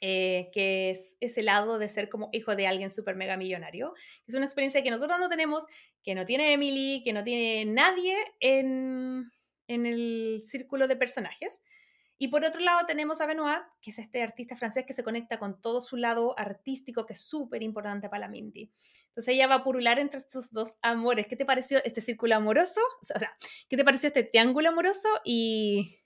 [0.01, 3.95] eh, que es ese lado de ser como hijo de alguien súper mega millonario.
[4.27, 5.65] Es una experiencia que nosotros no tenemos,
[6.03, 9.31] que no tiene Emily, que no tiene nadie en,
[9.68, 11.64] en el círculo de personajes.
[12.19, 15.38] Y por otro lado tenemos a Benoit, que es este artista francés que se conecta
[15.38, 18.72] con todo su lado artístico, que es súper importante para la Mindy.
[19.10, 21.27] Entonces ella va a purular entre estos dos amores.
[21.27, 22.81] ¿Qué te pareció este círculo amoroso?
[23.02, 23.35] O sea,
[23.69, 25.07] ¿qué te pareció este triángulo amoroso?
[25.23, 25.99] Y,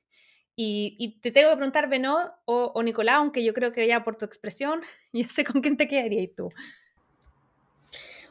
[0.55, 4.17] y, te tengo que preguntar, Benoit o, o, Nicolás, aunque yo creo que ya por
[4.17, 4.81] tu expresión,
[5.13, 6.49] ya sé con quién te quedarías tú.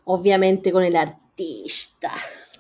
[0.05, 2.11] Obviamente con el artista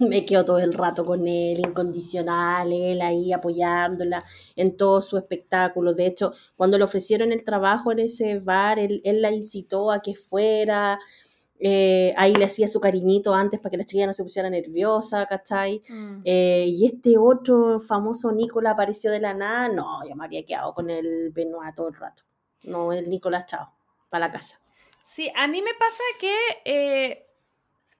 [0.08, 4.24] me quedo todo el rato con él, incondicional, él ahí apoyándola
[4.56, 5.94] en todo su espectáculo.
[5.94, 10.14] De hecho, cuando le ofrecieron el trabajo en ese bar, él, la incitó a que
[10.14, 10.98] fuera.
[11.62, 15.26] Eh, ahí le hacía su cariñito antes para que la chiquilla no se pusiera nerviosa,
[15.26, 15.82] ¿cachai?
[15.88, 16.22] Mm.
[16.24, 19.68] Eh, y este otro famoso Nicolás apareció de la nada.
[19.68, 22.22] No, yo me habría quedado con el Benoit todo el rato.
[22.64, 23.68] No, el Nicolás, chao,
[24.08, 24.58] para la casa.
[25.04, 27.29] Sí, a mí me pasa que eh,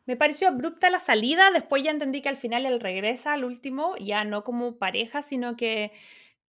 [0.07, 3.95] me pareció abrupta la salida, después ya entendí que al final él regresa al último,
[3.97, 5.93] ya no como pareja, sino que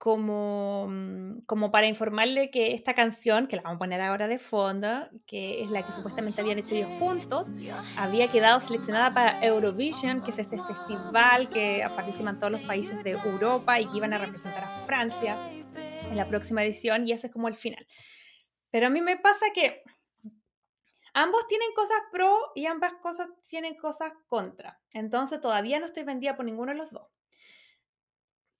[0.01, 4.39] como, mm, como para informarle que esta canción, que la vamos a poner ahora de
[4.39, 7.45] fondo, que es la que supuestamente habían hecho ellos juntos,
[7.97, 13.11] había quedado seleccionada para Eurovision, que es este festival que participan todos los países de
[13.11, 15.37] Europa y que iban a representar a Francia
[16.09, 17.85] en la próxima edición, y ese es como el final.
[18.71, 19.83] Pero a mí me pasa que
[21.13, 24.79] Ambos tienen cosas pro y ambas cosas tienen cosas contra.
[24.93, 27.07] Entonces todavía no estoy vendida por ninguno de los dos.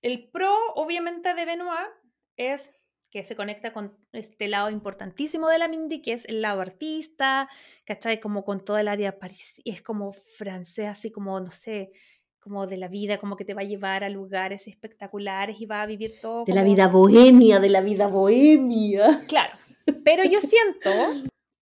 [0.02, 1.88] El pro, obviamente, de Benoit
[2.36, 2.74] es
[3.10, 7.48] que se conecta con este lado importantísimo de la Mindy, que es el lado artista,
[7.84, 8.20] ¿cachai?
[8.20, 11.92] Como con todo el área París, y es como francés, así como, no sé,
[12.40, 15.82] como de la vida, como que te va a llevar a lugares espectaculares y va
[15.82, 16.44] a vivir todo.
[16.44, 19.24] De la vida bohemia, de la vida bohemia.
[19.28, 19.56] Claro,
[20.04, 20.90] pero yo siento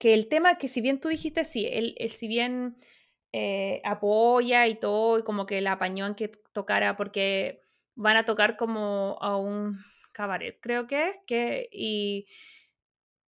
[0.00, 2.76] que el tema que si bien tú dijiste, sí, él, si bien
[3.32, 7.62] eh, apoya y todo, y como que la apañó en que tocara, porque
[7.94, 9.76] van a tocar como a un,
[10.12, 12.26] Cabaret, creo que es, que, y,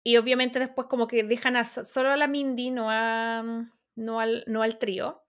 [0.05, 3.43] y obviamente después como que dejan a, solo a la Mindy, no, a,
[3.97, 5.25] no, al, no al trío.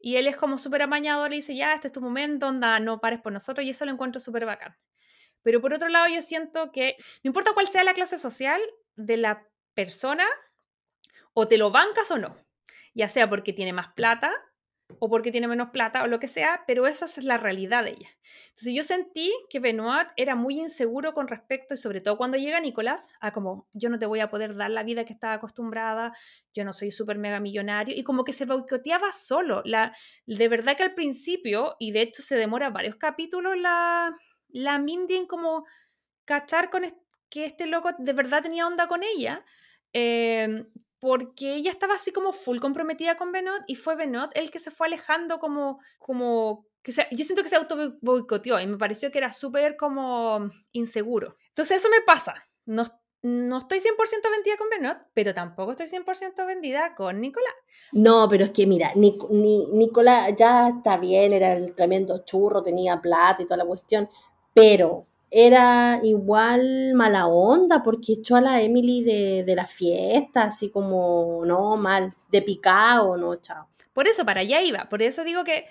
[0.00, 2.98] Y él es como súper amañador y dice, ya, este es tu momento, onda, no
[2.98, 4.74] pares por nosotros, y eso lo encuentro súper bacán.
[5.42, 8.60] Pero por otro lado, yo siento que no importa cuál sea la clase social
[8.96, 10.24] de la persona,
[11.34, 12.36] o te lo bancas o no,
[12.94, 14.32] ya sea porque tiene más plata
[15.00, 17.90] o porque tiene menos plata o lo que sea, pero esa es la realidad de
[17.90, 18.08] ella.
[18.48, 22.60] Entonces yo sentí que Benoit era muy inseguro con respecto, y sobre todo cuando llega
[22.60, 26.16] Nicolás, a como yo no te voy a poder dar la vida que estaba acostumbrada,
[26.54, 29.62] yo no soy súper mega millonario, y como que se boicoteaba solo.
[29.64, 29.94] La,
[30.26, 34.16] de verdad que al principio, y de hecho se demora varios capítulos, la,
[34.48, 35.66] la Mindy en como
[36.24, 36.82] cachar con
[37.30, 39.44] que este loco de verdad tenía onda con ella.
[39.92, 40.64] Eh,
[41.00, 44.70] porque ella estaba así como full comprometida con Benot y fue Benot el que se
[44.70, 49.10] fue alejando como, como que se, yo siento que se auto boicoteó y me pareció
[49.10, 51.36] que era súper como inseguro.
[51.48, 52.34] Entonces eso me pasa.
[52.66, 52.84] No,
[53.22, 57.54] no estoy 100% vendida con Benot, pero tampoco estoy 100% vendida con Nicolás.
[57.92, 62.62] No, pero es que mira, ni, ni, Nicolás ya está bien, era el tremendo churro,
[62.62, 64.08] tenía plata y toda la cuestión,
[64.54, 71.42] pero era igual mala onda porque echó a la Emily de, la fiesta, así como,
[71.44, 73.68] no, mal, de picado, no, chao.
[73.92, 75.66] Por eso, para allá iba, por eso digo que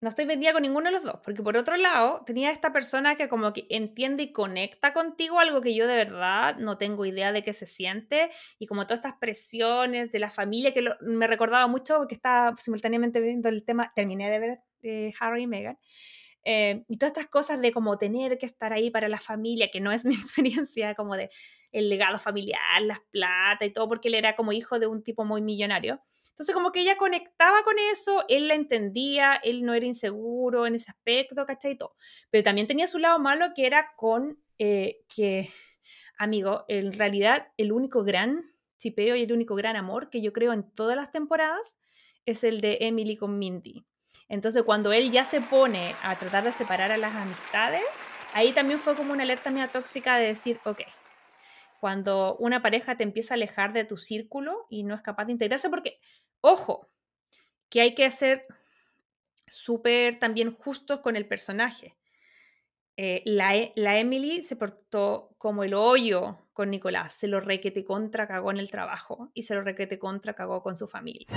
[0.00, 3.16] no estoy vendida con ninguno de los dos, porque por otro lado, tenía esta persona
[3.16, 7.32] que como que entiende y conecta contigo algo que yo de verdad no tengo idea
[7.32, 11.66] de qué se siente, y como todas estas presiones de la familia, que me recordaba
[11.66, 15.78] mucho porque estaba simultáneamente viendo el tema, terminé de ver eh, Harry y Meghan,
[16.50, 19.80] eh, y todas estas cosas de como tener que estar ahí para la familia, que
[19.82, 21.28] no es mi experiencia como de
[21.72, 25.26] el legado familiar, las plata y todo, porque él era como hijo de un tipo
[25.26, 26.00] muy millonario.
[26.30, 30.76] Entonces como que ella conectaba con eso, él la entendía, él no era inseguro en
[30.76, 31.76] ese aspecto, ¿cachai?
[31.76, 31.96] Todo.
[32.30, 35.50] Pero también tenía su lado malo que era con eh, que,
[36.16, 40.54] amigo, en realidad el único gran chipeo y el único gran amor que yo creo
[40.54, 41.76] en todas las temporadas
[42.24, 43.84] es el de Emily con Mindy.
[44.28, 47.82] Entonces, cuando él ya se pone a tratar de separar a las amistades,
[48.34, 50.82] ahí también fue como una alerta mía tóxica de decir, ok,
[51.80, 55.32] cuando una pareja te empieza a alejar de tu círculo y no es capaz de
[55.32, 56.00] integrarse, porque,
[56.40, 56.88] ojo,
[57.70, 58.46] que hay que ser
[59.46, 61.96] súper también justos con el personaje.
[63.00, 67.84] Eh, la, e, la, Emily se portó como el hoyo con Nicolás, se lo requete
[67.84, 71.28] contra cagó en el trabajo y se lo requete contra cagó con su familia.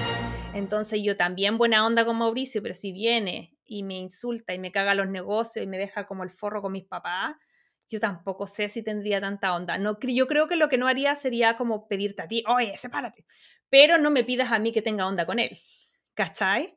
[0.56, 4.72] Entonces yo también buena onda con Mauricio, pero si viene y me insulta y me
[4.72, 7.36] caga los negocios y me deja como el forro con mis papás,
[7.88, 9.78] yo tampoco sé si tendría tanta onda.
[9.78, 13.24] No, yo creo que lo que no haría sería como pedirte a ti, oye, sepárate,
[13.70, 15.60] pero no me pidas a mí que tenga onda con él,
[16.16, 16.76] ¿cachai?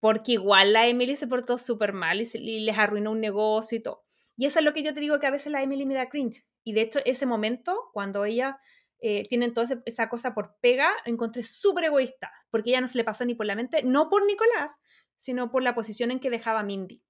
[0.00, 3.82] Porque igual la Emily se portó súper mal y, y les arruinó un negocio y
[3.82, 4.03] todo.
[4.36, 6.08] Y eso es lo que yo te digo que a veces la Emily me da
[6.08, 6.44] cringe.
[6.64, 8.58] Y de hecho, ese momento, cuando ella
[9.00, 13.04] eh, tiene toda esa cosa por pega, encontré súper egoísta, porque ella no se le
[13.04, 14.80] pasó ni por la mente, no por Nicolás,
[15.16, 17.02] sino por la posición en que dejaba Mindy.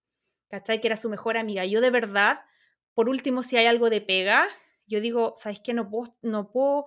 [0.48, 0.80] ¿Cachai?
[0.80, 1.64] Que era su mejor amiga.
[1.64, 2.40] Yo de verdad,
[2.94, 4.48] por último, si hay algo de pega,
[4.86, 5.72] yo digo, ¿sabes qué?
[5.72, 6.86] No puedo, no puedo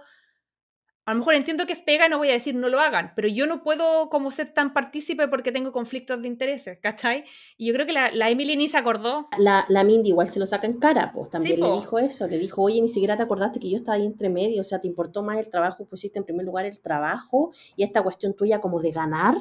[1.07, 3.29] a lo mejor entiendo que es pega, no voy a decir no lo hagan, pero
[3.29, 7.23] yo no puedo como ser tan partícipe porque tengo conflictos de intereses, ¿cachai?
[7.55, 9.29] Y yo creo que la, la Emily ni se acordó.
[9.38, 12.38] La, la, Mindy igual se lo saca en cara, pues también le dijo eso, le
[12.38, 14.88] dijo, oye, ni siquiera te acordaste que yo estaba ahí entre medio, o sea, te
[14.89, 18.81] importó más el trabajo, pusiste en primer lugar el trabajo y esta cuestión tuya como
[18.81, 19.35] de ganar,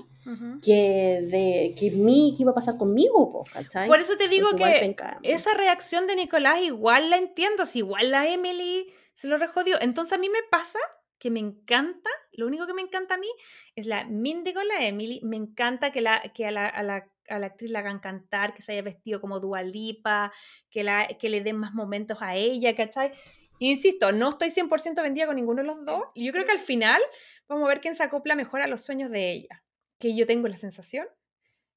[0.62, 3.88] que de que mí, ¿qué iba a pasar conmigo, pues, ¿cachai?
[3.88, 4.94] Por eso te digo que
[5.24, 10.12] esa reacción de Nicolás igual la entiendo, si igual la Emily se lo rejodió, entonces
[10.12, 10.78] a mí me pasa
[11.18, 13.28] que me encanta, lo único que me encanta a mí
[13.74, 15.20] es la Mindy con la Emily.
[15.22, 18.54] Me encanta que, la, que a, la, a, la, a la actriz la hagan cantar,
[18.54, 20.32] que se haya vestido como Dualipa,
[20.70, 20.84] que,
[21.18, 23.12] que le den más momentos a ella, ¿cachai?
[23.58, 26.04] Insisto, no estoy 100% vendida con ninguno de los dos.
[26.14, 27.00] Y yo creo que al final
[27.48, 29.64] vamos a ver quién se acopla mejor a los sueños de ella.
[29.98, 31.06] Que yo tengo la sensación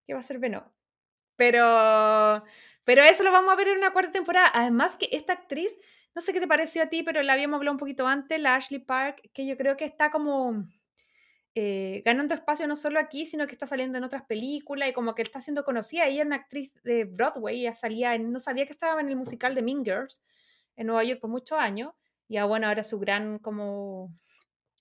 [0.05, 0.65] que va a ser Benoit.
[1.37, 2.43] Pero,
[2.83, 4.51] pero eso lo vamos a ver en una cuarta temporada.
[4.53, 5.73] Además que esta actriz
[6.19, 8.55] no sé qué te pareció a ti, pero la habíamos hablado un poquito antes, la
[8.55, 10.65] Ashley Park, que yo creo que está como
[11.55, 15.15] eh, ganando espacio no solo aquí, sino que está saliendo en otras películas y como
[15.15, 16.07] que está siendo conocida.
[16.07, 19.15] Ella es una actriz de Broadway, ella salía, en, no sabía que estaba en el
[19.15, 20.21] musical de Mean Girls
[20.75, 21.93] en Nueva York por muchos años.
[22.27, 24.13] Y bueno, ahora su gran como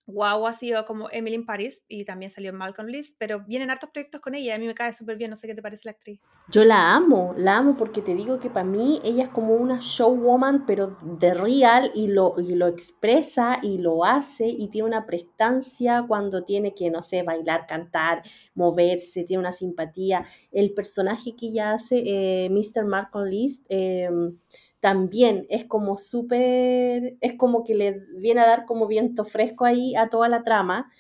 [0.09, 3.70] wow ha sido como Emily in Paris y también salió en Malcolm List, pero vienen
[3.70, 5.82] hartos proyectos con ella, a mí me cae súper bien, no sé qué te parece
[5.85, 6.20] la actriz.
[6.51, 9.78] Yo la amo, la amo porque te digo que para mí ella es como una
[9.80, 15.05] showwoman, pero de real y lo, y lo expresa y lo hace y tiene una
[15.05, 18.22] prestancia cuando tiene que, no sé, bailar, cantar,
[18.55, 20.24] moverse, tiene una simpatía.
[20.51, 22.86] El personaje que ella hace, eh, Mr.
[22.86, 24.39] Malcolm List, em,
[24.80, 29.94] también es como súper, es como que le viene a dar como viento fresco ahí
[29.96, 30.90] a toda la trama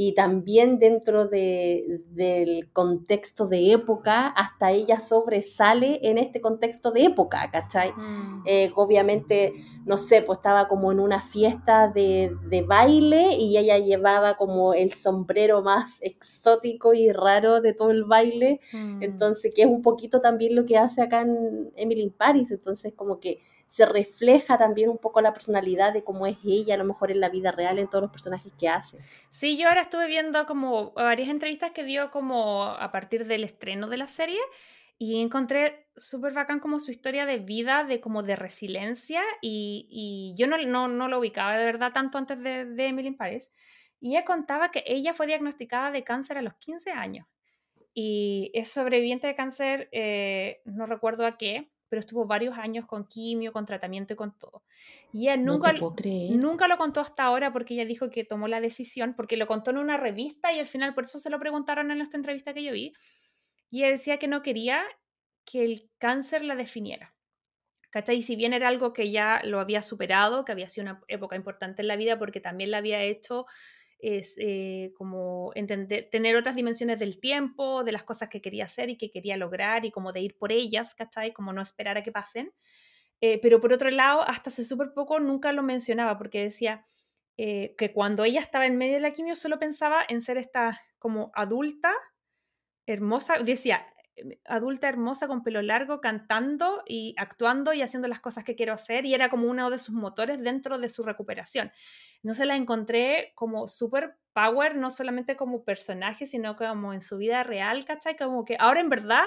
[0.00, 7.02] y también dentro de, del contexto de época, hasta ella sobresale en este contexto de
[7.02, 7.90] época, ¿cachai?
[7.90, 8.44] Mm.
[8.46, 9.54] Eh, obviamente,
[9.86, 14.72] no sé, pues estaba como en una fiesta de, de, baile y ella llevaba como
[14.72, 19.02] el sombrero más exótico y raro de todo el baile, Mm.
[19.02, 22.92] entonces que es un poquito también lo que hace acá en Emily in Paris, entonces
[22.94, 26.84] como que se refleja también un poco la personalidad de cómo es ella, a lo
[26.84, 28.98] mejor en la vida real, en todos los personajes que hace.
[29.30, 33.86] Sí, yo ahora estuve viendo como varias entrevistas que dio como a partir del estreno
[33.88, 34.40] de la serie
[34.96, 40.34] y encontré súper bacán como su historia de vida, de como de resiliencia y, y
[40.40, 43.50] yo no, no, no, lo ubicaba de verdad tanto antes de, de Emily in Paris.
[44.00, 47.26] Y ella contaba que ella fue diagnosticada de cáncer a los 15 años
[47.92, 53.06] y es sobreviviente de cáncer, eh, no recuerdo a qué, pero estuvo varios años con
[53.06, 54.62] quimio, con tratamiento y con todo.
[55.12, 55.94] Y ella nunca, no
[56.36, 59.70] nunca lo contó hasta ahora porque ella dijo que tomó la decisión, porque lo contó
[59.70, 62.64] en una revista y al final por eso se lo preguntaron en esta entrevista que
[62.64, 62.92] yo vi.
[63.70, 64.82] Y ella decía que no quería
[65.44, 67.14] que el cáncer la definiera.
[67.90, 68.16] ¿Cachai?
[68.16, 71.36] Y si bien era algo que ya lo había superado, que había sido una época
[71.36, 73.46] importante en la vida porque también la había hecho
[73.98, 78.90] es eh, como entender, tener otras dimensiones del tiempo, de las cosas que quería hacer
[78.90, 81.32] y que quería lograr y como de ir por ellas, ¿cachai?
[81.32, 82.52] Como no esperar a que pasen.
[83.20, 86.86] Eh, pero por otro lado, hasta hace súper poco nunca lo mencionaba porque decía
[87.36, 90.80] eh, que cuando ella estaba en medio de la quimio solo pensaba en ser esta
[90.98, 91.92] como adulta,
[92.86, 93.86] hermosa, decía,
[94.44, 99.06] adulta hermosa con pelo largo, cantando y actuando y haciendo las cosas que quiero hacer
[99.06, 101.72] y era como uno de sus motores dentro de su recuperación.
[102.22, 107.18] No se la encontré como super power, no solamente como personaje, sino como en su
[107.18, 108.16] vida real, ¿cachai?
[108.16, 109.24] Como que ahora en verdad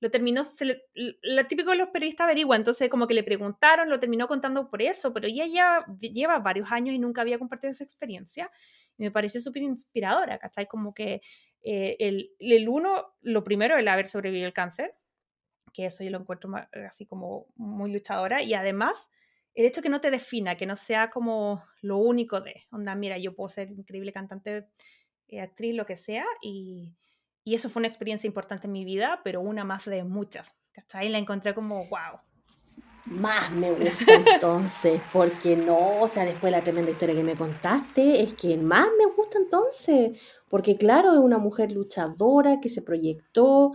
[0.00, 3.98] lo terminó, se lo típico de los periodistas averigua, entonces como que le preguntaron, lo
[3.98, 7.84] terminó contando por eso, pero ella ya lleva varios años y nunca había compartido esa
[7.84, 8.50] experiencia
[8.98, 10.66] y me pareció súper inspiradora, ¿cachai?
[10.66, 11.22] Como que
[11.62, 14.94] eh, el, el, uno, lo primero, el haber sobrevivido al cáncer,
[15.72, 19.10] que eso yo lo encuentro más, así como muy luchadora, y además
[19.56, 23.18] el hecho que no te defina, que no sea como lo único de, onda, mira,
[23.18, 24.68] yo puedo ser increíble cantante,
[25.28, 26.94] eh, actriz, lo que sea, y,
[27.42, 31.08] y, eso fue una experiencia importante en mi vida, pero una más de muchas, ¿cachai?
[31.08, 32.20] La encontré como, wow.
[33.06, 37.36] Más me gusta entonces, porque no, o sea, después de la tremenda historia que me
[37.36, 42.82] contaste, es que más me gusta entonces, porque claro, es una mujer luchadora que se
[42.82, 43.72] proyectó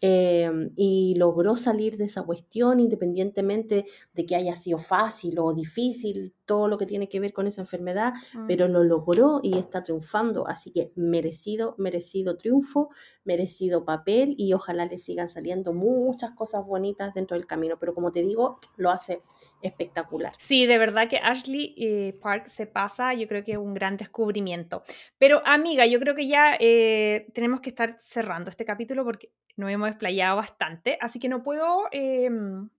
[0.00, 6.34] eh, y logró salir de esa cuestión independientemente de que haya sido fácil o difícil
[6.46, 8.46] todo lo que tiene que ver con esa enfermedad, mm.
[8.46, 12.90] pero lo logró y está triunfando, así que merecido, merecido triunfo,
[13.24, 18.12] merecido papel y ojalá le sigan saliendo muchas cosas bonitas dentro del camino, pero como
[18.12, 19.22] te digo, lo hace
[19.60, 20.32] espectacular.
[20.38, 23.96] Sí, de verdad que Ashley eh, Park se pasa, yo creo que es un gran
[23.96, 24.82] descubrimiento.
[25.18, 29.70] Pero amiga, yo creo que ya eh, tenemos que estar cerrando este capítulo porque nos
[29.70, 32.30] hemos explayado bastante, así que no puedo eh,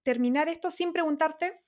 [0.03, 1.59] terminar esto sin preguntarte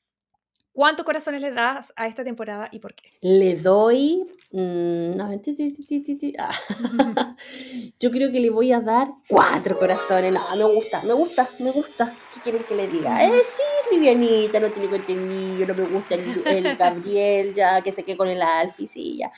[0.71, 3.11] ¿Cuántos corazones le das a esta temporada y por qué?
[3.21, 4.23] Le doy.
[4.51, 6.51] Mmm, no, ti, ti, ah.
[7.99, 10.33] Yo creo que le voy a dar cuatro corazones.
[10.33, 12.13] No, me gusta, me gusta, me gusta.
[12.33, 13.23] ¿Qué quieren que le diga?
[13.25, 18.03] Eh, sí, livianita, no tiene contenido, no me gusta el, el Gabriel, ya que se
[18.03, 19.31] quede con el Alfie, sí, ya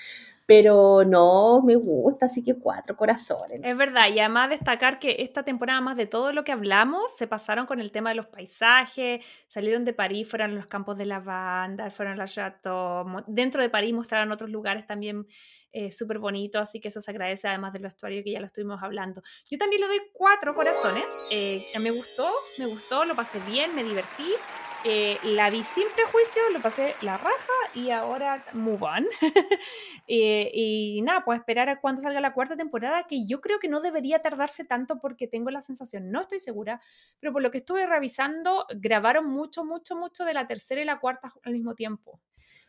[0.51, 3.61] pero no me gusta, así que cuatro corazones.
[3.63, 7.25] Es verdad, y además destacar que esta temporada, más de todo lo que hablamos, se
[7.25, 11.05] pasaron con el tema de los paisajes, salieron de París, fueron a los campos de
[11.05, 15.25] lavanda, fueron a la Chateau, dentro de París mostraron otros lugares también
[15.71, 18.83] eh, súper bonitos, así que eso se agradece además del vestuario que ya lo estuvimos
[18.83, 19.21] hablando.
[19.49, 22.27] Yo también le doy cuatro corazones, eh, me gustó,
[22.59, 24.33] me gustó, lo pasé bien, me divertí.
[24.83, 29.05] Eh, la vi sin prejuicio, lo pasé la raja y ahora move on.
[30.07, 33.67] eh, y nada, pues esperar a cuando salga la cuarta temporada, que yo creo que
[33.67, 36.81] no debería tardarse tanto porque tengo la sensación, no estoy segura,
[37.19, 40.99] pero por lo que estuve revisando, grabaron mucho, mucho, mucho de la tercera y la
[40.99, 42.19] cuarta al mismo tiempo.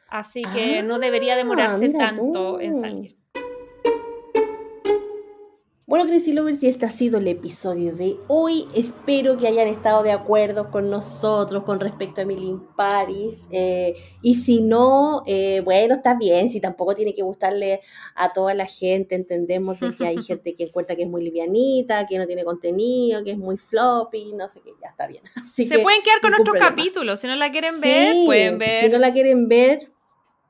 [0.09, 2.59] Así que ah, no debería demorarse tanto tú.
[2.61, 3.17] en salir.
[5.85, 8.69] Bueno, Crazy Lovers, y este ha sido el episodio de hoy.
[8.73, 13.49] Espero que hayan estado de acuerdo con nosotros con respecto a Emily in Paris.
[13.51, 16.51] Eh, y si no, eh, bueno, está bien.
[16.51, 17.81] Si tampoco tiene que gustarle
[18.15, 22.07] a toda la gente, entendemos de que hay gente que encuentra que es muy livianita,
[22.07, 25.25] que no tiene contenido, que es muy floppy, no sé qué, ya está bien.
[25.43, 27.19] Así Se que, pueden quedar con nuestros capítulos.
[27.19, 28.85] Si no la quieren ver, pueden ver.
[28.85, 29.91] Si no la quieren ver,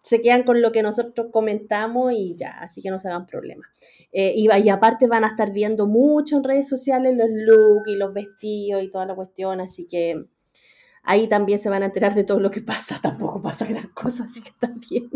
[0.02, 3.68] se quedan con lo que nosotros comentamos y ya, así que no se hagan problemas.
[4.12, 7.96] Eh, y, y, aparte van a estar viendo mucho en redes sociales los looks y
[7.96, 10.26] los vestidos y toda la cuestión, así que,
[11.02, 12.98] Ahí también se van a enterar de todo lo que pasa.
[13.02, 15.10] Tampoco pasa gran cosa, así que está bien.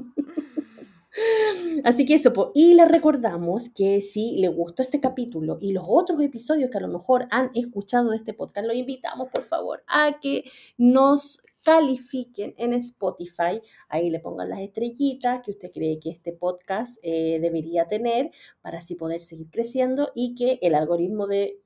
[1.84, 6.20] Así que eso, y les recordamos que si les gustó este capítulo y los otros
[6.20, 10.18] episodios que a lo mejor han escuchado de este podcast, los invitamos por favor a
[10.20, 10.44] que
[10.76, 16.96] nos califiquen en Spotify, ahí le pongan las estrellitas que usted cree que este podcast
[17.02, 18.30] eh, debería tener
[18.62, 21.60] para así poder seguir creciendo y que el algoritmo de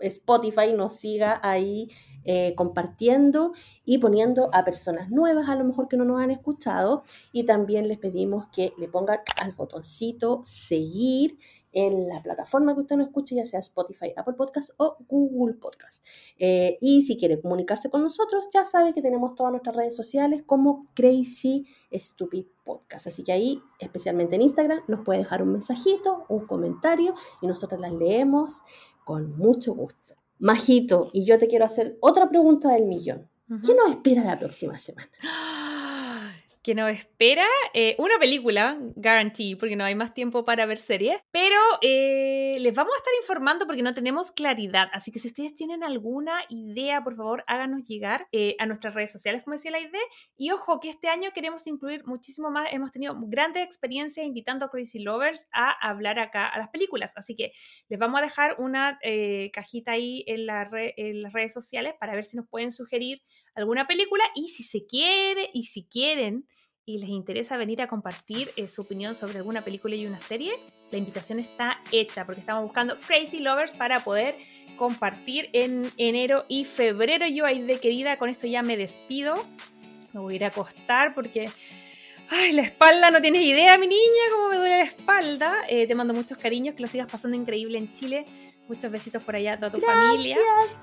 [0.00, 1.88] Spotify nos siga ahí
[2.24, 3.52] eh, compartiendo
[3.86, 7.02] y poniendo a personas nuevas, a lo mejor que no nos han escuchado.
[7.32, 11.38] Y también les pedimos que le pongan al botoncito seguir
[11.72, 16.04] en la plataforma que usted nos escuche, ya sea Spotify, Apple Podcast o Google Podcast.
[16.38, 20.42] Eh, y si quiere comunicarse con nosotros, ya sabe que tenemos todas nuestras redes sociales
[20.46, 23.06] como Crazy Stupid Podcast.
[23.06, 27.80] Así que ahí, especialmente en Instagram, nos puede dejar un mensajito, un comentario y nosotros
[27.80, 28.62] las leemos
[29.04, 30.14] con mucho gusto.
[30.38, 33.28] Majito, y yo te quiero hacer otra pregunta del millón.
[33.64, 35.08] ¿Qué nos espera la próxima semana?
[36.68, 41.18] que nos espera eh, una película, guarantee, porque no hay más tiempo para ver series,
[41.30, 45.54] pero eh, les vamos a estar informando porque no tenemos claridad, así que si ustedes
[45.54, 49.80] tienen alguna idea, por favor, háganos llegar eh, a nuestras redes sociales, como decía la
[49.80, 50.02] idea,
[50.36, 54.70] y ojo que este año queremos incluir muchísimo más, hemos tenido grandes experiencias invitando a
[54.70, 57.52] Crazy Lovers a hablar acá a las películas, así que
[57.88, 58.98] les vamos a dejar una
[59.54, 63.22] cajita ahí en, en las redes sociales para ver si nos pueden sugerir
[63.54, 64.24] alguna película.
[64.34, 66.46] Y si se quiere y si quieren
[66.88, 70.54] y les interesa venir a compartir eh, su opinión sobre alguna película y una serie,
[70.90, 74.36] la invitación está hecha porque estamos buscando Crazy Lovers para poder
[74.78, 77.26] compartir en enero y febrero.
[77.26, 79.34] Yo ahí de querida, con esto ya me despido.
[80.14, 81.50] Me voy a ir a acostar porque...
[82.30, 85.64] Ay, la espalda, no tienes idea, mi niña, cómo me duele la espalda.
[85.68, 88.24] Eh, te mando muchos cariños, que lo sigas pasando increíble en Chile.
[88.68, 90.36] Muchos besitos por allá a toda tu familia.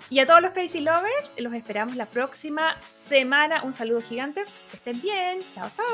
[0.10, 3.64] Y a todos los Crazy Lovers, los esperamos la próxima semana.
[3.64, 4.44] Un saludo gigante.
[4.72, 5.40] Que estén bien.
[5.54, 5.86] Chao, chao.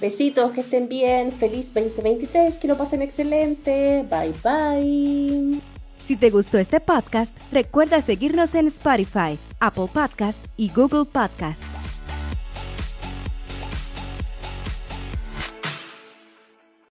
[0.00, 1.32] Besitos, que estén bien.
[1.32, 2.58] Feliz 2023.
[2.58, 4.04] Que lo pasen excelente.
[4.08, 5.60] Bye, bye.
[6.04, 11.62] Si te gustó este podcast, recuerda seguirnos en Spotify, Apple Podcast y Google Podcast.